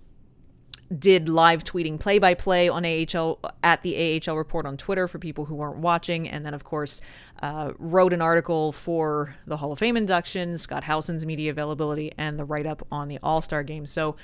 Did 0.96 1.28
live 1.28 1.64
tweeting 1.64 2.00
play 2.00 2.20
by 2.20 2.34
play 2.34 2.70
on 2.70 2.86
AHL 2.86 3.40
at 3.64 3.82
the 3.82 4.22
AHL 4.26 4.38
report 4.38 4.66
on 4.66 4.78
Twitter 4.78 5.08
for 5.08 5.20
people 5.20 5.46
who 5.46 5.56
weren't 5.56 5.78
watching. 5.78 6.30
And 6.30 6.46
then, 6.46 6.54
of 6.54 6.64
course, 6.64 7.02
uh, 7.42 7.74
wrote 7.78 8.14
an 8.14 8.22
article 8.22 8.72
for 8.72 9.36
the 9.46 9.58
Hall 9.58 9.72
of 9.72 9.80
Fame 9.80 9.98
induction, 9.98 10.58
Scott 10.58 10.86
Howson's 10.86 11.26
media 11.26 11.52
availability, 11.52 12.12
and 12.18 12.40
the 12.40 12.46
write 12.46 12.66
up 12.66 12.86
on 12.92 13.08
the 13.08 13.20
All 13.22 13.42
Star 13.42 13.64
game. 13.64 13.86
So, 13.86 14.16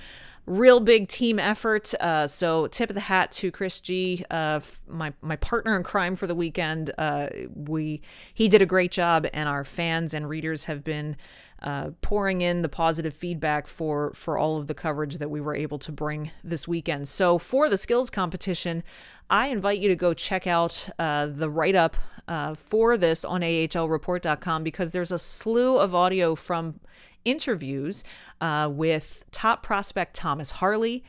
real 0.46 0.80
big 0.80 1.08
team 1.08 1.40
effort. 1.40 1.94
Uh, 2.00 2.28
so, 2.28 2.68
tip 2.68 2.90
of 2.90 2.96
the 2.96 3.02
hat 3.02 3.32
to 3.34 3.52
Chris 3.52 3.80
G, 3.80 4.24
uh, 4.32 4.62
my 4.88 5.14
my 5.22 5.36
partner 5.36 5.76
in 5.76 5.84
crime 5.84 6.16
for 6.16 6.28
the 6.28 6.36
weekend. 6.36 6.92
Uh, 6.98 7.28
we 7.54 8.02
he 8.34 8.48
did 8.48 8.62
a 8.62 8.66
great 8.66 8.92
job, 8.92 9.28
and 9.34 9.50
our 9.50 9.64
fans 9.64 10.14
and 10.14 10.30
readers 10.30 10.66
have 10.66 10.84
been 10.84 11.18
uh, 11.64 11.92
pouring 12.02 12.42
in 12.42 12.62
the 12.62 12.70
positive 12.70 13.14
feedback 13.14 13.68
for 13.68 14.12
for 14.14 14.38
all 14.38 14.58
of 14.58 14.68
the 14.68 14.74
coverage 14.74 15.18
that 15.18 15.30
we 15.30 15.40
were 15.40 15.56
able 15.56 15.80
to 15.80 15.92
bring 15.92 16.32
this 16.44 16.68
weekend. 16.68 17.08
So 17.08 17.38
for 17.38 17.70
the 17.70 17.78
skills 17.78 18.10
competition, 18.10 18.84
I 19.30 19.48
invite 19.48 19.80
you 19.80 19.88
to 19.90 19.96
go 19.96 20.14
check 20.14 20.46
out 20.46 20.90
uh, 21.00 21.28
the 21.28 21.50
write 21.50 21.76
up 21.76 21.96
uh, 22.28 22.54
for 22.56 22.98
this 22.98 23.26
on 23.26 23.42
ahlreport.com 23.42 24.64
because 24.64 24.92
there's 24.92 25.12
a 25.12 25.20
slew 25.20 25.78
of 25.78 25.96
audio 25.96 26.36
from 26.36 26.80
interviews 27.26 28.04
uh, 28.42 28.70
with 28.72 29.24
top 29.32 29.64
prospect 29.64 30.16
Thomas 30.16 30.52
Harley, 30.52 31.04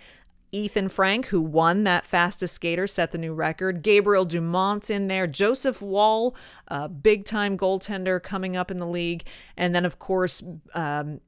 Ethan 0.55 0.89
Frank, 0.89 1.27
who 1.27 1.41
won 1.41 1.83
that 1.85 2.07
fastest 2.07 2.55
skater, 2.55 2.87
set 2.87 3.11
the 3.11 3.19
new 3.19 3.35
record. 3.35 3.83
Gabriel 3.83 4.25
Dumont's 4.25 4.89
in 4.89 5.09
there. 5.09 5.27
Joseph 5.27 5.83
Woll, 5.83 6.37
a 6.69 6.89
big 6.89 7.25
time 7.25 7.59
goaltender 7.59 8.23
coming 8.23 8.57
up 8.57 8.71
in 8.71 8.79
the 8.79 8.87
league. 8.87 9.25
And 9.57 9.75
then, 9.75 9.85
of 9.85 9.99
course, 9.99 10.43
um, 10.75 11.21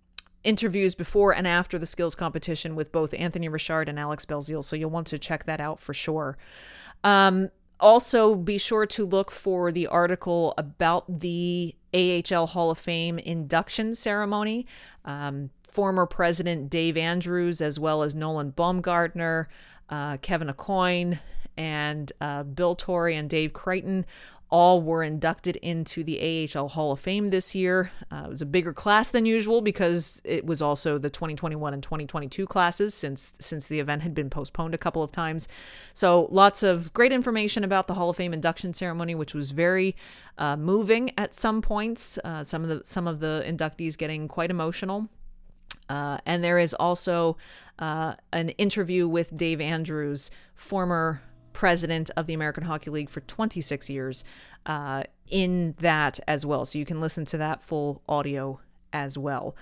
interviews 0.45 0.95
before 0.95 1.35
and 1.35 1.47
after 1.47 1.77
the 1.77 1.87
skills 1.87 2.14
competition 2.14 2.77
with 2.77 2.93
both 2.93 3.12
Anthony 3.14 3.49
Richard 3.49 3.89
and 3.89 3.99
Alex 3.99 4.24
Belzile. 4.24 4.64
So 4.64 4.77
you'll 4.77 4.91
want 4.91 5.09
to 5.09 5.18
check 5.18 5.45
that 5.45 5.61
out 5.61 5.81
for 5.81 5.93
sure. 5.93 6.39
Um, 7.03 7.51
also, 7.81 8.37
be 8.37 8.57
sure 8.57 8.87
to 8.87 9.05
look 9.05 9.31
for 9.31 9.70
the 9.70 9.87
article 9.89 10.55
about 10.57 11.20
the 11.20 11.74
AHL 11.93 12.47
Hall 12.47 12.70
of 12.70 12.79
Fame 12.79 13.18
induction 13.18 13.95
ceremony. 13.95 14.66
Um, 15.05 15.51
former 15.77 16.07
President 16.07 16.70
Dave 16.70 16.97
Andrews, 16.97 17.61
as 17.61 17.79
well 17.79 18.03
as 18.03 18.14
Nolan 18.14 18.49
Baumgartner, 18.49 19.47
uh, 19.91 20.16
Kevin 20.22 20.49
Aucoin, 20.49 21.20
and 21.55 22.11
uh, 22.18 22.45
Bill 22.45 22.74
Torrey 22.74 23.14
and 23.14 23.29
Dave 23.29 23.53
Creighton 23.53 24.07
all 24.49 24.81
were 24.81 25.03
inducted 25.03 25.57
into 25.57 26.03
the 26.03 26.49
AHL 26.55 26.68
Hall 26.68 26.93
of 26.93 27.01
Fame 27.01 27.29
this 27.29 27.55
year. 27.55 27.91
Uh, 28.11 28.22
it 28.24 28.31
was 28.31 28.41
a 28.41 28.47
bigger 28.47 28.72
class 28.72 29.11
than 29.11 29.27
usual 29.27 29.61
because 29.61 30.22
it 30.24 30.47
was 30.47 30.62
also 30.62 30.97
the 30.97 31.11
2021 31.11 31.74
and 31.74 31.83
2022 31.83 32.47
classes 32.47 32.95
since 32.95 33.35
since 33.39 33.66
the 33.66 33.79
event 33.79 34.01
had 34.01 34.14
been 34.14 34.31
postponed 34.31 34.72
a 34.72 34.79
couple 34.79 35.03
of 35.03 35.12
times. 35.12 35.47
So 35.93 36.27
lots 36.31 36.62
of 36.62 36.95
great 36.95 37.12
information 37.12 37.64
about 37.64 37.87
the 37.87 37.95
Hall 37.95 38.09
of 38.09 38.16
Fame 38.16 38.33
induction 38.33 38.72
ceremony, 38.72 39.14
which 39.14 39.35
was 39.35 39.51
very 39.51 39.95
uh, 40.39 40.57
moving 40.57 41.11
at 41.18 41.35
some 41.35 41.61
points. 41.61 42.18
Uh, 42.24 42.43
some 42.43 42.62
of 42.62 42.70
the 42.70 42.81
some 42.83 43.07
of 43.07 43.20
the 43.20 43.45
inductees 43.47 43.99
getting 43.99 44.27
quite 44.27 44.51
emotional. 44.51 45.11
Uh, 45.89 46.18
and 46.26 46.43
there 46.43 46.59
is 46.59 46.74
also 46.74 47.37
uh, 47.78 48.14
an 48.32 48.51
interview 48.51 49.09
with 49.09 49.37
Dave 49.37 49.61
Andrews, 49.61 50.30
former 50.55 51.22
president 51.53 52.11
of 52.16 52.26
the 52.26 52.34
American 52.34 52.64
Hockey 52.64 52.91
League 52.91 53.09
for 53.09 53.20
26 53.20 53.89
years, 53.89 54.24
uh, 54.66 55.05
in 55.28 55.74
that 55.78 56.20
as 56.28 56.45
well. 56.45 56.64
So 56.64 56.78
you 56.78 56.84
can 56.84 57.01
listen 57.01 57.24
to 57.26 57.39
that 57.39 57.62
full 57.62 58.03
audio 58.09 58.61
as 58.93 59.18
well. 59.18 59.57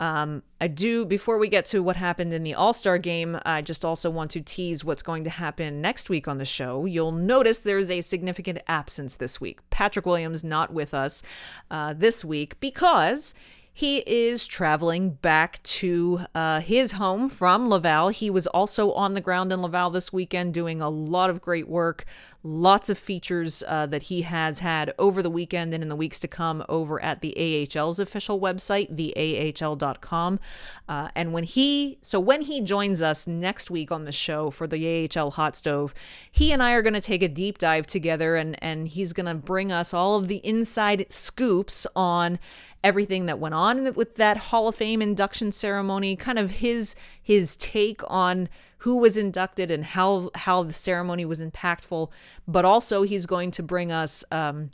Um, 0.00 0.42
I 0.60 0.68
do, 0.68 1.04
before 1.04 1.38
we 1.38 1.48
get 1.48 1.64
to 1.66 1.82
what 1.82 1.96
happened 1.96 2.32
in 2.32 2.44
the 2.44 2.54
All 2.54 2.72
Star 2.72 2.98
game, 2.98 3.38
I 3.44 3.62
just 3.62 3.84
also 3.84 4.10
want 4.10 4.30
to 4.32 4.40
tease 4.40 4.84
what's 4.84 5.02
going 5.02 5.24
to 5.24 5.30
happen 5.30 5.80
next 5.80 6.08
week 6.08 6.28
on 6.28 6.38
the 6.38 6.44
show. 6.44 6.84
You'll 6.84 7.12
notice 7.12 7.58
there's 7.58 7.90
a 7.90 8.00
significant 8.00 8.60
absence 8.68 9.16
this 9.16 9.40
week. 9.40 9.58
Patrick 9.70 10.06
Williams 10.06 10.44
not 10.44 10.72
with 10.72 10.94
us 10.94 11.22
uh, 11.70 11.94
this 11.94 12.24
week 12.24 12.60
because 12.60 13.34
he 13.78 13.98
is 14.08 14.48
traveling 14.48 15.10
back 15.10 15.62
to 15.62 16.22
uh, 16.34 16.58
his 16.58 16.92
home 16.92 17.28
from 17.28 17.68
Laval. 17.68 18.08
He 18.08 18.28
was 18.28 18.48
also 18.48 18.90
on 18.90 19.14
the 19.14 19.20
ground 19.20 19.52
in 19.52 19.62
Laval 19.62 19.90
this 19.90 20.12
weekend 20.12 20.52
doing 20.52 20.82
a 20.82 20.90
lot 20.90 21.30
of 21.30 21.40
great 21.40 21.68
work, 21.68 22.04
lots 22.42 22.90
of 22.90 22.98
features 22.98 23.62
uh, 23.68 23.86
that 23.86 24.04
he 24.04 24.22
has 24.22 24.58
had 24.58 24.92
over 24.98 25.22
the 25.22 25.30
weekend 25.30 25.72
and 25.72 25.84
in 25.84 25.88
the 25.88 25.94
weeks 25.94 26.18
to 26.18 26.26
come 26.26 26.64
over 26.68 27.00
at 27.00 27.20
the 27.20 27.32
AHL's 27.38 28.00
official 28.00 28.40
website, 28.40 28.96
theahl.com. 28.96 30.40
Uh, 30.88 31.10
and 31.14 31.32
when 31.32 31.44
he, 31.44 31.98
so 32.00 32.18
when 32.18 32.42
he 32.42 32.60
joins 32.60 33.00
us 33.00 33.28
next 33.28 33.70
week 33.70 33.92
on 33.92 34.06
the 34.06 34.10
show 34.10 34.50
for 34.50 34.66
the 34.66 35.08
AHL 35.16 35.30
Hot 35.30 35.54
Stove, 35.54 35.94
he 36.32 36.50
and 36.50 36.64
I 36.64 36.72
are 36.72 36.82
going 36.82 36.94
to 36.94 37.00
take 37.00 37.22
a 37.22 37.28
deep 37.28 37.58
dive 37.58 37.86
together 37.86 38.34
and, 38.34 38.60
and 38.60 38.88
he's 38.88 39.12
going 39.12 39.26
to 39.26 39.34
bring 39.34 39.70
us 39.70 39.94
all 39.94 40.16
of 40.16 40.26
the 40.26 40.38
inside 40.38 41.06
scoops 41.12 41.86
on 41.94 42.40
everything 42.84 43.26
that 43.26 43.38
went 43.38 43.54
on 43.54 43.92
with 43.94 44.16
that 44.16 44.36
Hall 44.36 44.68
of 44.68 44.74
Fame 44.74 45.02
induction 45.02 45.52
ceremony, 45.52 46.16
kind 46.16 46.38
of 46.38 46.52
his 46.52 46.94
his 47.20 47.56
take 47.56 48.00
on 48.08 48.48
who 48.78 48.96
was 48.96 49.16
inducted 49.16 49.70
and 49.70 49.84
how 49.84 50.30
how 50.34 50.62
the 50.62 50.72
ceremony 50.72 51.24
was 51.24 51.40
impactful, 51.40 52.10
but 52.46 52.64
also 52.64 53.02
he's 53.02 53.26
going 53.26 53.50
to 53.50 53.62
bring 53.62 53.90
us 53.90 54.24
um, 54.30 54.70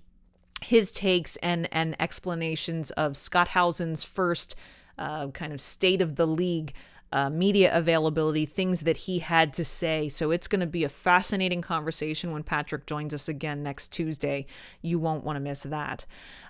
his 0.63 0.93
takes 0.93 1.37
and 1.37 1.69
and 1.73 1.97
explanations 2.01 2.91
of 2.93 3.17
Scott 3.17 3.49
Howson's 3.49 4.05
first 4.05 4.55
uh, 4.99 5.29
kind 5.29 5.53
of 5.53 5.61
state 5.61 6.03
of 6.03 6.17
the 6.17 6.27
league 6.27 6.73
uh, 7.15 7.31
media 7.31 7.71
availability, 7.73 8.45
things 8.45 8.81
that 8.81 8.97
he 8.97 9.21
had 9.21 9.53
to 9.53 9.65
say. 9.65 10.09
So 10.09 10.33
it's 10.33 10.49
going 10.49 10.61
to 10.61 10.67
be 10.67 10.83
a 10.83 10.89
fascinating 10.89 11.63
conversation 11.63 12.33
when 12.33 12.43
Patrick 12.43 12.87
joins 12.87 13.15
us 13.15 13.29
again 13.29 13.63
next 13.63 13.93
Tuesday. 13.93 14.47
You 14.83 14.99
won't 14.99 15.23
want 15.23 15.37
to 15.37 15.41
miss 15.41 15.63
that. 15.63 16.07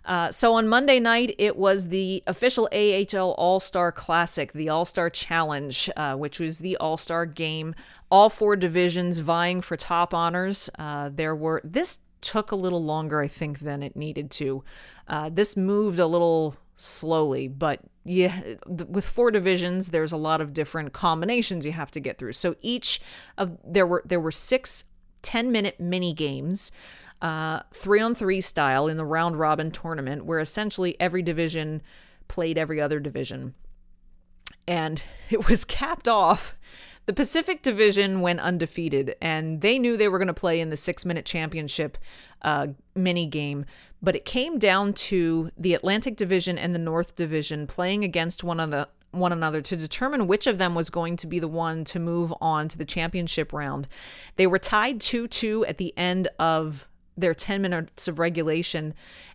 Uh, 0.06 0.32
so 0.32 0.54
on 0.54 0.66
Monday 0.66 0.98
night, 0.98 1.34
it 1.38 1.56
was 1.56 1.88
the 1.88 2.22
official 2.26 2.66
AHL 2.72 3.32
All 3.32 3.60
Star 3.60 3.92
Classic, 3.92 4.54
the 4.54 4.70
All 4.70 4.86
Star 4.86 5.10
Challenge, 5.10 5.90
uh, 5.98 6.14
which 6.14 6.40
was 6.40 6.60
the 6.60 6.78
All 6.78 6.96
Star 6.96 7.26
game. 7.26 7.74
All 8.10 8.30
four 8.30 8.56
divisions 8.56 9.18
vying 9.18 9.60
for 9.60 9.76
top 9.76 10.14
honors. 10.14 10.70
Uh, 10.78 11.10
there 11.12 11.36
were 11.36 11.60
this 11.62 11.98
took 12.22 12.50
a 12.50 12.56
little 12.56 12.82
longer, 12.82 13.20
I 13.20 13.28
think, 13.28 13.58
than 13.58 13.82
it 13.82 13.96
needed 13.96 14.30
to. 14.32 14.64
Uh, 15.06 15.28
this 15.28 15.58
moved 15.58 15.98
a 15.98 16.06
little 16.06 16.56
slowly, 16.76 17.48
but 17.48 17.80
yeah, 18.04 18.54
with 18.66 19.06
four 19.06 19.30
divisions, 19.30 19.88
there's 19.88 20.12
a 20.12 20.16
lot 20.16 20.40
of 20.40 20.52
different 20.52 20.92
combinations 20.92 21.64
you 21.64 21.72
have 21.72 21.90
to 21.92 22.00
get 22.00 22.18
through. 22.18 22.32
So 22.32 22.54
each 22.60 23.00
of 23.38 23.58
there 23.64 23.86
were 23.86 24.02
there 24.04 24.20
were 24.20 24.30
six 24.30 24.84
10 25.22 25.50
minute 25.50 25.80
mini 25.80 26.12
games, 26.12 26.70
uh, 27.20 27.60
three 27.72 28.00
on 28.00 28.14
three 28.14 28.40
style 28.40 28.86
in 28.86 28.96
the 28.96 29.04
round 29.04 29.38
robin 29.38 29.70
tournament, 29.70 30.24
where 30.24 30.38
essentially 30.38 30.96
every 31.00 31.22
division 31.22 31.82
played 32.28 32.56
every 32.56 32.80
other 32.80 33.00
division. 33.00 33.54
And 34.68 35.02
it 35.30 35.48
was 35.48 35.64
capped 35.64 36.06
off. 36.06 36.56
The 37.06 37.12
Pacific 37.12 37.62
Division 37.62 38.22
went 38.22 38.40
undefeated, 38.40 39.16
and 39.20 39.60
they 39.60 39.78
knew 39.78 39.96
they 39.96 40.08
were 40.08 40.18
going 40.18 40.28
to 40.28 40.34
play 40.34 40.60
in 40.60 40.70
the 40.70 40.76
six 40.76 41.04
minute 41.04 41.26
championship 41.26 41.98
uh, 42.42 42.68
mini 42.94 43.26
game 43.26 43.66
but 44.04 44.14
it 44.14 44.26
came 44.26 44.58
down 44.58 44.92
to 44.92 45.50
the 45.56 45.72
Atlantic 45.72 46.14
Division 46.14 46.58
and 46.58 46.74
the 46.74 46.78
North 46.78 47.16
Division 47.16 47.66
playing 47.66 48.04
against 48.04 48.44
one 48.44 48.60
another 48.60 48.88
one 49.10 49.32
another 49.32 49.60
to 49.60 49.76
determine 49.76 50.26
which 50.26 50.48
of 50.48 50.58
them 50.58 50.74
was 50.74 50.90
going 50.90 51.16
to 51.16 51.28
be 51.28 51.38
the 51.38 51.46
one 51.46 51.84
to 51.84 52.00
move 52.00 52.34
on 52.40 52.66
to 52.66 52.76
the 52.76 52.84
championship 52.84 53.52
round. 53.52 53.86
They 54.34 54.46
were 54.48 54.58
tied 54.58 54.98
2-2 54.98 55.68
at 55.68 55.78
the 55.78 55.96
end 55.96 56.26
of 56.36 56.88
their 57.16 57.32
10 57.32 57.62
minutes 57.62 58.08
of 58.08 58.18
regulation 58.18 58.92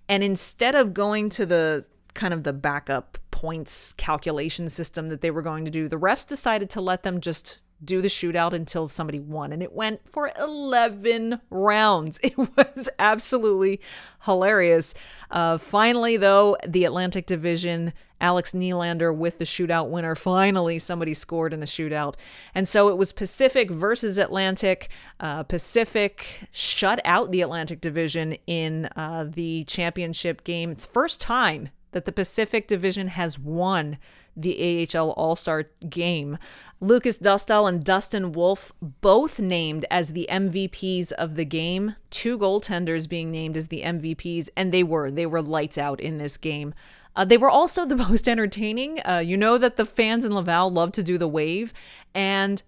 and 0.10 0.22
instead 0.22 0.76
of 0.76 0.94
going 0.94 1.30
to 1.30 1.46
the 1.46 1.86
kind 2.20 2.34
of 2.34 2.44
the 2.44 2.52
backup 2.52 3.18
points 3.32 3.94
calculation 3.94 4.68
system 4.68 5.08
that 5.08 5.22
they 5.22 5.32
were 5.32 5.42
going 5.42 5.64
to 5.64 5.72
do, 5.72 5.88
the 5.88 5.96
refs 5.96 6.28
decided 6.28 6.70
to 6.70 6.82
let 6.82 7.04
them 7.04 7.22
just 7.22 7.60
do 7.82 8.02
the 8.02 8.10
shootout 8.10 8.52
until 8.52 8.90
somebody 8.90 9.22
won. 9.22 9.54
And 9.54 9.64
it 9.64 9.72
went 9.72 10.02
for 10.10 10.30
11 10.38 11.40
rounds. 11.50 12.20
It 12.30 12.38
was 12.38 12.90
absolutely 13.00 13.80
hilarious. 14.26 14.94
Uh, 15.32 15.58
finally, 15.58 16.18
though, 16.18 16.58
the 16.68 16.84
Atlantic 16.84 17.26
Division, 17.26 17.94
Alex 18.20 18.52
Nylander 18.52 19.16
with 19.16 19.38
the 19.38 19.46
shootout 19.46 19.88
winner. 19.88 20.14
Finally, 20.14 20.80
somebody 20.80 21.14
scored 21.14 21.54
in 21.54 21.62
the 21.62 21.66
shootout. 21.66 22.16
And 22.54 22.68
so 22.68 22.90
it 22.90 22.98
was 22.98 23.14
Pacific 23.14 23.72
versus 23.72 24.18
Atlantic. 24.18 24.90
Uh, 25.22 25.44
Pacific 25.44 26.50
shut 26.52 27.00
out 27.06 27.32
the 27.32 27.42
Atlantic 27.42 27.80
Division 27.80 28.34
in 28.46 28.90
uh, 28.98 29.26
the 29.30 29.64
championship 29.64 30.44
game. 30.44 30.76
First 30.76 31.22
time 31.22 31.70
that 31.92 32.06
the 32.06 32.12
Pacific 32.12 32.68
Division 32.68 33.10
has 33.10 33.40
won 33.40 33.98
the 34.36 34.88
AHL 34.96 35.12
All 35.12 35.36
Star 35.36 35.70
game. 35.90 36.38
Lukas 36.80 37.18
Dostal 37.18 37.68
and 37.68 37.84
Dustin 37.84 38.32
Wolf 38.32 38.72
both 38.82 39.40
named 39.40 39.86
as 39.92 40.14
the 40.14 40.28
MVPs 40.32 41.12
of 41.14 41.36
the 41.36 41.46
game, 41.46 41.96
two 42.10 42.38
goaltenders 42.38 43.10
being 43.10 43.32
named 43.32 43.58
as 43.58 43.68
the 43.68 43.82
MVPs, 43.82 44.50
and 44.56 44.72
they 44.72 44.84
were. 44.84 45.12
They 45.12 45.26
were 45.26 45.42
lights 45.42 45.78
out 45.78 46.00
in 46.00 46.18
this 46.18 46.38
game. 46.38 46.74
Uh, 47.16 47.26
they 47.26 47.38
were 47.38 47.50
also 47.50 47.86
the 47.88 47.98
most 47.98 48.28
entertaining. 48.28 49.00
Uh, 49.06 49.22
you 49.26 49.36
know 49.38 49.58
that 49.58 49.76
the 49.76 49.86
fans 49.86 50.26
in 50.26 50.34
Laval 50.34 50.72
love 50.72 50.92
to 50.94 51.04
do 51.04 51.18
the 51.18 51.28
wave, 51.28 51.74
and 52.14 52.64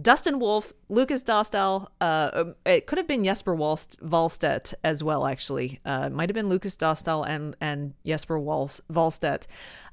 Dustin 0.00 0.40
Wolf, 0.40 0.72
Lukas 0.88 1.22
Dostal, 1.22 1.86
uh, 2.00 2.30
um, 2.32 2.54
it 2.66 2.86
could 2.86 2.98
have 2.98 3.06
been 3.06 3.22
Jesper 3.22 3.54
Wallstedt 3.54 4.74
as 4.82 5.04
well, 5.04 5.24
actually. 5.24 5.80
Uh, 5.84 6.08
might 6.08 6.28
have 6.28 6.34
been 6.34 6.48
Lukas 6.48 6.76
Dostal 6.76 7.24
and, 7.26 7.54
and 7.60 7.94
Jesper 8.04 8.38
Wallstedt, 8.38 9.46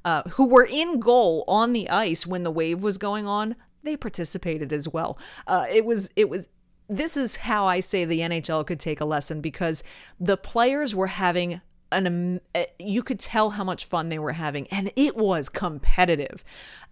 uh, 0.03 0.23
who 0.31 0.47
were 0.47 0.65
in 0.65 0.99
goal 0.99 1.43
on 1.47 1.73
the 1.73 1.87
ice 1.87 2.25
when 2.25 2.41
the 2.41 2.49
wave 2.49 2.81
was 2.81 2.97
going 2.97 3.27
on. 3.27 3.55
They 3.83 3.95
participated 3.95 4.73
as 4.73 4.89
well. 4.89 5.19
Uh, 5.45 5.67
it 5.69 5.85
was, 5.85 6.09
it 6.15 6.29
was, 6.29 6.49
this 6.89 7.15
is 7.15 7.37
how 7.37 7.67
I 7.67 7.79
say 7.79 8.03
the 8.03 8.21
NHL 8.21 8.65
could 8.65 8.79
take 8.79 9.01
a 9.01 9.05
lesson 9.05 9.39
because 9.39 9.83
the 10.19 10.37
players 10.37 10.95
were 10.95 11.07
having 11.07 11.61
an 11.91 12.41
eh, 12.55 12.65
you 12.79 13.03
could 13.03 13.19
tell 13.19 13.51
how 13.51 13.63
much 13.63 13.85
fun 13.85 14.09
they 14.09 14.19
were 14.19 14.33
having 14.33 14.67
and 14.67 14.91
it 14.95 15.15
was 15.15 15.49
competitive. 15.49 16.43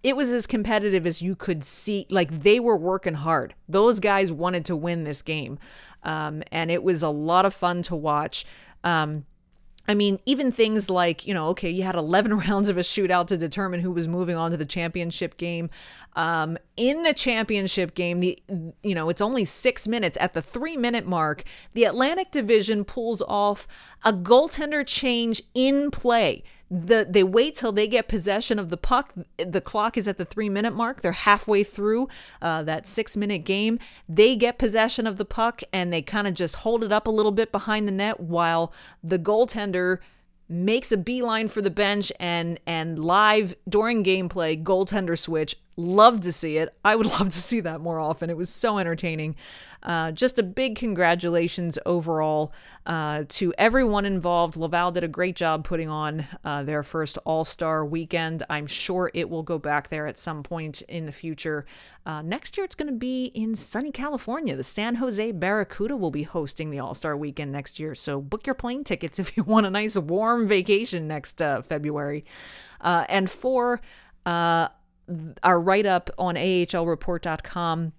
It 0.02 0.16
was 0.16 0.30
as 0.30 0.46
competitive 0.46 1.06
as 1.06 1.22
you 1.22 1.34
could 1.36 1.64
see 1.64 2.06
like 2.10 2.42
they 2.42 2.60
were 2.60 2.76
working 2.76 3.14
hard. 3.14 3.54
Those 3.68 4.00
guys 4.00 4.32
wanted 4.32 4.64
to 4.66 4.76
win 4.76 5.04
this 5.04 5.22
game 5.22 5.58
um, 6.02 6.42
and 6.50 6.70
it 6.70 6.82
was 6.82 7.02
a 7.02 7.10
lot 7.10 7.46
of 7.46 7.54
fun 7.54 7.82
to 7.82 7.96
watch. 7.96 8.44
Um, 8.84 9.26
I 9.90 9.94
mean, 9.94 10.20
even 10.24 10.52
things 10.52 10.88
like, 10.88 11.26
you 11.26 11.34
know, 11.34 11.48
okay, 11.48 11.68
you 11.68 11.82
had 11.82 11.96
11 11.96 12.38
rounds 12.48 12.68
of 12.68 12.76
a 12.76 12.80
shootout 12.82 13.26
to 13.26 13.36
determine 13.36 13.80
who 13.80 13.90
was 13.90 14.06
moving 14.06 14.36
on 14.36 14.52
to 14.52 14.56
the 14.56 14.64
championship 14.64 15.36
game. 15.36 15.68
Um, 16.14 16.58
in 16.76 17.02
the 17.02 17.12
championship 17.12 17.96
game, 17.96 18.20
the 18.20 18.38
you 18.84 18.94
know, 18.94 19.08
it's 19.08 19.20
only 19.20 19.44
six 19.44 19.88
minutes. 19.88 20.16
At 20.20 20.32
the 20.32 20.42
three 20.42 20.76
minute 20.76 21.08
mark, 21.08 21.42
the 21.72 21.82
Atlantic 21.82 22.30
Division 22.30 22.84
pulls 22.84 23.20
off 23.22 23.66
a 24.04 24.12
goaltender 24.12 24.86
change 24.86 25.42
in 25.54 25.90
play 25.90 26.44
the 26.70 27.04
they 27.08 27.24
wait 27.24 27.54
till 27.56 27.72
they 27.72 27.88
get 27.88 28.06
possession 28.06 28.58
of 28.58 28.68
the 28.68 28.76
puck. 28.76 29.12
The 29.38 29.60
clock 29.60 29.96
is 29.96 30.06
at 30.06 30.18
the 30.18 30.24
three 30.24 30.48
minute 30.48 30.74
mark. 30.74 31.00
They're 31.00 31.12
halfway 31.12 31.64
through 31.64 32.08
uh, 32.40 32.62
that 32.62 32.86
six 32.86 33.16
minute 33.16 33.44
game. 33.44 33.78
They 34.08 34.36
get 34.36 34.58
possession 34.58 35.06
of 35.06 35.16
the 35.16 35.24
puck 35.24 35.62
and 35.72 35.92
they 35.92 36.02
kind 36.02 36.28
of 36.28 36.34
just 36.34 36.56
hold 36.56 36.84
it 36.84 36.92
up 36.92 37.08
a 37.08 37.10
little 37.10 37.32
bit 37.32 37.50
behind 37.50 37.88
the 37.88 37.92
net 37.92 38.20
while 38.20 38.72
the 39.02 39.18
goaltender 39.18 39.98
makes 40.48 40.90
a 40.90 40.96
beeline 40.96 41.48
for 41.48 41.62
the 41.62 41.70
bench 41.70 42.12
and 42.18 42.60
and 42.66 42.98
live 42.98 43.54
during 43.68 44.04
gameplay 44.04 44.60
goaltender 44.60 45.18
switch 45.18 45.56
Love 45.80 46.20
to 46.20 46.32
see 46.32 46.58
it. 46.58 46.74
I 46.84 46.94
would 46.94 47.06
love 47.18 47.30
to 47.30 47.38
see 47.38 47.60
that 47.60 47.80
more 47.80 47.98
often. 47.98 48.28
It 48.30 48.36
was 48.36 48.50
so 48.50 48.78
entertaining. 48.78 49.36
Uh, 49.82 50.12
just 50.12 50.38
a 50.38 50.42
big 50.42 50.76
congratulations 50.76 51.78
overall 51.86 52.52
uh, 52.84 53.24
to 53.28 53.54
everyone 53.56 54.04
involved. 54.04 54.56
Laval 54.56 54.90
did 54.90 55.02
a 55.02 55.08
great 55.08 55.36
job 55.36 55.64
putting 55.64 55.88
on 55.88 56.26
uh, 56.44 56.62
their 56.62 56.82
first 56.82 57.16
All 57.24 57.46
Star 57.46 57.84
weekend. 57.84 58.42
I'm 58.50 58.66
sure 58.66 59.10
it 59.14 59.30
will 59.30 59.42
go 59.42 59.58
back 59.58 59.88
there 59.88 60.06
at 60.06 60.18
some 60.18 60.42
point 60.42 60.82
in 60.82 61.06
the 61.06 61.12
future. 61.12 61.64
Uh, 62.04 62.20
next 62.20 62.58
year, 62.58 62.64
it's 62.64 62.74
going 62.74 62.92
to 62.92 62.98
be 62.98 63.26
in 63.26 63.54
sunny 63.54 63.90
California. 63.90 64.54
The 64.54 64.64
San 64.64 64.96
Jose 64.96 65.32
Barracuda 65.32 65.96
will 65.96 66.10
be 66.10 66.24
hosting 66.24 66.70
the 66.70 66.78
All 66.78 66.94
Star 66.94 67.16
weekend 67.16 67.50
next 67.50 67.80
year. 67.80 67.94
So 67.94 68.20
book 68.20 68.46
your 68.46 68.54
plane 68.54 68.84
tickets 68.84 69.18
if 69.18 69.34
you 69.34 69.44
want 69.44 69.64
a 69.64 69.70
nice 69.70 69.96
warm 69.96 70.46
vacation 70.46 71.08
next 71.08 71.40
uh, 71.40 71.62
February. 71.62 72.26
Uh, 72.82 73.06
and 73.08 73.30
for 73.30 73.80
our 75.42 75.60
write 75.60 75.86
up 75.86 76.10
on 76.18 76.34
ahlreport.com 76.36 77.92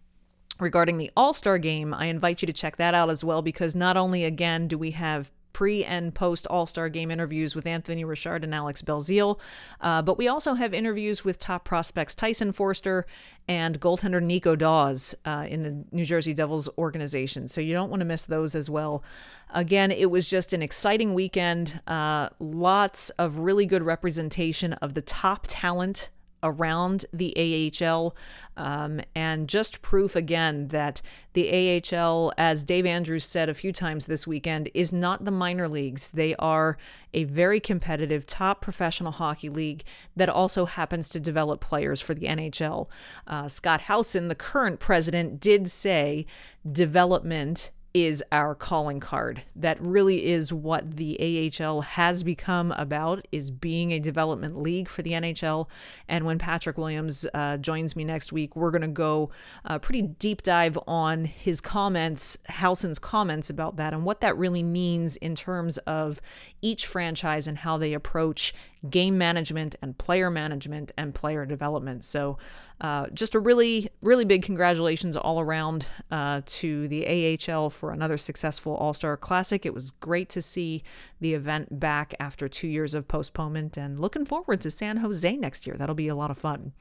regarding 0.59 0.97
the 0.97 1.11
All 1.17 1.33
Star 1.33 1.57
game. 1.57 1.93
I 1.93 2.05
invite 2.05 2.41
you 2.41 2.45
to 2.45 2.53
check 2.53 2.77
that 2.77 2.93
out 2.93 3.09
as 3.09 3.23
well 3.23 3.41
because 3.41 3.75
not 3.75 3.97
only, 3.97 4.23
again, 4.23 4.67
do 4.67 4.77
we 4.77 4.91
have 4.91 5.31
pre 5.53 5.83
and 5.83 6.13
post 6.13 6.47
All 6.47 6.65
Star 6.65 6.89
game 6.89 7.11
interviews 7.11 7.55
with 7.55 7.65
Anthony 7.65 8.03
Richard 8.03 8.43
and 8.43 8.53
Alex 8.53 8.81
Belzile. 8.81 9.39
Uh, 9.79 10.01
but 10.01 10.17
we 10.17 10.27
also 10.27 10.53
have 10.53 10.73
interviews 10.73 11.23
with 11.23 11.39
top 11.39 11.65
prospects 11.65 12.15
Tyson 12.15 12.51
Foerster 12.51 13.05
and 13.47 13.79
goaltender 13.79 14.21
Nico 14.21 14.55
Daws 14.55 15.15
uh, 15.25 15.45
in 15.49 15.63
the 15.63 15.83
New 15.91 16.05
Jersey 16.05 16.33
Devils 16.33 16.69
organization. 16.77 17.47
So 17.47 17.61
you 17.61 17.73
don't 17.73 17.89
want 17.89 18.01
to 18.01 18.05
miss 18.05 18.25
those 18.25 18.55
as 18.55 18.69
well. 18.69 19.03
Again, 19.49 19.91
it 19.91 20.09
was 20.09 20.29
just 20.29 20.53
an 20.53 20.61
exciting 20.61 21.13
weekend. 21.13 21.81
Uh, 21.87 22.29
lots 22.39 23.09
of 23.11 23.39
really 23.39 23.65
good 23.65 23.83
representation 23.83 24.73
of 24.73 24.93
the 24.93 25.01
top 25.01 25.45
talent 25.47 26.09
around 26.43 27.05
the 27.13 27.71
AHL, 27.81 28.15
um, 28.57 29.01
and 29.15 29.47
just 29.47 29.81
proof 29.81 30.15
again 30.15 30.69
that 30.69 31.01
the 31.33 31.81
AHL, 31.93 32.33
as 32.37 32.63
Dave 32.63 32.85
Andrews 32.85 33.25
said 33.25 33.49
a 33.49 33.53
few 33.53 33.71
times 33.71 34.05
this 34.05 34.27
weekend, 34.27 34.69
is 34.73 34.91
not 34.91 35.25
the 35.25 35.31
minor 35.31 35.67
leagues. 35.67 36.11
They 36.11 36.35
are 36.35 36.77
a 37.13 37.23
very 37.25 37.59
competitive 37.59 38.25
top 38.25 38.61
professional 38.61 39.13
hockey 39.13 39.49
league 39.49 39.83
that 40.15 40.29
also 40.29 40.65
happens 40.65 41.09
to 41.09 41.19
develop 41.19 41.61
players 41.61 42.01
for 42.01 42.13
the 42.13 42.27
NHL. 42.27 42.87
Uh, 43.27 43.47
Scott 43.47 43.81
Howson, 43.81 44.27
the 44.27 44.35
current 44.35 44.79
president, 44.79 45.39
did 45.39 45.69
say 45.69 46.25
development 46.69 47.71
is 47.93 48.23
our 48.31 48.55
calling 48.55 48.99
card. 48.99 49.43
That 49.55 49.77
really 49.81 50.25
is 50.25 50.53
what 50.53 50.97
the 50.97 51.51
AHL 51.59 51.81
has 51.81 52.23
become 52.23 52.71
about 52.73 53.27
is 53.31 53.51
being 53.51 53.91
a 53.91 53.99
development 53.99 54.61
league 54.61 54.87
for 54.87 55.01
the 55.01 55.11
NHL. 55.11 55.67
And 56.07 56.25
when 56.25 56.37
Patrick 56.37 56.77
Williams 56.77 57.27
uh, 57.33 57.57
joins 57.57 57.95
me 57.95 58.03
next 58.03 58.31
week, 58.31 58.55
we're 58.55 58.71
going 58.71 58.81
to 58.81 58.87
go 58.87 59.31
a 59.65 59.73
uh, 59.73 59.79
pretty 59.79 60.01
deep 60.01 60.41
dive 60.41 60.77
on 60.87 61.25
his 61.25 61.61
comments, 61.61 62.37
Howson's 62.45 62.99
comments 62.99 63.49
about 63.49 63.75
that 63.77 63.93
and 63.93 64.05
what 64.05 64.21
that 64.21 64.37
really 64.37 64.63
means 64.63 65.17
in 65.17 65.35
terms 65.35 65.77
of 65.79 66.21
each 66.61 66.85
franchise 66.85 67.47
and 67.47 67.59
how 67.59 67.77
they 67.77 67.93
approach 67.93 68.53
game 68.89 69.17
management 69.17 69.75
and 69.81 69.97
player 69.97 70.29
management 70.29 70.91
and 70.97 71.13
player 71.13 71.45
development. 71.45 72.03
So, 72.03 72.37
uh, 72.79 73.07
just 73.13 73.35
a 73.35 73.39
really, 73.39 73.89
really 74.01 74.25
big 74.25 74.41
congratulations 74.41 75.15
all 75.15 75.39
around 75.39 75.87
uh, 76.09 76.41
to 76.45 76.87
the 76.87 77.37
AHL 77.37 77.69
for 77.69 77.91
another 77.91 78.17
successful 78.17 78.75
All 78.75 78.93
Star 78.93 79.15
Classic. 79.17 79.65
It 79.65 79.73
was 79.73 79.91
great 79.91 80.29
to 80.29 80.41
see 80.41 80.83
the 81.19 81.35
event 81.35 81.79
back 81.79 82.15
after 82.19 82.49
two 82.49 82.67
years 82.67 82.95
of 82.95 83.07
postponement 83.07 83.77
and 83.77 83.99
looking 83.99 84.25
forward 84.25 84.61
to 84.61 84.71
San 84.71 84.97
Jose 84.97 85.37
next 85.37 85.67
year. 85.67 85.75
That'll 85.77 85.93
be 85.93 86.07
a 86.07 86.15
lot 86.15 86.31
of 86.31 86.39
fun. 86.39 86.71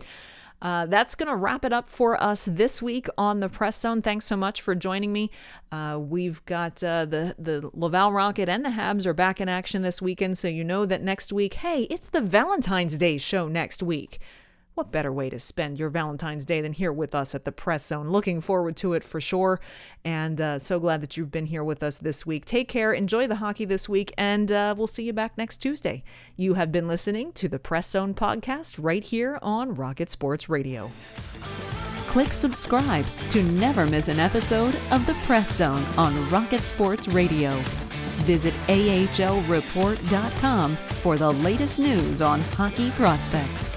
Uh, 0.63 0.87
that's 0.87 1.15
going 1.15 1.29
to 1.29 1.37
wrap 1.37 1.65
it 1.65 1.73
up 1.73 1.89
for 1.89 2.23
us 2.23 2.45
this 2.45 2.83
week 2.83 3.07
on 3.17 3.41
the 3.41 3.49
Press 3.49 3.81
Zone. 3.81 4.03
Thanks 4.03 4.27
so 4.27 4.37
much 4.37 4.61
for 4.61 4.75
joining 4.75 5.13
me. 5.13 5.31
Uh, 5.73 5.99
we've 6.01 6.45
got 6.45 6.83
uh, 6.85 7.05
the 7.05 7.35
the 7.39 7.71
Laval 7.73 8.13
Rocket 8.13 8.49
and 8.49 8.65
the 8.65 8.71
Habs 8.71 9.07
are 9.07 9.15
back 9.15 9.41
in 9.41 9.49
action 9.49 9.83
this 9.83 10.03
weekend, 10.03 10.37
so 10.39 10.49
you 10.49 10.65
know 10.65 10.85
that 10.87 11.03
next 11.03 11.33
week, 11.33 11.55
hey, 11.55 11.85
it's 11.85 12.09
the 12.09 12.21
Valentine's 12.21 12.99
Day 12.99 13.19
show 13.19 13.49
next 13.49 13.83
week 13.83 14.19
what 14.81 14.91
better 14.91 15.13
way 15.13 15.29
to 15.29 15.39
spend 15.39 15.79
your 15.79 15.91
Valentine's 15.91 16.47
Day 16.47 16.63
than 16.63 16.73
here 16.73 16.91
with 16.91 17.15
us 17.15 17.35
at 17.35 17.45
the 17.45 17.53
Press 17.53 17.85
Zone? 17.85 18.09
Looking 18.09 18.41
forward 18.41 18.79
to 18.79 18.95
it 18.95 19.05
for 19.05 19.21
sure. 19.21 19.61
And 20.07 20.41
uh, 20.41 20.59
so 20.59 20.81
glad 20.81 21.03
that 21.03 21.19
you've 21.19 21.31
been 21.31 21.45
here 21.45 21.63
with 21.63 21.83
us 21.83 21.99
this 21.99 22.25
week. 22.25 22.47
Take 22.47 22.69
care, 22.69 22.91
enjoy 22.91 23.27
the 23.27 23.37
hockey 23.37 23.67
this 23.67 23.91
week, 23.91 24.11
and 24.17 24.51
uh, 24.51 24.75
we'll 24.75 24.87
see 24.87 25.05
you 25.05 25.13
back 25.13 25.37
next 25.37 25.59
Tuesday. 25.59 26.03
You 26.35 26.55
have 26.55 26.73
been 26.73 26.89
listening 26.89 27.33
to 27.33 27.47
the 27.47 27.59
Press 27.59 27.91
Zone 27.91 28.15
podcast 28.15 28.83
right 28.83 29.05
here 29.05 29.39
on 29.43 29.75
Rocket 29.75 30.09
Sports 30.09 30.49
Radio. 30.49 30.91
Click 32.07 32.29
subscribe 32.29 33.05
to 33.29 33.43
never 33.43 33.85
miss 33.85 34.09
an 34.09 34.19
episode 34.19 34.75
of 34.93 35.05
the 35.05 35.13
Press 35.27 35.59
Zone 35.59 35.85
on 35.99 36.31
Rocket 36.31 36.63
Sports 36.63 37.07
Radio. 37.07 37.55
Visit 38.25 38.55
ahlreport.com 38.69 40.75
for 40.75 41.19
the 41.19 41.35
latest 41.35 41.79
news 41.79 42.23
on 42.23 42.41
hockey 42.41 42.91
prospects. 42.93 43.77